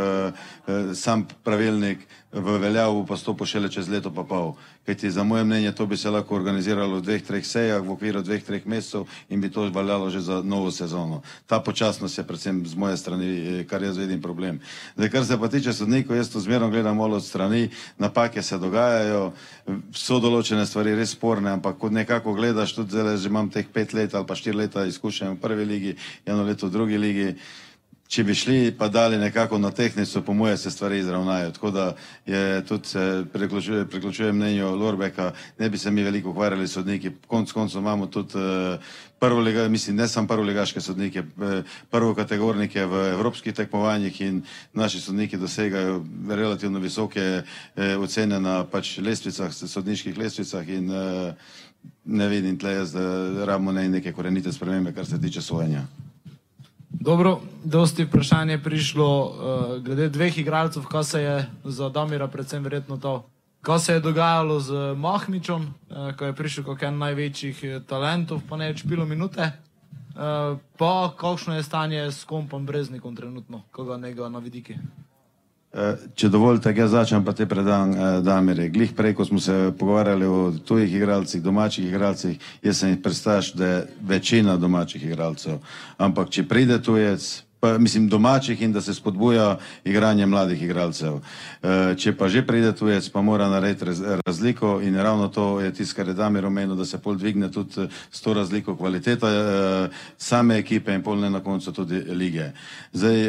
sam 0.94 1.26
pravilnik 1.44 1.98
v 2.32 2.58
veljavo 2.60 3.06
pa 3.08 3.16
stopo 3.16 3.46
šele 3.46 3.70
čez 3.72 3.88
leto 3.88 4.10
pa 4.12 4.24
pol. 4.24 4.52
Kajti 4.86 5.10
za 5.10 5.24
moje 5.24 5.44
mnenje 5.44 5.72
to 5.72 5.86
bi 5.86 5.96
se 5.96 6.10
lahko 6.10 6.36
organiziralo 6.36 7.00
v 7.00 7.02
dveh, 7.02 7.22
treh 7.24 7.46
sejah 7.46 7.80
v 7.80 7.92
okviru 7.92 8.22
dveh, 8.22 8.44
treh 8.44 8.66
mesecev 8.66 9.08
in 9.32 9.40
bi 9.40 9.48
to 9.48 9.64
veljalo 9.72 10.10
že 10.10 10.20
za 10.20 10.42
novo 10.44 10.70
sezono. 10.70 11.22
Ta 11.46 11.60
počasnost 11.60 12.18
je 12.18 12.24
predvsem 12.24 12.66
z 12.66 12.74
moje 12.76 12.96
strani, 12.96 13.64
kar 13.64 13.82
jaz 13.82 13.96
vidim 13.96 14.20
problem. 14.20 14.60
Zdaj, 14.96 15.08
kar 15.08 15.24
se 15.24 15.38
pa 15.40 15.48
tiče 15.48 15.72
sodnikov, 15.72 16.16
jaz 16.16 16.28
to 16.28 16.40
zmerno 16.40 16.68
gledam 16.70 16.96
malo 16.96 17.16
od 17.16 17.24
strani, 17.24 17.70
napake 17.98 18.42
se 18.42 18.58
dogajajo, 18.58 19.32
so 19.92 20.20
določene 20.20 20.66
stvari 20.66 20.94
res 20.94 21.16
sporne, 21.16 21.50
ampak 21.56 21.78
kot 21.80 21.92
nekako 21.92 22.36
gledaš, 22.36 22.76
tudi 22.76 22.92
zdaj 22.92 23.16
že 23.16 23.28
imam 23.28 23.48
teh 23.48 23.64
pet 23.72 23.92
let 23.96 24.14
ali 24.14 24.26
pa 24.26 24.36
štiri 24.36 24.56
leta 24.56 24.84
izkušenj 24.84 25.36
v 25.36 25.40
prvi 25.40 25.64
ligi, 25.64 25.96
eno 26.26 26.44
leto 26.44 26.68
v 26.68 26.76
drugi 26.76 26.98
ligi, 26.98 27.36
če 28.08 28.24
bi 28.24 28.34
šli 28.34 28.72
pa 28.78 28.88
dali 28.88 29.18
nekako 29.20 29.58
na 29.58 29.70
tehnico, 29.70 30.22
po 30.22 30.32
moje 30.32 30.56
se 30.56 30.70
stvari 30.70 30.98
izravnajo. 30.98 31.50
Tako 31.50 31.70
da 31.70 31.94
je 32.26 32.64
tudi 32.66 32.88
se 32.88 33.24
priključuje, 33.32 33.84
priključuje 33.86 34.32
mnenju 34.32 34.70
Lorbeka, 34.76 35.32
ne 35.58 35.68
bi 35.70 35.78
se 35.78 35.90
mi 35.90 36.02
veliko 36.02 36.30
ukvarjali 36.30 36.68
sodniki, 36.68 37.10
konc 37.26 37.52
koncev 37.52 37.80
imamo 37.80 38.06
tudi 38.06 38.38
uh, 38.38 38.80
prvo 39.18 39.40
lega, 39.40 39.68
mislim, 39.68 39.96
ne 39.96 40.08
samo 40.08 40.26
prvo 40.28 40.42
legaške 40.42 40.80
sodnike, 40.80 41.20
uh, 41.20 41.60
prvo 41.90 42.14
kategornike 42.14 42.86
v 42.86 43.04
evropskih 43.12 43.54
tekmovanjih 43.54 44.20
in 44.20 44.42
naši 44.72 45.00
sodniki 45.00 45.36
dosegajo 45.36 46.04
relativno 46.28 46.78
visoke 46.78 47.42
uh, 47.42 48.02
ocene 48.02 48.40
na 48.40 48.64
pač 48.64 48.98
lestvicah, 48.98 49.52
sodniških 49.52 50.18
lestvicah 50.18 50.68
in 50.68 50.90
uh, 50.90 51.32
ne 52.04 52.28
vidim 52.28 52.58
tle 52.58 52.72
jaz, 52.72 52.92
da 52.92 53.44
rabimo 53.44 53.72
ne 53.72 53.88
neke 53.88 54.12
korenite 54.12 54.52
spremembe, 54.52 54.92
kar 54.92 55.06
se 55.06 55.20
tiče 55.20 55.42
sojenja. 55.42 55.84
Dobro, 56.90 57.40
dosti 57.64 58.04
vprašanje 58.04 58.52
je 58.52 58.62
prišlo 58.62 59.24
uh, 59.24 59.82
glede 59.84 60.08
dveh 60.08 60.38
igralcev, 60.38 60.82
kaj 60.82 61.04
se 61.04 61.22
je 61.22 61.46
za 61.64 61.88
Damira 61.88 62.28
predvsem 62.28 62.62
verjetno 62.62 62.96
to. 62.96 63.28
Kaj 63.60 63.78
se 63.78 63.92
je 63.92 64.00
dogajalo 64.00 64.60
z 64.60 64.94
Mahmičom, 64.96 65.62
uh, 65.66 66.16
ko 66.16 66.24
je 66.24 66.34
prišel 66.34 66.64
kot 66.64 66.82
en 66.82 66.98
največjih 66.98 67.64
eh, 67.64 67.80
talentov, 67.86 68.40
pa 68.48 68.56
ne 68.56 68.70
več 68.72 68.86
pilo 68.88 69.04
minute. 69.06 69.52
Uh, 70.18 70.56
pa 70.78 71.12
kakšno 71.18 71.54
je 71.54 71.62
stanje 71.62 72.00
s 72.10 72.24
kompom 72.24 72.66
Breznikom 72.66 73.16
trenutno, 73.16 73.62
koga 73.70 73.96
njega 73.96 74.28
na 74.28 74.38
vidiki? 74.38 74.78
Če 76.16 76.30
dovolite, 76.32 76.72
jaz 76.72 76.94
začnem 76.94 77.24
pa 77.24 77.34
te 77.36 77.44
predam, 77.46 77.90
Damire. 78.24 78.70
Glih 78.72 78.94
prej, 78.96 79.12
ko 79.14 79.26
smo 79.28 79.40
se 79.40 79.72
pogovarjali 79.78 80.26
o 80.26 80.52
tujih 80.64 80.94
igralcih, 80.94 81.42
domačih 81.44 81.90
igralcih, 81.90 82.38
jaz 82.64 82.80
sem 82.80 82.94
jih 82.94 83.02
predstavljal, 83.04 83.52
da 83.54 83.66
je 83.66 83.82
večina 84.00 84.56
domačih 84.56 85.04
igralcev. 85.04 85.60
Ampak, 85.98 86.32
če 86.32 86.46
pride 86.48 86.80
tujec, 86.82 87.28
pa, 87.60 87.78
mislim, 87.78 88.08
domačih 88.08 88.62
in 88.62 88.72
da 88.72 88.80
se 88.80 88.94
spodbuja 88.94 89.58
igranje 89.84 90.26
mladih 90.26 90.62
igralcev. 90.62 91.20
E, 91.62 91.94
če 91.98 92.14
pa 92.16 92.28
že 92.28 92.46
pride 92.46 92.72
tujec, 92.72 93.08
pa 93.08 93.22
mora 93.22 93.48
narediti 93.48 93.84
raz, 93.84 94.02
razliko 94.26 94.80
in 94.80 94.96
ravno 94.96 95.28
to 95.28 95.60
je 95.60 95.72
tisto, 95.74 95.96
kar 95.96 96.08
je 96.08 96.14
Damir 96.14 96.46
omenil, 96.46 96.76
da 96.76 96.84
se 96.84 96.98
pol 96.98 97.16
dvigne 97.16 97.50
tudi 97.52 97.82
e, 97.82 97.88
s 98.10 98.20
to 98.20 98.34
razliko 98.34 98.76
kvaliteta 98.76 99.28
e, 99.28 99.88
same 100.18 100.58
ekipe 100.58 100.94
in 100.94 101.02
pol 101.02 101.18
ne 101.18 101.30
na 101.30 101.40
koncu 101.40 101.72
tudi 101.72 102.00
lige. 102.14 102.52
Zdaj, 102.92 103.26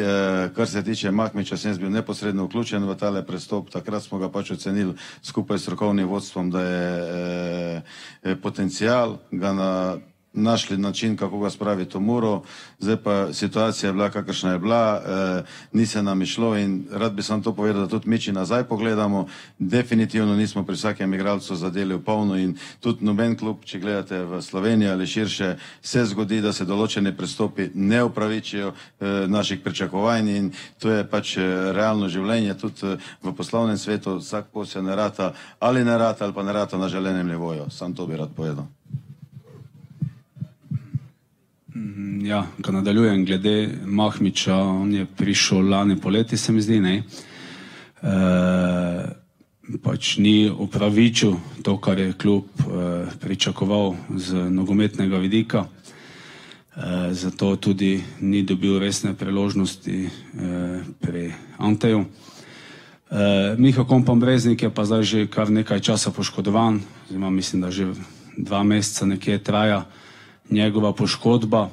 kar 0.54 0.68
se 0.68 0.82
tiče 0.82 1.10
Mahmiča, 1.10 1.56
sem 1.56 1.76
bil 1.76 1.90
neposredno 1.90 2.44
vključen 2.44 2.84
v 2.84 2.96
tale 2.96 3.26
prestop, 3.26 3.70
takrat 3.70 4.02
smo 4.02 4.18
ga 4.18 4.28
pač 4.28 4.50
ocenili 4.50 4.94
skupaj 5.22 5.58
s 5.58 5.62
strokovnim 5.62 6.08
vodstvom, 6.08 6.50
da 6.50 6.62
je 6.62 7.82
potencial 8.42 9.18
ga 9.30 9.52
na 9.52 9.70
našli 10.32 10.78
način, 10.78 11.16
kako 11.16 11.38
ga 11.38 11.50
spraviti 11.50 11.98
v 11.98 12.00
muro. 12.00 12.42
Zdaj 12.78 12.96
pa 12.96 13.32
situacija 13.32 13.88
je 13.88 13.92
bila, 13.92 14.10
kakršna 14.10 14.52
je 14.52 14.58
bila, 14.58 15.02
e, 15.06 15.42
ni 15.72 15.86
se 15.86 16.02
nam 16.02 16.22
išlo 16.22 16.56
in 16.56 16.84
rad 16.92 17.12
bi 17.12 17.22
sam 17.22 17.42
to 17.42 17.52
povedal, 17.52 17.82
da 17.82 17.88
tudi 17.88 18.08
mi, 18.08 18.20
če 18.20 18.32
nazaj 18.32 18.64
pogledamo, 18.64 19.26
definitivno 19.58 20.36
nismo 20.36 20.64
pri 20.64 20.74
vsakem 20.74 21.14
igralcu 21.14 21.56
zadeli 21.56 21.94
v 21.94 22.04
polno 22.04 22.38
in 22.38 22.56
tudi 22.80 23.04
noben 23.04 23.36
klub, 23.36 23.64
če 23.64 23.78
gledate 23.78 24.24
v 24.24 24.42
Sloveniji 24.42 24.90
ali 24.90 25.06
širše, 25.06 25.56
se 25.82 26.04
zgodi, 26.04 26.40
da 26.40 26.52
se 26.52 26.64
določene 26.64 27.16
pristopi 27.16 27.70
ne 27.74 28.04
upravičijo 28.04 28.70
e, 28.70 28.74
naših 29.26 29.60
pričakovanj 29.60 30.28
in 30.36 30.52
to 30.78 30.90
je 30.90 31.04
pač 31.04 31.36
e, 31.36 31.72
realno 31.72 32.08
življenje, 32.08 32.54
tudi 32.54 32.86
e, 32.86 32.98
v 33.22 33.34
poslovnem 33.36 33.78
svetu 33.78 34.18
vsak 34.18 34.52
posel 34.52 34.84
ne 34.86 34.96
rata 34.96 35.32
ali 35.58 35.84
ne 35.84 35.98
rata 35.98 36.24
ali 36.24 36.32
pa 36.32 36.42
ne 36.42 36.52
rata 36.52 36.78
na 36.78 36.88
želenem 36.88 37.28
nivoju. 37.28 37.70
Sam 37.70 37.94
to 37.94 38.06
bi 38.06 38.16
rad 38.16 38.30
povedal. 38.36 38.79
Mm, 41.74 42.26
ja, 42.26 42.46
ko 42.62 42.72
nadaljujem 42.72 43.24
glede 43.24 43.68
Mahmiča, 43.86 44.56
on 44.56 44.94
je 44.94 45.06
prišel 45.16 45.68
lani 45.70 46.00
poleti, 46.00 46.36
se 46.36 46.52
mi 46.52 46.62
zdi, 46.62 46.80
ne. 46.80 47.02
E, 48.02 48.14
pač 49.82 50.16
ni 50.18 50.50
upravičil 50.50 51.36
to, 51.62 51.76
kar 51.78 51.98
je 51.98 52.12
klub 52.12 52.44
e, 52.58 52.64
pričakoval 53.20 53.94
z 54.16 54.50
nogometnega 54.50 55.18
vidika, 55.18 55.64
e, 55.64 57.14
zato 57.14 57.54
tudi 57.56 58.02
ni 58.20 58.42
dobil 58.42 58.78
resne 58.78 59.14
priložnosti 59.14 59.94
e, 59.94 60.10
pri 61.00 61.32
Anteju. 61.58 62.02
E, 62.02 62.06
Miha 63.58 63.84
Kompom 63.84 64.20
Breznik 64.20 64.62
je 64.62 64.74
pa 64.74 64.84
zdaj 64.84 65.02
že 65.02 65.26
kar 65.30 65.50
nekaj 65.50 65.80
časa 65.80 66.10
poškodovan, 66.10 66.82
zima, 67.10 67.30
mislim, 67.30 67.62
da 67.62 67.70
že 67.70 67.94
dva 68.36 68.62
meseca 68.66 69.06
nekje 69.06 69.38
traja 69.38 69.86
njegova 70.50 70.92
poškodba 70.92 71.68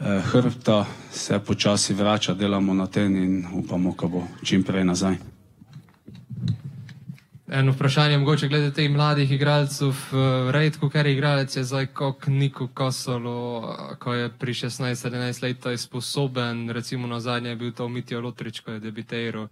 eh, 0.00 0.20
hrbta, 0.20 0.84
se 1.10 1.38
počasi 1.38 1.94
vrača, 1.94 2.34
delamo 2.34 2.74
na 2.74 2.86
ten 2.86 3.16
in 3.16 3.46
upamo, 3.54 3.94
da 4.00 4.06
bo 4.06 4.22
čim 4.42 4.62
prej 4.62 4.84
nazaj. 4.84 5.33
Eno 7.54 7.72
vprašanje, 7.72 8.18
mogoče 8.18 8.48
glede 8.48 8.72
teh 8.74 8.90
mladih 8.90 9.32
igralcev. 9.32 9.94
Redko, 10.50 10.88
ker 10.90 11.06
igralec, 11.06 11.56
je 11.56 11.62
zdaj 11.64 11.86
kot 11.86 12.26
Niko 12.26 12.66
Kosolo, 12.74 13.76
ko 13.98 14.14
je 14.14 14.28
pri 14.38 14.54
16-17 14.54 15.42
letih 15.42 15.80
sposoben, 15.80 16.70
recimo 16.70 17.06
na 17.06 17.20
zadnje 17.20 17.50
je 17.50 17.56
bil 17.56 17.72
to 17.72 17.88
Mitijo 17.88 18.20
Lotrič, 18.20 18.60
ko 18.60 18.72
je 18.72 18.80
debiteral, 18.80 19.46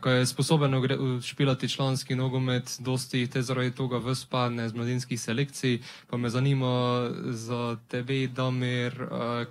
ko 0.00 0.10
je 0.10 0.26
sposoben 0.26 0.76
špilati 1.22 1.68
članski 1.68 2.14
nogomet, 2.14 2.76
dosti 2.78 3.26
te 3.26 3.42
zaradi 3.42 3.70
tega 3.70 3.98
vspadne 4.04 4.68
z 4.68 4.74
mladinskih 4.74 5.20
selekcij. 5.20 5.78
Pa 6.10 6.16
me 6.16 6.30
zanima 6.30 7.08
za 7.24 7.76
tebe, 7.88 8.26
Damir, 8.26 8.92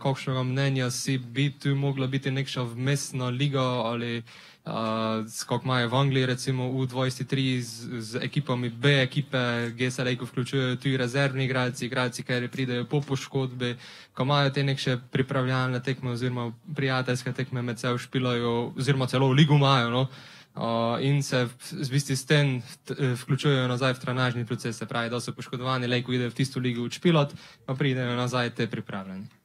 kakšnega 0.01 0.43
mnenja 0.43 0.91
si 0.91 1.17
bi 1.17 1.49
tu 1.59 1.75
mogla 1.75 2.07
biti 2.07 2.32
nekša 2.32 2.61
vmesna 2.61 3.29
liga 3.29 3.61
ali 3.61 4.23
Uh, 4.62 5.26
skok 5.26 5.64
imajo 5.66 5.89
v 5.89 5.95
Angliji, 5.97 6.26
recimo 6.26 6.70
v 6.70 6.86
23 6.86 7.62
z, 7.66 7.72
z 7.97 8.12
ekipami 8.22 8.70
B, 8.70 9.01
ekipe 9.01 9.74
GSL, 9.74 10.14
ko 10.14 10.30
vključujejo 10.30 10.76
tudi 10.78 10.97
rezervni 11.01 11.49
igralci, 11.49 11.89
igralci, 11.89 12.22
ki 12.22 12.45
pridejo 12.45 12.86
po 12.86 13.01
poškodbi, 13.01 13.74
ko 14.14 14.22
imajo 14.22 14.53
te 14.53 14.62
neke 14.64 15.01
pripravljalne 15.09 15.82
tekme 15.82 16.14
oziroma 16.14 16.51
prijateljske 16.78 17.34
tekme 17.34 17.66
med 17.66 17.82
seboj 17.82 18.05
špilajo, 18.05 18.78
oziroma 18.78 19.09
celo 19.09 19.34
v 19.34 19.41
ligu 19.41 19.57
imajo. 19.57 19.89
No? 19.89 20.07
Uh, 20.53 21.01
in 21.01 21.24
se 21.24 21.49
v 21.49 21.89
bistvu 21.89 22.14
s 22.14 22.26
tem 22.30 22.62
vključujejo 22.86 23.66
nazaj 23.68 23.97
v 23.97 23.99
trenažni 23.99 24.45
proces, 24.45 24.78
se 24.78 24.86
pravi, 24.86 25.09
da 25.09 25.18
so 25.18 25.34
poškodovani, 25.34 25.89
le 25.89 26.03
ko 26.05 26.14
idejo 26.14 26.30
v 26.30 26.38
tisto 26.38 26.62
ligo 26.62 26.86
učpilot, 26.86 27.34
pa 27.66 27.74
pridejo 27.74 28.14
nazaj 28.14 28.53
te 28.53 28.70
pripravljeni. 28.70 29.41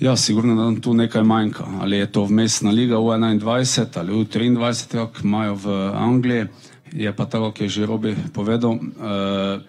Ja, 0.00 0.16
sigurno, 0.16 0.54
nam 0.54 0.80
tu 0.80 0.94
nekaj 0.94 1.22
manjka. 1.22 1.64
Ali 1.80 1.96
je 1.96 2.12
to 2.12 2.24
vmesna 2.24 2.70
liga 2.70 2.96
v 2.96 3.12
21 3.12 3.98
ali 4.00 4.12
v 4.12 4.24
23, 4.24 4.88
kot 5.12 5.24
imajo 5.24 5.54
v 5.54 5.66
Angliji. 5.94 6.46
Je 6.92 7.12
pa 7.12 7.24
tako, 7.24 7.52
kot 7.52 7.60
je 7.60 7.68
že 7.68 7.86
Robi 7.86 8.16
povedal, 8.32 8.72
eh, 8.72 9.60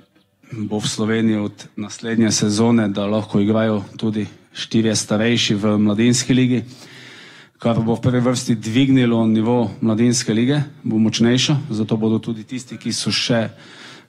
bo 0.64 0.80
v 0.80 0.88
Sloveniji 0.88 1.38
od 1.38 1.68
naslednje 1.76 2.32
sezone, 2.32 2.88
da 2.88 3.06
lahko 3.06 3.40
igrajo 3.40 3.84
tudi 3.98 4.28
štirje 4.54 4.96
starejši 4.96 5.56
v 5.56 5.78
mladinski 5.78 6.34
ligi, 6.34 6.64
kar 7.60 7.80
bo 7.84 7.96
v 7.96 8.02
prvi 8.02 8.20
vrsti 8.20 8.56
dvignilo 8.56 9.28
nivo 9.28 9.72
mladinske 9.82 10.34
lige, 10.34 10.64
bo 10.84 10.98
močnejša, 10.98 11.68
zato 11.70 11.98
bodo 11.98 12.20
tudi 12.20 12.44
tisti, 12.44 12.78
ki 12.78 12.94
so 12.94 13.12
še 13.12 13.50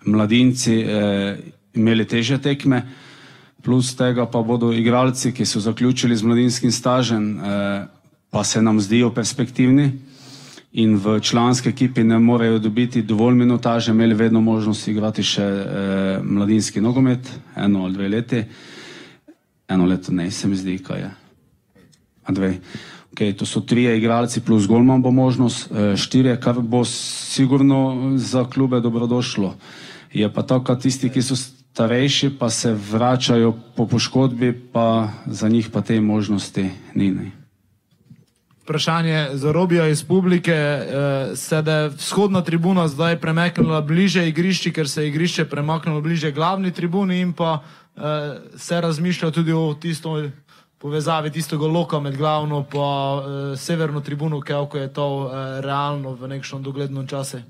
mladinci, 0.07 0.75
eh, 0.79 1.37
imeli 1.75 2.07
teže 2.07 2.39
tekme. 2.39 3.04
Plus 3.65 3.95
tega 3.97 4.27
pa 4.29 4.43
bodo 4.43 4.73
igralci, 4.73 5.33
ki 5.33 5.47
so 5.49 5.61
zaključili 5.61 6.17
z 6.17 6.23
mladinskim 6.23 6.73
stažem, 6.73 7.41
eh, 7.41 7.87
pa 8.31 8.45
se 8.45 8.63
nam 8.63 8.81
zdijo 8.81 9.11
perspektivni 9.11 9.93
in 10.73 10.97
v 10.97 11.21
članski 11.21 11.69
ekipi 11.69 12.05
ne 12.05 12.19
morejo 12.19 12.59
dobiti 12.59 13.03
dovolj 13.03 13.35
minutaže, 13.35 13.93
imeli 13.93 14.15
vedno 14.15 14.41
možnost 14.41 14.89
igrati 14.89 15.23
še 15.23 15.43
eh, 15.43 16.19
mladinski 16.23 16.81
nogomet, 16.81 17.31
eno 17.57 17.85
ali 17.85 17.95
dve 17.95 18.09
leti. 18.09 18.45
Eno 19.69 19.87
leto 19.87 20.13
ne, 20.13 20.31
se 20.31 20.49
mi 20.49 20.57
zdi, 20.57 20.79
kaj 20.79 21.01
je. 21.01 21.11
A 22.25 22.33
dve. 22.33 22.59
Okay, 23.15 23.33
to 23.33 23.47
so 23.47 23.61
trije 23.61 23.97
igralci 23.99 24.41
plus 24.41 24.67
golman 24.67 25.03
bo 25.03 25.11
možnost, 25.11 25.71
eh, 25.71 25.97
štirje, 25.97 26.41
kar 26.41 26.61
bo 26.61 26.85
sigurno 26.85 28.13
za 28.17 28.45
klube 28.45 28.81
dobrodošlo. 28.81 29.55
Je 30.13 30.33
pa 30.33 30.43
tako, 30.43 30.75
tisti, 30.77 31.09
ki 31.09 31.23
so 31.23 31.37
starejši 31.75 32.39
pa 32.39 32.51
se 32.51 32.73
vračajo 32.73 33.55
po 33.77 33.87
poškodbi, 33.87 34.53
pa 34.73 35.09
za 35.27 35.49
njih 35.49 35.71
pa 35.73 35.81
te 35.81 36.01
možnosti 36.01 36.71
ni. 36.95 37.11
Ne. 37.11 37.31
Vprašanje 38.63 39.29
za 39.33 39.53
Robija 39.53 39.89
iz 39.89 40.05
publike. 40.05 40.53
Eh, 40.55 41.37
se 41.37 41.57
je 41.67 41.89
vzhodna 41.89 42.43
tribuna 42.43 42.89
zdaj 42.89 43.19
premaknila 43.21 43.81
bliže 43.81 44.29
igrišči, 44.29 44.73
ker 44.73 44.89
se 44.89 45.03
je 45.03 45.09
igrišče 45.09 45.45
premaknilo 45.45 46.01
bliže 46.01 46.31
glavni 46.33 46.71
tribuni 46.71 47.21
in 47.21 47.33
pa 47.33 47.59
eh, 47.59 48.01
se 48.57 48.81
razmišlja 48.81 49.31
tudi 49.31 49.53
o 49.53 49.75
tisto 49.75 50.31
povezavi 50.79 51.31
tistega 51.31 51.67
loka 51.67 52.01
med 52.01 52.17
glavno 52.17 52.63
in 52.73 52.79
eh, 52.79 53.57
severno 53.57 54.01
tribuno, 54.01 54.41
kako 54.41 54.79
je 54.79 54.93
to 54.93 55.31
realno 55.61 56.15
v 56.15 56.29
nekšnem 56.29 56.63
doglednem 56.63 57.07
času. 57.07 57.43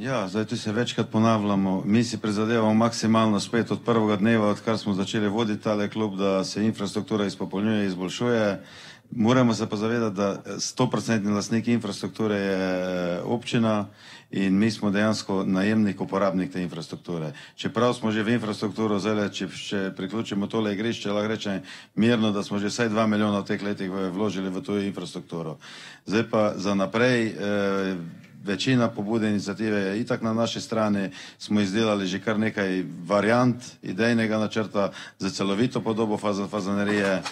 Ja, 0.00 0.28
zdaj 0.28 0.44
tu 0.44 0.56
se 0.56 0.72
večkrat 0.72 1.10
ponavljamo. 1.10 1.82
Mi 1.84 2.04
si 2.04 2.18
prizadevamo 2.18 2.74
maksimalno 2.74 3.40
spet 3.40 3.70
od 3.70 3.82
prvega 3.84 4.16
dneva, 4.16 4.48
odkar 4.48 4.78
smo 4.78 4.94
začeli 4.94 5.28
voditi 5.28 5.62
tale 5.62 5.88
klub, 5.88 6.16
da 6.16 6.44
se 6.44 6.64
infrastruktura 6.64 7.26
izpopolnjuje, 7.26 7.86
izboljšuje. 7.86 8.62
Moramo 9.10 9.54
se 9.54 9.68
pa 9.68 9.76
zavedati, 9.76 10.16
da 10.16 10.42
100% 10.46 11.34
lasnik 11.34 11.68
infrastrukture 11.68 12.36
je 12.36 13.20
občina 13.22 13.86
in 14.30 14.58
mi 14.58 14.70
smo 14.70 14.90
dejansko 14.90 15.44
najemnik, 15.44 16.00
uporabnik 16.00 16.52
te 16.52 16.62
infrastrukture. 16.62 17.32
Čeprav 17.56 17.94
smo 17.94 18.10
že 18.10 18.22
v 18.22 18.28
infrastrukturo 18.28 18.98
zelo, 18.98 19.28
če, 19.28 19.48
če 19.48 19.92
priključimo 19.96 20.46
tole 20.46 20.72
igrišče, 20.72 21.12
lahko 21.12 21.28
rečem 21.28 21.60
mirno, 21.94 22.32
da 22.32 22.42
smo 22.42 22.58
že 22.58 22.72
vsaj 22.72 22.88
2 22.88 23.06
milijona 23.06 23.40
v 23.40 23.44
teh 23.44 23.62
letih 23.62 23.90
vložili 23.90 24.48
v 24.48 24.62
to 24.62 24.78
infrastrukturo. 24.80 25.58
Zdaj 26.06 26.24
pa 26.30 26.52
za 26.56 26.74
naprej. 26.74 27.36
Eh, 27.36 28.19
večina 28.44 28.88
pobude 28.88 29.28
inicijative 29.28 29.80
je 29.80 30.00
itak 30.00 30.22
na 30.22 30.32
naši 30.32 30.60
strani, 30.60 31.10
smo 31.38 31.60
izdelali 31.60 32.06
že 32.06 32.20
kar 32.20 32.38
nekaj 32.38 32.84
variant 33.06 33.64
idejnega 33.82 34.38
načrta 34.38 34.92
za 35.18 35.30
celovito 35.30 35.80
podobo 35.80 36.18
fazanerije 36.50 37.22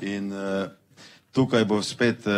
in 0.00 0.32
uh, 0.32 0.66
tukaj 1.36 1.64
bo 1.64 1.82
spet 1.82 2.24
uh, 2.26 2.32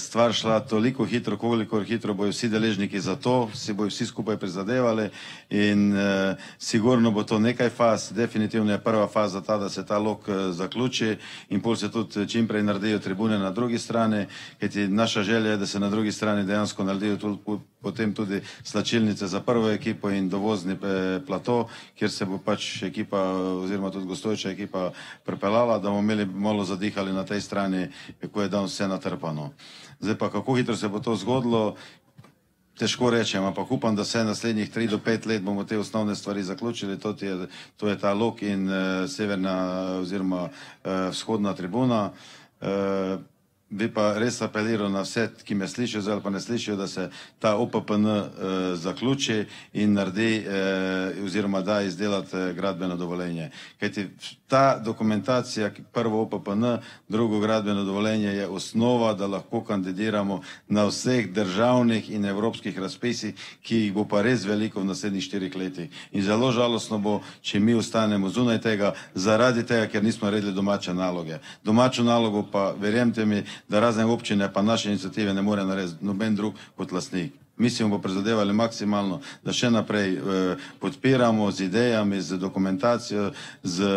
stvar 0.00 0.32
šla 0.32 0.60
toliko 0.60 1.04
hitro, 1.04 1.36
koliko 1.36 1.82
hitro 1.84 2.14
bojo 2.14 2.32
vsi 2.32 2.48
deležniki 2.48 3.00
za 3.00 3.16
to, 3.16 3.50
si 3.54 3.72
bojo 3.72 3.92
vsi 3.92 4.06
skupaj 4.06 4.38
prizadevali 4.40 5.10
in 5.50 5.92
uh, 5.92 6.32
sigurno 6.58 7.10
bo 7.10 7.22
to 7.22 7.38
nekaj 7.38 7.68
faz, 7.68 8.12
definitivno 8.12 8.72
je 8.72 8.80
prva 8.80 9.08
faza 9.08 9.42
ta, 9.44 9.58
da 9.58 9.68
se 9.68 9.84
ta 9.86 9.98
lok 9.98 10.28
uh, 10.28 10.34
zaključi 10.56 11.16
in 11.50 11.60
pol 11.60 11.76
se 11.76 11.90
tudi 11.92 12.28
čim 12.28 12.48
prej 12.48 12.62
naredijo 12.62 12.98
tribune 12.98 13.38
na 13.38 13.50
drugi 13.50 13.78
strani, 13.78 14.26
kajti 14.60 14.88
naša 14.88 15.22
želja 15.22 15.50
je, 15.50 15.56
da 15.56 15.66
se 15.66 15.80
na 15.80 15.90
drugi 15.90 16.12
strani 16.12 16.46
dejansko 16.46 16.84
naredijo 16.84 17.16
tudi 17.16 17.60
potem 17.84 18.14
tudi 18.16 18.40
slačilnice 18.64 19.28
za 19.28 19.40
prvo 19.44 19.68
ekipo 19.70 20.10
in 20.10 20.28
dovozni 20.28 20.76
plato, 21.26 21.68
kjer 21.98 22.10
se 22.10 22.24
bo 22.24 22.38
pač 22.38 22.82
ekipa 22.88 23.20
oziroma 23.60 23.92
tudi 23.92 24.08
gostujoča 24.08 24.50
ekipa 24.50 24.90
prepeljala, 25.24 25.78
da 25.78 25.92
bomo 25.92 26.00
imeli 26.00 26.26
malo 26.26 26.64
zadihali 26.64 27.12
na 27.12 27.24
tej 27.28 27.44
strani, 27.44 27.88
ko 28.32 28.42
je 28.42 28.48
dan 28.48 28.64
vse 28.64 28.88
natrpano. 28.88 29.52
Zdaj 30.00 30.18
pa 30.18 30.30
kako 30.30 30.56
hitro 30.56 30.76
se 30.76 30.88
bo 30.88 31.00
to 31.00 31.16
zgodilo, 31.16 31.76
težko 32.78 33.10
rečem, 33.10 33.44
ampak 33.44 33.70
upam, 33.70 33.96
da 33.96 34.04
se 34.04 34.24
naslednjih 34.24 34.70
3 34.70 34.88
do 34.90 34.98
5 34.98 35.26
let 35.26 35.42
bomo 35.42 35.64
te 35.64 35.78
osnovne 35.78 36.14
stvari 36.14 36.42
zaključili, 36.42 36.98
to 36.98 37.14
je, 37.20 37.46
to 37.76 37.88
je 37.88 37.98
ta 37.98 38.12
lok 38.12 38.42
in 38.42 38.68
uh, 38.68 39.10
severna 39.10 39.84
oziroma 40.00 40.42
uh, 40.42 40.50
vzhodna 41.10 41.54
tribuna. 41.54 42.10
Uh, 42.60 43.20
bi 43.70 43.88
pa 43.88 44.18
res 44.18 44.42
apeliral 44.42 44.90
na 44.92 45.02
vse, 45.02 45.28
ki 45.44 45.54
me 45.54 45.68
slišijo, 45.68 46.02
zdaj 46.02 46.20
pa 46.22 46.30
ne 46.30 46.40
slišijo, 46.40 46.76
da 46.76 46.86
se 46.86 47.08
ta 47.38 47.56
OPPN 47.56 48.06
uh, 48.06 48.26
zaključi 48.74 49.44
in 49.72 49.92
naredi 49.92 50.44
uh, 50.46 51.24
oziroma 51.24 51.60
da 51.60 51.80
izdelati 51.82 52.36
uh, 52.36 52.50
gradbeno 52.56 52.96
dovoljenje. 52.96 53.50
Kajti 53.80 54.08
ta 54.48 54.78
dokumentacija, 54.78 55.70
prvo 55.92 56.22
OPPN, 56.22 56.64
drugo 57.08 57.40
gradbeno 57.40 57.84
dovoljenje 57.84 58.28
je 58.28 58.46
osnova, 58.46 59.14
da 59.14 59.26
lahko 59.26 59.64
kandidiramo 59.64 60.42
na 60.68 60.84
vseh 60.86 61.32
državnih 61.32 62.10
in 62.10 62.24
evropskih 62.24 62.78
razpisih, 62.78 63.34
ki 63.62 63.76
jih 63.76 63.92
bo 63.92 64.04
pa 64.04 64.22
res 64.22 64.44
veliko 64.44 64.80
v 64.80 64.84
naslednjih 64.92 65.24
štirih 65.24 65.56
letih. 65.56 65.90
In 66.12 66.22
zelo 66.22 66.52
žalostno 66.52 66.98
bo, 66.98 67.20
če 67.40 67.60
mi 67.60 67.74
ostanemo 67.74 68.28
zunaj 68.28 68.60
tega, 68.60 68.94
zaradi 69.14 69.66
tega, 69.66 69.88
ker 69.90 70.04
nismo 70.04 70.30
redili 70.30 70.52
domače 70.52 70.94
naloge. 70.94 71.38
Domačo 71.64 72.04
nalogo 72.04 72.44
pa, 72.52 72.70
verjemte 72.78 73.24
mi, 73.24 73.42
da 73.68 73.80
razne 73.80 74.04
občine 74.04 74.52
pa 74.52 74.62
naše 74.62 74.88
inicijative 74.88 75.34
ne 75.34 75.42
more 75.42 75.64
narediti 75.64 76.04
noben 76.04 76.36
drug 76.36 76.54
kot 76.76 76.92
lastnik. 76.92 77.32
Mi 77.56 77.70
si 77.70 77.82
bomo 77.82 78.00
prizadevali 78.02 78.52
maksimalno, 78.52 79.20
da 79.44 79.52
še 79.54 79.70
naprej 79.70 80.16
eh, 80.16 80.62
podpiramo 80.82 81.50
z 81.54 81.68
idejami, 81.68 82.18
z 82.20 82.38
dokumentacijo, 82.42 83.30
z, 83.62 83.90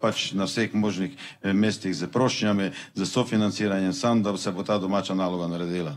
pač 0.00 0.32
na 0.32 0.48
vseh 0.48 0.72
možnih 0.74 1.12
eh, 1.12 1.52
mestih, 1.52 1.92
z 1.92 2.08
prošnjami, 2.08 2.70
z 2.94 3.08
sofinanciranjem, 3.08 3.92
sam, 3.92 4.22
da 4.22 4.32
se 4.36 4.52
bo 4.52 4.64
ta 4.64 4.78
domača 4.78 5.14
naloga 5.14 5.52
naredila. 5.52 5.92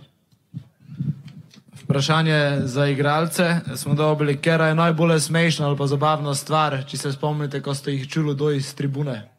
Vprašanje 1.86 2.67
za 2.67 2.88
igralce 2.91 3.61
smo 3.76 3.93
dobili, 3.95 4.36
ker 4.38 4.61
je 4.61 4.76
najbolj 4.76 5.19
smešna 5.19 5.67
ali 5.67 5.78
pa 5.78 5.88
zabavna 5.88 6.36
stvar, 6.36 6.82
če 6.88 6.97
se 6.97 7.11
spomnite, 7.13 7.61
ko 7.61 7.76
ste 7.76 7.95
jih 7.95 8.09
čuli 8.09 8.36
do 8.36 8.51
iz 8.51 8.73
tribune. 8.76 9.34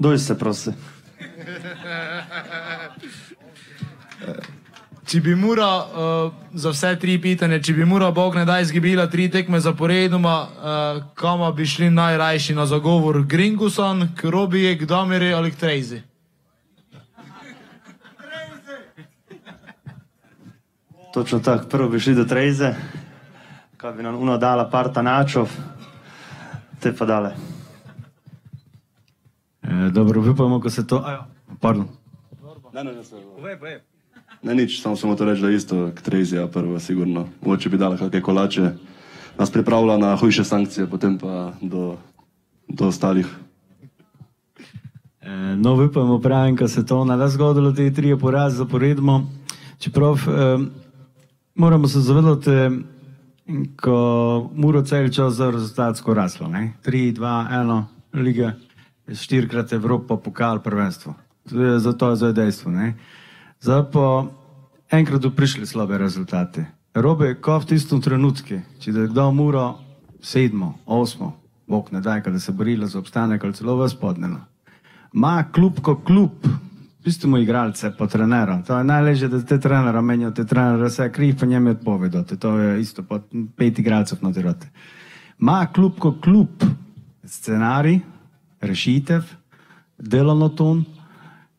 Doista 0.00 0.34
proste. 0.34 0.72
Če 5.10 5.18
bi 5.20 5.34
mora 5.34 5.66
uh, 5.66 5.82
eh, 5.82 6.54
za 6.54 6.70
vse 6.70 6.92
tri 7.02 7.16
pitanje, 7.20 7.58
če 7.66 7.74
bi 7.74 7.84
mora 7.84 8.12
Bog 8.14 8.36
ne 8.38 8.44
da 8.48 8.60
izgibila 8.62 9.08
tri 9.10 9.26
tekme 9.30 9.60
zaporedoma, 9.60 10.36
uh, 10.40 11.02
kama 11.18 11.50
bi 11.52 11.66
šli 11.66 11.90
najrajši 11.90 12.54
na 12.54 12.66
zagovor 12.70 13.20
Gringusan, 13.26 14.08
Krobijek, 14.16 14.86
Damiri 14.88 15.32
ali 15.34 15.50
Trejzi? 15.50 16.00
Točno 21.12 21.42
tako, 21.42 21.68
prvo 21.68 21.88
bi 21.90 22.00
šli 22.00 22.14
do 22.14 22.24
Trejze, 22.24 22.74
kaj 23.76 23.92
bi 23.98 24.06
nam 24.06 24.16
uno 24.16 24.38
dala 24.38 24.70
par 24.70 24.92
tanačov, 24.94 25.50
te 26.80 26.94
pa 26.96 27.04
dale. 27.04 27.49
E, 29.70 29.90
dobro, 29.90 30.30
upamo, 30.30 30.60
ko 30.60 30.70
se 30.70 30.86
to. 30.86 31.02
Ajo, 31.06 31.24
pardon. 31.60 31.88
Ne, 32.74 32.84
ne, 32.84 32.92
ne, 32.92 33.80
ne, 34.42 34.54
nič, 34.54 34.82
samo 34.82 34.96
samo 34.96 35.14
to 35.14 35.24
reči, 35.24 35.42
da 35.42 35.48
je 35.48 35.56
isto 35.56 35.90
Trezija 36.02 36.46
prvo, 36.46 36.78
sigurno. 36.80 37.26
Mogoče 37.42 37.68
bi 37.68 37.78
dala 37.78 37.96
kakšne 37.96 38.22
kolače, 38.22 38.70
nas 39.38 39.50
pripravila 39.50 39.98
na 39.98 40.16
hujše 40.16 40.44
sankcije, 40.44 40.86
potem 40.86 41.18
pa 41.18 41.52
do, 41.62 41.96
do 42.68 42.88
ostalih. 42.88 43.26
E, 45.20 45.30
no, 45.56 45.74
upamo, 45.84 46.18
pravim, 46.18 46.56
ko 46.56 46.68
se 46.68 46.86
to 46.86 47.04
ne 47.04 47.16
da 47.16 47.28
zgodilo, 47.28 47.72
te 47.72 47.92
tri 47.94 48.18
porazi 48.18 48.56
zaporedimo. 48.56 49.26
Čeprav 49.78 50.14
eh, 50.14 50.58
moramo 51.54 51.88
se 51.88 52.00
zavedati, 52.00 52.50
ko 53.80 54.50
muro 54.54 54.82
cel 54.82 55.08
čas 55.08 55.34
za 55.34 55.50
rezultatsko 55.50 56.14
raslo. 56.14 56.48
Ne? 56.48 56.72
3, 56.84 57.12
2, 57.16 57.48
1, 57.50 57.84
liga, 58.12 58.52
štirikrat 59.14 59.72
Evropa, 59.72 60.16
pokal, 60.16 60.62
prvenstvo. 60.62 61.14
Zato 61.78 62.10
je 62.10 62.16
zdaj 62.16 62.32
dejstvo. 62.32 62.70
Ne? 62.70 62.94
Zdaj 63.60 63.82
pa 63.92 64.26
enkrat 64.90 65.22
so 65.22 65.30
prišli 65.30 65.66
slabe 65.66 65.98
rezultate. 65.98 66.66
Robe, 66.94 67.34
ko 67.38 67.58
v 67.60 67.70
tistem 67.74 68.02
trenutku, 68.02 68.62
če 68.82 68.92
da 68.92 69.06
je 69.06 69.12
kdo 69.12 69.30
muro 69.32 69.78
sedmo, 70.22 70.74
osmo, 70.86 71.36
bog 71.70 71.92
ne 71.94 72.00
daj, 72.00 72.26
da 72.26 72.40
se 72.40 72.52
borila 72.52 72.86
za 72.86 72.98
obstanek 72.98 73.44
ali 73.44 73.54
celo 73.54 73.76
vas 73.76 73.94
podneno. 73.94 74.40
Ma 75.12 75.44
klub 75.52 75.80
ko 75.80 75.96
klub, 76.02 76.46
Pustimo 77.04 77.38
igralce, 77.38 77.92
pa 77.98 78.06
trenera. 78.06 78.62
To 78.62 78.78
je 78.78 78.84
najleže, 78.84 79.28
da 79.28 79.40
te 79.42 79.60
trenera 79.60 80.00
menijo, 80.00 80.30
te 80.30 80.44
trenera 80.46 80.84
vse 80.84 81.12
kriv, 81.12 81.38
pa 81.40 81.46
njemu 81.46 81.70
odpovedate. 81.70 82.36
To 82.36 82.58
je 82.58 82.80
isto, 82.80 83.02
pa 83.02 83.20
pet 83.56 83.78
igralcev 83.78 84.18
nadirate. 84.22 84.68
Ma 85.38 85.66
klub 85.72 85.98
ko 85.98 86.12
klub, 86.20 86.64
scenarij, 87.24 88.00
rešitev, 88.60 89.22
delovno 89.98 90.48
ton, 90.48 90.84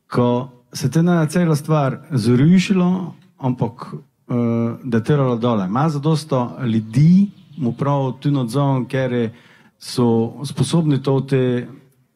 ko 0.07 0.49
se 0.73 0.91
te 0.91 1.03
na 1.03 1.25
cela 1.25 1.55
stvar 1.55 1.99
zrušilo, 2.11 3.15
ampak 3.37 3.93
uh, 3.93 3.99
da 4.83 4.97
je 4.97 5.03
teralo 5.03 5.35
dole. 5.35 5.67
Ma 5.67 5.89
zadosto 5.89 6.57
ljudi, 6.65 7.29
mu 7.57 7.73
prav 7.73 8.13
tu 8.19 8.31
nadzor, 8.31 8.85
ker 8.87 9.29
so 9.79 10.33
sposobni 10.45 11.01
to 11.03 11.21
te 11.21 11.67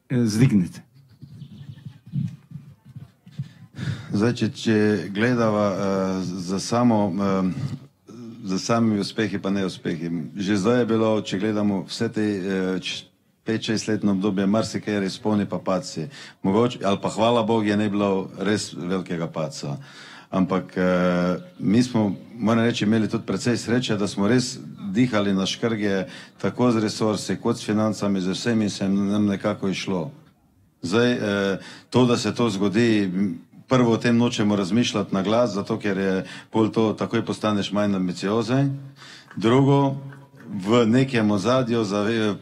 eh, 0.08 0.24
zdigniti. 0.24 0.80
Zdaj, 4.12 4.32
če, 4.32 4.48
če 4.54 4.76
gledava 5.12 5.66
uh, 5.70 6.22
za, 6.24 6.60
samo, 6.62 7.06
uh, 7.06 7.50
za 8.44 8.58
samimi 8.58 9.00
uspehi, 9.00 9.38
pa 9.38 9.50
ne 9.50 9.66
uspehi. 9.66 10.10
Že 10.36 10.56
zdaj 10.56 10.78
je 10.80 10.86
bilo, 10.86 11.10
če 11.20 11.38
gledamo 11.42 11.82
vse 11.90 12.08
te 12.08 12.24
uh, 12.38 12.78
5-6 13.46 13.88
letno 13.88 14.12
obdobje, 14.12 14.46
marsikaj 14.46 15.00
res 15.00 15.18
polni 15.18 15.46
pa 15.46 15.58
paci. 15.58 16.08
Mogoče, 16.42 16.78
ali 16.84 16.98
pa 17.02 17.08
hvala 17.08 17.42
Bogu, 17.42 17.64
je 17.64 17.76
ne 17.76 17.88
bilo 17.90 18.28
res 18.38 18.72
velikega 18.74 19.26
paca. 19.26 19.76
Ampak 20.30 20.74
uh, 20.76 21.42
mi 21.58 21.82
smo, 21.82 22.16
moram 22.34 22.64
reči, 22.64 22.84
imeli 22.84 23.08
tudi 23.08 23.26
precej 23.26 23.56
sreče, 23.56 23.96
da 23.96 24.08
smo 24.08 24.28
res 24.28 24.58
dihali 24.92 25.34
na 25.34 25.46
škrge, 25.46 26.04
tako 26.42 26.72
z 26.72 26.82
resursi, 26.82 27.36
kot 27.40 27.58
s 27.58 27.64
financami, 27.64 28.20
z 28.20 28.34
vsemi 28.34 28.70
se 28.70 28.88
nam 28.88 29.26
nekako 29.26 29.68
išlo. 29.68 30.10
Zdaj, 30.82 31.12
uh, 31.12 31.20
to, 31.90 32.06
da 32.06 32.16
se 32.16 32.34
to 32.34 32.50
zgodi, 32.50 33.10
prvo 33.68 33.92
o 33.92 33.96
tem 33.96 34.16
nočemo 34.16 34.56
razmišljati 34.56 35.14
na 35.14 35.22
glas, 35.22 35.54
zato 35.54 35.78
ker 35.78 35.98
je 35.98 36.24
pol 36.50 36.70
to 36.70 36.92
takoj 36.92 37.24
postaneš 37.24 37.72
manj 37.72 37.96
ambiciozen. 37.96 38.78
Drugo, 39.36 39.96
v 40.50 40.86
nekem 40.86 41.30
ozadju, 41.30 41.84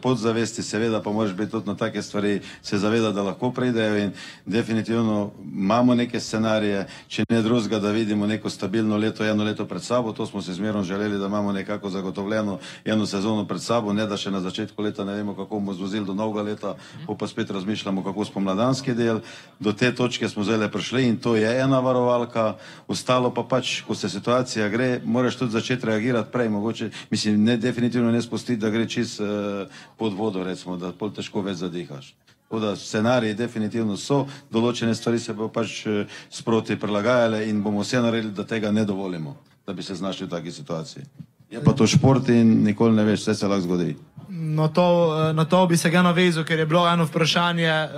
podzavesti, 0.01 0.63
seveda 0.63 1.01
pa 1.01 1.11
moraš 1.11 1.33
biti 1.33 1.51
tudi 1.51 1.67
na 1.67 1.75
take 1.75 2.01
stvari, 2.01 2.41
se 2.61 2.77
zaveda, 2.77 3.11
da 3.11 3.23
lahko 3.23 3.51
pridejo 3.51 3.97
in 3.97 4.11
definitivno 4.45 5.31
imamo 5.53 5.95
neke 5.95 6.19
scenarije, 6.19 6.87
če 7.07 7.23
ne 7.29 7.41
drugega, 7.41 7.79
da 7.79 7.91
vidimo 7.91 8.27
neko 8.27 8.49
stabilno 8.49 8.97
leto, 8.97 9.25
eno 9.25 9.43
leto 9.43 9.65
pred 9.65 9.83
sabo, 9.83 10.13
to 10.13 10.25
smo 10.25 10.41
se 10.41 10.53
zmerom 10.53 10.83
želeli, 10.83 11.19
da 11.19 11.25
imamo 11.25 11.51
nekako 11.51 11.89
zagotovljeno 11.89 12.59
eno 12.85 13.05
sezono 13.05 13.47
pred 13.47 13.61
sabo, 13.61 13.93
ne 13.93 14.05
da 14.05 14.17
še 14.17 14.31
na 14.31 14.41
začetku 14.41 14.81
leta 14.81 15.03
ne 15.03 15.13
vemo, 15.13 15.33
kako 15.35 15.59
bomo 15.59 15.73
zvozili 15.73 16.05
do 16.05 16.13
novega 16.13 16.41
leta, 16.41 16.75
pa 17.19 17.27
spet 17.27 17.51
razmišljamo, 17.51 18.03
kako 18.03 18.25
smo 18.25 18.41
mladanski 18.41 18.93
del, 18.93 19.19
do 19.59 19.73
te 19.73 19.95
točke 19.95 20.29
smo 20.29 20.43
zdaj 20.43 20.71
prišli 20.71 21.07
in 21.07 21.17
to 21.17 21.35
je 21.35 21.59
ena 21.59 21.79
varovalka, 21.79 22.55
ostalo 22.87 23.33
pa 23.33 23.43
pač, 23.43 23.81
ko 23.81 23.95
se 23.95 24.09
situacija 24.09 24.69
gre, 24.69 25.01
moraš 25.05 25.35
tudi 25.35 25.51
začeti 25.51 25.85
reagirati 25.85 26.31
prej, 26.31 26.49
mogoče, 26.49 26.89
mislim, 27.09 27.43
ne 27.43 27.57
definitivno 27.57 27.94
definitivno 27.95 28.11
ne 28.11 28.21
spustiti, 28.21 28.61
da 28.61 28.69
gre 28.69 28.87
čist 28.89 29.19
uh, 29.19 29.67
pod 29.97 30.13
vodo, 30.13 30.43
recimo, 30.43 30.77
da 30.77 30.91
pol 30.91 31.11
težko 31.11 31.41
več 31.41 31.57
zadihaš. 31.57 32.13
Tako 32.45 32.59
da 32.59 32.75
scenariji 32.75 33.35
definitivno 33.35 33.95
so, 33.97 34.25
določene 34.51 34.95
stvari 34.95 35.19
se 35.19 35.33
bo 35.33 35.47
pač 35.47 35.85
uh, 35.87 36.03
sproti 36.29 36.75
prilagajale 36.75 37.47
in 37.49 37.63
bomo 37.63 37.83
vse 37.83 38.01
naredili, 38.01 38.33
da 38.35 38.43
tega 38.43 38.71
ne 38.71 38.85
dovolimo, 38.85 39.37
da 39.65 39.73
bi 39.73 39.83
se 39.83 39.95
znašli 39.95 40.27
v 40.27 40.29
taki 40.29 40.51
situaciji. 40.51 41.05
Je 41.49 41.61
pa 41.63 41.71
to 41.71 41.87
šport 41.87 42.27
in 42.29 42.65
nikoli 42.65 42.95
ne 42.95 43.03
veš, 43.05 43.21
vse 43.21 43.35
se 43.35 43.47
lahko 43.47 43.63
zgodi. 43.63 43.95
Na 44.27 44.67
to, 44.67 44.85
eh, 45.15 45.33
na 45.33 45.45
to 45.45 45.65
bi 45.67 45.77
se 45.77 45.89
ga 45.89 46.01
navezal, 46.01 46.43
ker 46.43 46.59
je 46.59 46.65
bilo 46.65 46.83
eno 46.89 47.05
vprašanje 47.05 47.69
eh, 47.69 47.89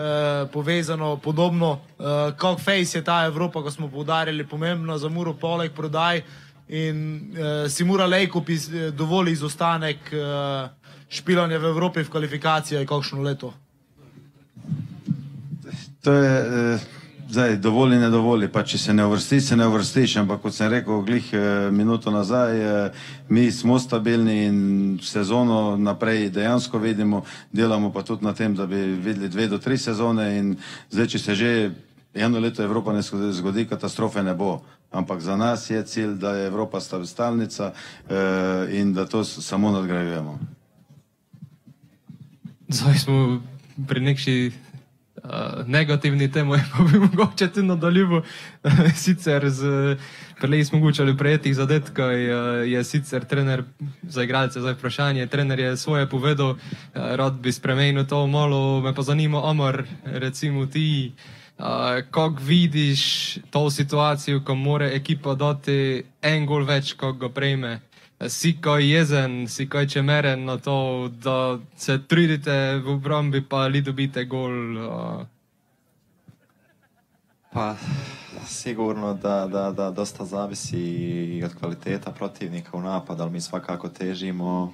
povezano 0.53 1.15
podobno, 1.17 1.79
eh, 1.79 2.03
kako 2.37 2.61
face 2.61 2.99
je 2.99 3.03
ta 3.03 3.25
Evropa, 3.25 3.63
ko 3.63 3.71
smo 3.71 3.89
poudarjali, 3.89 4.45
pomembno 4.45 4.97
za 4.97 5.09
muro 5.09 5.33
poleg 5.33 5.73
prodaj 5.73 6.21
in 6.69 7.31
uh, 7.31 7.69
si 7.71 7.83
mora 7.83 8.05
lejko 8.05 8.43
eh, 8.47 8.91
dovolj 8.91 9.31
izostanek 9.31 10.11
uh, 10.11 10.69
špilanja 11.09 11.57
v 11.57 11.65
Evropi 11.65 12.03
v 12.03 12.09
kvalifikacijah, 12.09 12.85
kakšno 12.87 13.21
leto. 13.21 13.53
To 16.03 16.11
je 16.13 16.33
uh, 16.75 16.79
zdaj 17.29 17.57
dovolj 17.57 17.95
in 17.95 18.01
nedovolj. 18.01 18.47
Pa 18.51 18.63
če 18.63 18.77
se 18.77 18.93
ne 18.93 19.05
uvrstiš, 19.05 19.43
se 19.47 19.55
ne 19.55 19.67
uvrstiš. 19.67 20.17
Ampak 20.23 20.41
kot 20.41 20.55
sem 20.55 20.71
rekel, 20.71 21.01
glih 21.07 21.31
uh, 21.33 21.71
minuto 21.71 22.11
nazaj, 22.11 22.59
uh, 22.59 23.07
mi 23.29 23.51
smo 23.51 23.79
stabilni 23.79 24.45
in 24.45 24.59
sezono 25.03 25.77
naprej 25.77 26.29
dejansko 26.29 26.79
vidimo, 26.79 27.23
delamo 27.51 27.91
pa 27.91 28.03
tudi 28.03 28.25
na 28.25 28.33
tem, 28.33 28.55
da 28.55 28.65
bi 28.65 28.75
videli 28.75 29.29
dve 29.29 29.47
do 29.47 29.57
tri 29.57 29.77
sezone 29.77 30.37
in 30.37 30.55
zdaj, 30.91 31.07
če 31.07 31.19
se 31.19 31.35
že 31.35 31.51
eno 32.13 32.39
leto 32.39 32.63
Evropa 32.63 32.93
ne 32.93 33.01
zgodi, 33.31 33.67
katastrofe 33.69 34.23
ne 34.23 34.33
bo. 34.33 34.61
Ampak 34.91 35.21
za 35.21 35.35
nas 35.35 35.69
je 35.69 35.83
cilj, 35.83 36.13
da 36.15 36.35
je 36.35 36.47
Evropa 36.47 36.79
stalnica 37.05 37.73
eh, 38.09 38.79
in 38.79 38.93
da 38.93 39.05
to 39.05 39.23
samo 39.23 39.71
nadgrajujemo. 39.71 40.39
Zdaj 42.67 42.93
smo 42.93 43.41
pri 43.87 43.99
neki 44.01 44.51
uh, 45.23 45.67
negativni 45.67 46.31
temi, 46.31 46.57
pa 46.77 46.83
bi 46.83 46.99
mogoče 46.99 47.47
tudi 47.47 47.67
nadaljeval. 47.67 48.21
sicer 49.03 49.49
z 49.49 49.95
prej 50.41 50.65
smo 50.65 50.79
učili 50.79 51.17
prejetih 51.17 51.55
zadetkov, 51.55 52.11
je, 52.11 52.71
je 52.71 52.83
sicer 52.83 53.25
trener 53.25 53.63
za 54.03 54.23
igralce 54.23 54.61
za 54.61 54.71
vprašanje. 54.71 55.27
Trener 55.27 55.59
je 55.59 55.77
svoje 55.77 56.09
povedal, 56.09 56.49
uh, 56.49 56.57
rad 56.93 57.33
bi 57.33 57.51
spremenil 57.51 58.05
to 58.05 58.27
malo, 58.27 58.81
me 58.81 58.93
pa 58.95 59.01
zanima, 59.01 59.43
Omar, 59.43 59.83
recimo 60.03 60.65
ti. 60.65 61.13
Kako 62.11 62.35
vidiš 62.39 63.01
to 63.49 63.69
situacijo, 63.69 64.41
ko 64.45 64.55
mora 64.55 64.85
ekipa 64.85 65.33
dati 65.35 66.03
en 66.21 66.45
gol 66.45 66.65
več, 66.65 66.93
kot 66.93 67.17
ga 67.17 67.29
prejme? 67.29 67.79
Si 68.27 68.55
ko 68.61 68.77
jezen, 68.77 69.47
si 69.47 69.65
ko 69.69 69.85
če 69.85 70.01
meren 70.01 70.45
na 70.45 70.57
to, 70.57 71.09
da 71.23 71.57
se 71.77 71.97
trudite 72.07 72.77
v 72.85 72.93
obrambi, 72.97 73.41
pa 73.41 73.65
ali 73.65 73.81
dobite 73.81 74.25
gol? 74.25 74.77
Uh... 74.77 75.25
Pa, 77.53 77.75
sigurno 78.45 79.13
da, 79.13 79.47
da, 79.47 79.71
da 79.71 79.91
dosta 79.91 80.25
zavisi 80.25 81.41
od 81.45 81.53
kvaliteta 81.59 82.11
protivnika 82.11 82.77
u 82.77 82.81
napadu, 82.81 83.23
ali 83.23 83.31
mi 83.31 83.41
svakako 83.41 83.89
težimo 83.89 84.73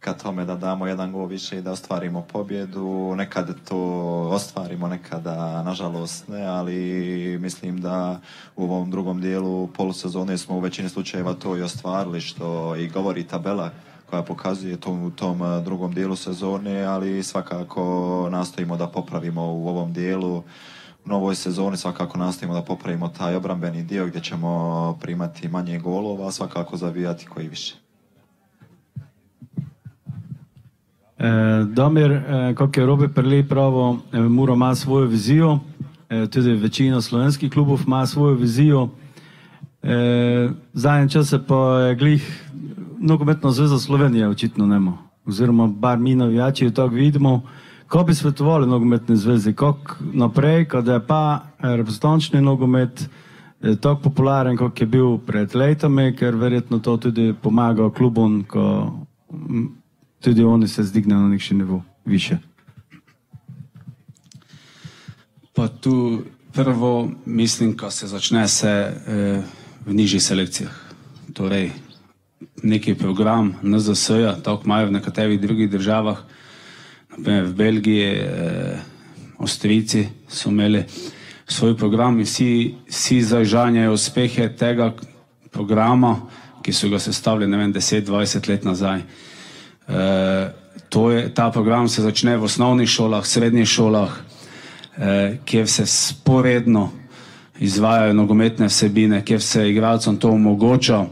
ka 0.00 0.14
tome 0.14 0.44
da 0.44 0.56
damo 0.56 0.86
jedan 0.86 1.12
gol 1.12 1.26
više 1.26 1.58
i 1.58 1.62
da 1.62 1.72
ostvarimo 1.72 2.22
pobjedu. 2.22 3.14
Nekad 3.16 3.54
to 3.68 3.78
ostvarimo, 4.32 4.88
nekada 4.88 5.62
nažalost 5.62 6.28
ne, 6.28 6.46
ali 6.46 7.38
mislim 7.40 7.80
da 7.80 8.20
u 8.56 8.64
ovom 8.64 8.90
drugom 8.90 9.20
dijelu 9.20 9.66
polusezone 9.66 10.38
smo 10.38 10.56
u 10.56 10.60
većini 10.60 10.88
slučajeva 10.88 11.34
to 11.34 11.56
i 11.56 11.62
ostvarili, 11.62 12.20
što 12.20 12.76
i 12.76 12.88
govori 12.88 13.24
tabela 13.24 13.70
koja 14.10 14.22
pokazuje 14.22 14.76
to 14.76 14.92
u 14.92 15.10
tom 15.10 15.64
drugom 15.64 15.94
dijelu 15.94 16.16
sezone, 16.16 16.82
ali 16.82 17.22
svakako 17.22 18.28
nastojimo 18.30 18.76
da 18.76 18.86
popravimo 18.86 19.42
u 19.42 19.68
ovom 19.68 19.92
dijelu 19.92 20.42
novoj 21.04 21.34
sezoni 21.34 21.76
svakako 21.76 22.18
nastojimo 22.18 22.54
da 22.54 22.62
popravimo 22.62 23.08
taj 23.08 23.34
obrambeni 23.34 23.82
dio 23.82 24.06
gdje 24.06 24.20
ćemo 24.20 24.98
primati 25.00 25.48
manje 25.48 25.78
golova, 25.78 26.32
svakako 26.32 26.76
zavijati 26.76 27.26
koji 27.26 27.48
više. 27.48 27.87
Damir, 31.74 32.10
eh, 32.12 32.54
kot 32.54 32.76
je 32.76 32.86
Robe 32.86 33.08
Prelej 33.08 33.48
pravo, 33.48 33.98
eh, 34.12 34.20
Muro 34.20 34.54
ima 34.54 34.74
svojo 34.74 35.06
vizijo, 35.06 35.58
eh, 36.10 36.26
tudi 36.26 36.52
večina 36.52 37.00
slovenskih 37.00 37.52
klubov 37.52 37.80
ima 37.86 38.06
svojo 38.06 38.34
vizijo. 38.34 38.88
E, 39.82 40.50
zadnje 40.72 41.08
čase 41.08 41.38
pa 41.46 41.78
je 41.80 41.94
glih 41.94 42.50
nogometna 42.98 43.50
zveza 43.50 43.78
Slovenije 43.78 44.28
očitno 44.28 44.66
nema. 44.66 44.98
Oziroma, 45.26 45.66
bar 45.66 45.98
mi 45.98 46.14
navijači 46.14 46.70
tako 46.70 46.94
vidimo. 46.94 47.42
Ko 47.88 48.04
bi 48.04 48.14
svetovali 48.14 48.66
nogometne 48.66 49.16
zveze, 49.16 49.52
kako 49.52 49.94
naprej, 50.12 50.64
kada 50.64 50.92
je 50.92 51.06
pa 51.06 51.40
reprezentančni 51.58 52.40
nogomet 52.40 53.08
eh, 53.62 53.76
tako 53.76 54.00
popularen, 54.00 54.56
kot 54.56 54.80
je 54.80 54.86
bil 54.86 55.18
pred 55.18 55.54
letami, 55.54 56.16
ker 56.16 56.34
verjetno 56.34 56.78
to 56.78 56.96
tudi 56.96 57.34
pomaga 57.42 57.90
klubom, 57.90 58.44
ko 58.44 58.92
tudi 60.20 60.44
oni 60.44 60.68
se 60.68 60.82
zdignejo 60.82 61.20
na 61.20 61.28
nekši 61.28 61.54
nivo 61.54 61.82
više. 62.04 62.38
Pa 65.52 65.68
tu 65.68 66.22
prvo 66.52 67.10
mislim, 67.26 67.76
ko 67.76 67.90
se 67.90 68.06
začne 68.06 68.48
se 68.48 68.68
eh, 68.68 69.42
v 69.86 69.94
nižjih 69.94 70.22
selekcijah. 70.22 70.74
Torej, 71.32 71.70
neki 72.62 72.94
program 72.94 73.54
NZS-ja, 73.62 74.36
tako 74.42 74.62
imajo 74.64 74.86
v 74.86 74.92
nekaterih 74.92 75.40
drugih 75.40 75.70
državah, 75.70 76.18
naprimer 77.10 77.44
v 77.44 77.54
Belgiji, 77.54 78.10
eh, 78.12 78.78
Avstrijci 79.38 80.08
so 80.28 80.50
imeli 80.50 80.84
svoj 81.46 81.76
program 81.76 82.18
in 82.18 82.26
vsi, 82.26 82.74
vsi 82.88 83.22
zažanjajo 83.22 83.92
uspehe 83.92 84.48
tega 84.56 84.92
programa, 85.50 86.20
ki 86.62 86.72
so 86.72 86.88
ga 86.88 86.98
sestavili, 86.98 87.46
ne 87.46 87.56
vem, 87.56 87.72
10-20 87.72 88.48
let 88.48 88.64
nazaj. 88.64 88.98
Eh, 88.98 89.27
to 90.88 91.10
je, 91.10 91.28
ta 91.34 91.50
program 91.50 91.88
se 91.88 92.02
začne 92.02 92.36
v 92.36 92.44
osnovnih 92.44 92.88
šolah, 92.88 93.26
srednjih 93.26 93.68
šolah, 93.68 94.10
eh, 94.98 95.38
kjer 95.44 95.68
se 95.68 95.86
sporedno 95.86 96.90
izvajajo 97.60 98.12
nogometne 98.14 98.66
vsebine, 98.66 99.24
kjer 99.24 99.42
se 99.42 99.70
igralcem 99.70 100.16
to 100.16 100.30
omogoča 100.30 101.06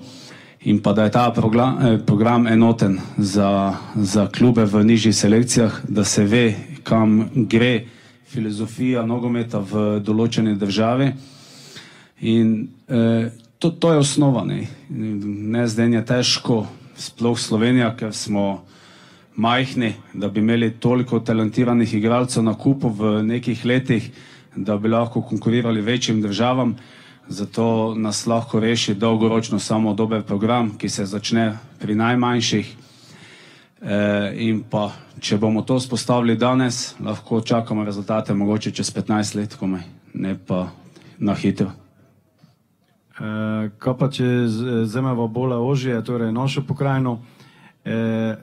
in 0.61 0.83
pa 0.83 0.93
da 0.93 1.05
je 1.05 1.11
ta 1.11 1.31
program, 1.31 1.79
eh, 1.79 1.99
program 2.07 2.47
enoten 2.47 3.01
za, 3.18 3.74
za 3.95 4.29
klube 4.29 4.64
v 4.64 4.85
nižjih 4.85 5.16
selekcijah, 5.16 5.81
da 5.89 6.05
se 6.05 6.24
ve, 6.24 6.55
kam 6.83 7.31
gre 7.35 7.85
filozofija 8.27 9.07
nogometa 9.07 9.59
v 9.59 10.01
določeni 10.01 10.57
državi. 10.57 11.12
In 12.20 12.68
eh, 12.89 13.31
to, 13.59 13.70
to 13.70 13.93
je 13.93 13.99
osnova. 13.99 14.45
Ne, 14.45 14.66
ne 14.89 15.66
zdaj 15.68 15.93
je 15.93 16.05
težko, 16.05 16.66
sploh 16.97 17.38
Slovenija, 17.38 17.97
ker 17.97 18.14
smo 18.14 18.64
majhni, 19.36 19.92
da 20.14 20.28
bi 20.28 20.40
imeli 20.40 20.70
toliko 20.80 21.20
talentiranih 21.20 21.94
igralcev 21.94 22.42
na 22.42 22.55
kupu 22.55 22.88
v 22.88 23.22
nekih 23.22 23.64
letih, 23.64 24.11
da 24.57 24.76
bi 24.76 24.88
lahko 24.88 25.22
konkurirali 25.22 25.80
večjim 25.80 26.22
državam. 26.22 26.76
Zato 27.28 27.94
nas 27.94 28.26
lahko 28.26 28.61
reši 28.61 28.94
dolgoročno 28.94 29.59
samo 29.59 29.94
dober 29.94 30.22
program, 30.22 30.78
ki 30.78 30.88
se 30.88 31.07
začne 31.07 31.59
pri 31.78 31.94
najmanjših. 31.94 32.76
E, 33.82 34.32
in 34.36 34.62
pa, 34.70 34.90
če 35.20 35.38
bomo 35.38 35.62
to 35.62 35.80
spostavili 35.80 36.36
danes, 36.36 36.94
lahko 37.01 37.40
čakamo 37.40 37.84
rezultate 37.84 38.34
mogoče 38.34 38.70
čez 38.70 38.94
15 38.94 39.36
let, 39.36 39.57
komaj, 39.57 39.82
ne 40.14 40.36
pa 40.47 40.68
na 41.18 41.34
hitro. 41.34 41.86
E, 43.17 43.71
kaj 43.81 43.95
pa 43.97 44.09
če 44.12 44.27
vzamemo 44.85 45.29
bolj 45.33 45.57
ožje, 45.57 45.97
torej 46.05 46.33
našo 46.33 46.62
pokrajino, 46.69 47.19
e, 47.85 48.37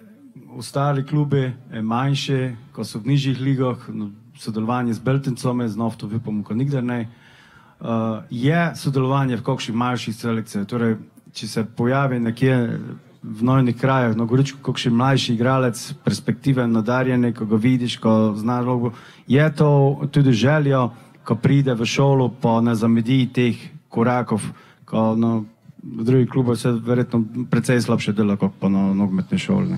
ostali 0.57 1.05
klubi, 1.05 1.45
e, 1.45 1.81
manjše, 1.81 2.55
ko 2.73 2.83
so 2.83 2.99
v 2.99 3.13
nižjih 3.13 3.41
ligah, 3.41 3.85
no, 3.93 4.09
sodelovanje 4.37 4.97
z 4.97 5.05
Beltincom, 5.05 5.67
z 5.67 5.77
Nofto, 5.77 6.07
vipom, 6.07 6.41
ko 6.43 6.57
nikdar 6.57 6.83
ne. 6.83 7.05
Je 8.31 8.59
sodelovanje 8.79 9.37
v 9.37 9.43
kakšnih 9.43 9.75
manjših 9.75 10.15
selekcijah. 10.15 10.65
Torej, 10.65 10.95
če 11.35 11.47
se 11.47 11.63
pojavi 11.67 12.19
nekje 12.23 12.55
v 13.23 13.43
nojnih 13.43 13.77
krajih, 13.79 14.17
na 14.17 14.25
Goričku, 14.25 14.59
kakšen 14.63 14.95
mlajši 14.95 15.33
igralec, 15.35 15.79
perspektiven, 16.03 16.71
nadarjen, 16.75 17.29
ko 17.33 17.45
ga 17.45 17.59
vidiš, 17.59 17.97
ko 18.03 18.33
znaš 18.35 18.65
logo, 18.65 18.91
je 19.27 19.45
to 19.55 19.69
tudi 20.11 20.33
željo, 20.33 20.89
ko 21.23 21.35
pride 21.35 21.75
v 21.75 21.85
šolo, 21.85 22.29
pa 22.41 22.59
ne 22.61 22.75
zamedi 22.75 23.25
teh 23.31 23.59
korakov, 23.89 24.43
ko 24.93 25.15
no, 25.17 25.45
v 25.83 26.05
drugih 26.05 26.29
klubih 26.29 26.59
se 26.59 26.71
verjetno 26.71 27.23
precej 27.49 27.81
slabše 27.81 28.13
dela, 28.13 28.37
kot 28.37 28.53
pa 28.59 28.69
na 28.69 28.93
nogometni 28.93 29.39
šoli. 29.41 29.77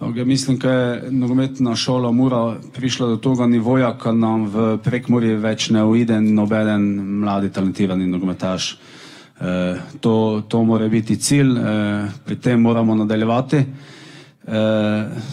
Okay, 0.00 0.24
mislim, 0.24 0.58
da 0.58 0.72
je 0.72 1.12
nogometna 1.12 1.76
šola 1.76 2.10
Mura 2.12 2.56
prišla 2.74 3.06
do 3.06 3.16
tega 3.16 3.46
nivoja, 3.46 3.90
ko 3.98 4.12
nam 4.12 4.46
v 4.48 4.78
prekmurju 4.84 5.40
več 5.40 5.68
ne 5.70 5.84
uide 5.84 6.20
nobeden 6.20 6.86
mladi 7.20 7.50
talentirani 7.52 8.06
nogometaš. 8.06 8.70
E, 9.40 9.74
to, 10.00 10.42
to 10.48 10.62
mora 10.64 10.88
biti 10.88 11.16
cilj, 11.16 11.52
e, 11.58 11.74
pri 12.24 12.36
tem 12.36 12.60
moramo 12.60 12.94
nadaljevati. 12.94 13.56
E, 13.56 13.66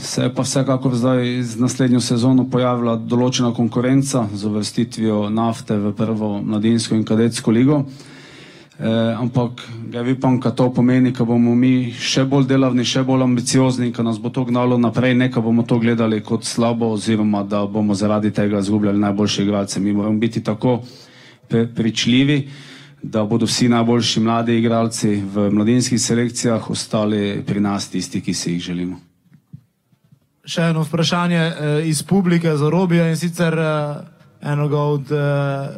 se 0.04 0.28
je 0.28 0.34
pa 0.36 0.44
vsekakor 0.44 0.96
zdaj 0.96 1.42
z 1.44 1.64
naslednjo 1.64 2.04
sezono 2.04 2.50
pojavila 2.52 2.98
določena 3.00 3.54
konkurenca 3.56 4.28
z 4.34 4.52
uvrstitvijo 4.52 5.30
nafte 5.30 5.80
v 5.80 5.96
prvo 5.96 6.42
mladinsko 6.44 6.96
in 6.96 7.08
kadetsko 7.08 7.56
ligo. 7.56 7.86
Eh, 8.80 9.14
ampak 9.18 9.66
ga 9.90 10.06
vipam, 10.06 10.38
kaj 10.38 10.54
to 10.54 10.70
pomeni, 10.70 11.10
ko 11.10 11.26
bomo 11.26 11.56
mi 11.58 11.90
še 11.98 12.28
bolj 12.30 12.46
delavni, 12.46 12.84
še 12.86 13.02
bolj 13.02 13.24
ambiciozni 13.26 13.90
ko 13.90 14.04
nas 14.06 14.20
bo 14.22 14.30
to 14.30 14.44
gnalo 14.46 14.78
naprej, 14.78 15.16
ne 15.18 15.32
ko 15.34 15.42
bomo 15.42 15.66
to 15.66 15.80
gledali 15.82 16.22
kot 16.22 16.46
slabo 16.46 16.92
oziroma 16.94 17.42
da 17.42 17.66
bomo 17.66 17.98
zaradi 17.98 18.30
tega 18.30 18.62
izgubljali 18.62 19.02
najboljše 19.02 19.44
igralce. 19.44 19.80
Mi 19.82 19.94
moramo 19.98 20.22
biti 20.22 20.44
tako 20.44 20.84
pričljivi, 21.50 22.50
da 23.02 23.24
bodo 23.26 23.50
vsi 23.50 23.70
najboljši 23.70 24.22
mladi 24.22 24.60
igralci 24.60 25.16
v 25.26 25.50
mladinskih 25.58 26.02
selekcijah 26.02 26.70
ostali 26.70 27.42
pri 27.48 27.60
nas 27.60 27.90
tisti, 27.90 28.22
ki 28.22 28.34
si 28.34 28.52
jih 28.52 28.62
želimo. 28.62 29.00
Še 30.46 30.70
eno 30.70 30.86
vprašanje 30.86 31.42
eh, 31.42 31.82
iz 31.90 32.04
publike 32.06 32.54
za 32.54 32.70
Robija 32.70 33.10
in 33.10 33.18
sicer 33.18 33.58
enoga 34.42 34.80
od 34.80 35.12
eh, 35.12 35.18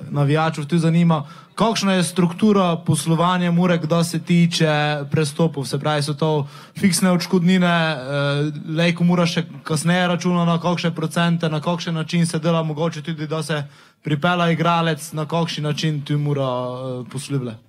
navijačev 0.09 0.65
tu 0.65 0.77
zanima, 0.77 1.23
kakšna 1.55 1.93
je 1.93 2.03
struktura 2.03 2.75
poslovanja 2.85 3.51
Mure, 3.51 3.77
kdo 3.77 4.03
se 4.03 4.19
tiče 4.19 5.03
prestopov, 5.11 5.65
se 5.65 5.79
pravi, 5.79 6.03
so 6.03 6.13
to 6.13 6.47
fiksne 6.79 7.11
odškodnine, 7.11 7.67
eh, 7.67 8.51
lejko 8.75 9.03
Mura 9.03 9.25
še 9.25 9.45
kasneje 9.63 10.07
računa 10.07 10.45
na 10.45 10.59
kakšne 10.59 10.95
procente, 10.95 11.49
na 11.49 11.61
kakšen 11.61 11.95
način 11.95 12.25
se 12.25 12.39
dela, 12.39 12.63
mogoče 12.63 13.01
tudi, 13.01 13.27
da 13.27 13.43
se 13.43 13.63
pripela 14.03 14.51
igralec, 14.51 15.13
na 15.13 15.25
kakšen 15.25 15.63
način 15.63 16.01
tu 16.01 16.17
Mura 16.17 16.47
eh, 16.47 17.03
posluje. 17.11 17.68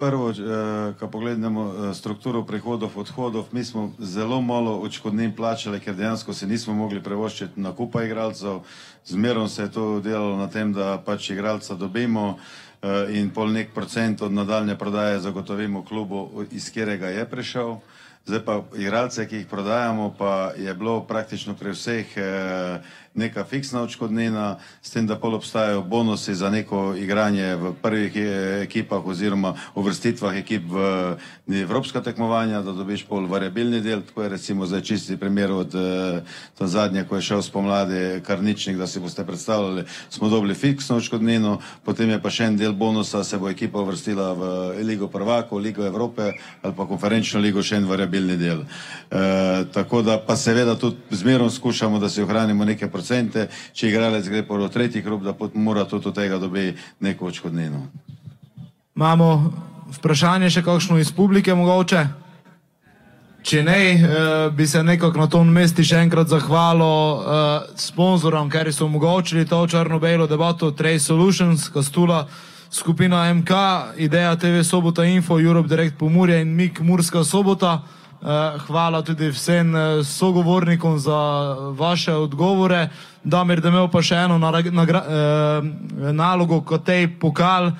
Prvo, 0.00 0.32
ko 0.96 1.08
pogledamo 1.12 1.92
strukturo 1.92 2.40
prihodov, 2.48 2.96
odhodov, 2.96 3.52
mi 3.52 3.64
smo 3.64 3.92
zelo 3.98 4.40
malo 4.40 4.78
odškodnin 4.80 5.36
plačali, 5.36 5.80
ker 5.80 5.92
dejansko 5.94 6.32
se 6.32 6.46
nismo 6.48 6.72
mogli 6.74 7.02
prevoščiti 7.04 7.60
nakupa 7.60 8.06
igralcev. 8.08 8.62
Zmerom 9.04 9.48
se 9.48 9.62
je 9.62 9.72
to 9.72 10.00
delalo 10.00 10.36
na 10.40 10.48
tem, 10.48 10.72
da 10.72 10.96
pač 11.04 11.30
igralca 11.30 11.76
dobimo 11.76 12.38
in 13.12 13.28
pol 13.28 13.52
nek 13.52 13.74
procent 13.76 14.22
od 14.22 14.32
nadaljne 14.32 14.78
prodaje 14.78 15.20
zagotovimo 15.20 15.84
klubu, 15.84 16.46
iz 16.50 16.72
katerega 16.72 17.12
je 17.12 17.28
prišel. 17.28 17.76
Zdaj 18.24 18.44
pa 18.44 18.62
igralce, 18.76 19.28
ki 19.28 19.36
jih 19.36 19.46
prodajamo, 19.52 20.14
pa 20.18 20.52
je 20.56 20.74
bilo 20.74 21.04
praktično 21.04 21.54
pri 21.54 21.76
vseh 21.76 22.16
neka 23.14 23.44
fiksna 23.44 23.82
odškodnina, 23.82 24.58
s 24.82 24.90
tem, 24.90 25.06
da 25.06 25.16
pol 25.18 25.34
obstajajo 25.34 25.82
bonusi 25.82 26.34
za 26.34 26.50
neko 26.50 26.94
igranje 26.94 27.56
v 27.56 27.72
prvih 27.82 28.12
ekipah 28.62 29.06
oziroma 29.06 29.54
uvrstitvah 29.74 30.36
ekip 30.36 30.62
v 30.70 31.16
evropska 31.62 32.00
tekmovanja, 32.00 32.62
da 32.62 32.72
dobiš 32.72 33.04
pol 33.08 33.26
variabilni 33.26 33.80
del, 33.80 34.02
tako 34.06 34.22
je 34.22 34.28
recimo 34.28 34.66
zdaj 34.66 34.82
čisti 34.82 35.16
primer 35.16 35.50
od 35.52 35.74
to 36.58 36.66
zadnje, 36.66 37.04
ko 37.04 37.16
je 37.16 37.22
šel 37.22 37.42
spomladi 37.42 38.22
Karničnik, 38.26 38.76
da 38.78 38.86
si 38.86 39.00
boste 39.00 39.26
predstavljali, 39.26 39.84
smo 40.08 40.28
dobili 40.28 40.54
fiksno 40.54 40.96
odškodnino, 40.96 41.58
potem 41.84 42.10
je 42.10 42.22
pa 42.22 42.30
še 42.30 42.46
en 42.46 42.56
del 42.56 42.72
bonusa, 42.72 43.24
se 43.24 43.38
bo 43.38 43.50
ekipa 43.50 43.82
uvrstila 43.82 44.32
v 44.32 44.44
Ligo 44.86 45.08
prvakov, 45.08 45.58
Ligo 45.58 45.82
Evrope 45.86 46.32
ali 46.62 46.74
pa 46.76 46.86
konferenčno 46.86 47.40
ligo, 47.40 47.62
še 47.62 47.80
en 47.80 47.88
variabilni 47.88 48.36
del. 48.36 48.62
E, 49.10 49.20
tako 49.72 50.02
da 50.02 50.18
pa 50.22 50.36
seveda 50.36 50.76
tudi 50.78 50.96
zmerom 51.10 51.50
skušamo, 51.50 51.98
da 51.98 52.08
si 52.08 52.22
ohranimo 52.22 52.64
neke 52.64 52.90
procente, 53.00 53.48
če 53.72 53.88
igralec 53.88 54.28
gre 54.28 54.44
po 54.46 54.60
tretji 54.68 55.02
klub, 55.02 55.24
da 55.24 55.34
mora 55.54 55.86
tudi 55.88 56.08
od 56.08 56.14
tega 56.14 56.38
dobi 56.38 56.74
neko 57.00 57.32
odškodnino. 57.32 57.86
Imamo 58.96 59.30
vprašanje 59.96 60.50
še 60.52 60.62
kakšno 60.66 60.98
iz 61.00 61.12
publike 61.12 61.54
mogoče? 61.56 62.04
Če 63.40 63.62
ne, 63.64 63.78
eh, 63.96 64.50
bi 64.52 64.66
se 64.68 64.82
nekako 64.84 65.18
na 65.18 65.26
tom 65.32 65.48
mestu 65.48 65.80
še 65.82 66.02
enkrat 66.04 66.28
zahvalil 66.28 66.84
eh, 66.84 67.70
sponzorom, 67.80 68.50
ker 68.52 68.68
so 68.68 68.84
omogočili 68.84 69.46
to 69.48 69.62
črno-belo 69.64 70.28
debato 70.28 70.70
Trade 70.76 71.00
Solutions, 71.00 71.70
Kastula, 71.72 72.26
skupina 72.70 73.24
MK, 73.32 73.62
Ideja 73.96 74.36
TV 74.36 74.60
Sobota 74.60 75.08
Info, 75.08 75.40
Europe 75.40 75.72
Direct 75.72 75.96
Pomurje 75.96 76.42
in 76.44 76.52
Mik 76.52 76.84
Murska 76.84 77.24
Sobota. 77.24 77.80
Eh, 78.20 78.58
Hvala 78.66 79.02
tudi 79.02 79.30
vsem 79.32 79.76
eh, 79.76 80.04
sogovornikom 80.04 80.98
za 80.98 81.20
vaše 81.72 82.12
odgovore. 82.14 82.88
Damir, 83.24 83.60
da 83.60 83.68
imel 83.68 83.88
pa 83.88 84.02
še 84.02 84.14
eno 84.14 84.36
eh, 84.36 86.12
nalogo 86.12 86.60
kot 86.60 86.84
tej 86.84 87.08
pokal 87.20 87.66
eh, 87.66 87.74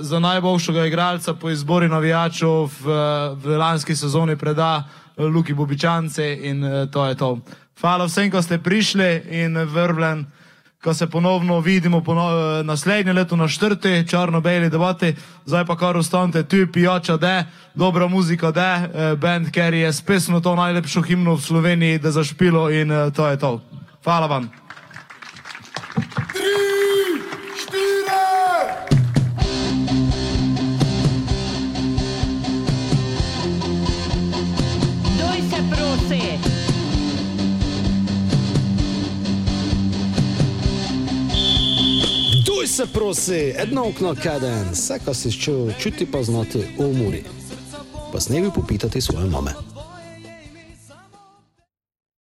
za 0.00 0.18
najboljšega 0.18 0.86
igralca 0.86 1.34
po 1.34 1.50
izbori 1.50 1.88
navijačev 1.88 2.70
v, 2.84 3.56
lanski 3.58 3.96
sezoni 3.96 4.36
preda 4.36 4.84
eh, 5.16 5.24
Luki 5.24 5.54
Bobičance 5.54 6.22
in 6.22 6.64
eh, 6.64 6.86
to 6.86 7.06
je 7.06 7.14
to. 7.14 7.38
Hvala 7.80 8.06
vsem, 8.06 8.30
ko 8.30 8.42
ste 8.42 8.58
prišli 8.62 9.22
in 9.42 9.56
eh, 9.56 9.64
vrvlen 9.64 10.26
ko 10.84 10.94
se 10.94 11.06
ponovno 11.06 11.60
vidimo 11.60 12.00
pono, 12.00 12.30
eh, 12.30 12.62
naslednje 12.64 13.12
leto 13.12 13.36
na 13.36 13.48
štrti, 13.48 14.04
črno-beli 14.08 14.70
debati, 14.70 15.14
zdaj 15.46 15.64
pa 15.64 15.76
kar 15.76 15.96
ostanete 15.96 16.42
tu, 16.42 16.66
pijača 16.72 17.16
de, 17.16 17.44
dobra 17.74 18.06
muzika 18.06 18.50
de, 18.50 18.60
eh, 18.60 19.16
band, 19.16 19.50
ker 19.50 19.74
je 19.74 19.92
spesno 19.92 20.40
to 20.40 20.54
najlepšo 20.54 21.02
himno 21.02 21.34
v 21.34 21.40
Sloveniji, 21.40 21.98
da 21.98 22.10
zašpilo 22.10 22.70
in 22.70 22.92
eh, 22.92 23.10
to 23.10 23.26
je 23.26 23.38
to. 23.38 23.60
Hvala 24.04 24.26
vam. 24.26 24.50
Duj 42.64 42.68
se 42.68 42.86
prosi, 42.86 43.52
edno 43.56 43.88
okno 43.88 44.14
kaden, 44.22 44.70
vse, 44.72 44.96
kar 45.04 45.14
si 45.14 45.32
čutil, 45.32 45.72
čuti 45.78 46.06
pa 46.06 46.22
znati 46.22 46.62
umori. 46.78 47.22
Pa 48.12 48.20
s 48.20 48.28
nebi 48.28 48.50
popitati 48.54 49.00
svoje 49.00 49.26
mame. 49.26 49.52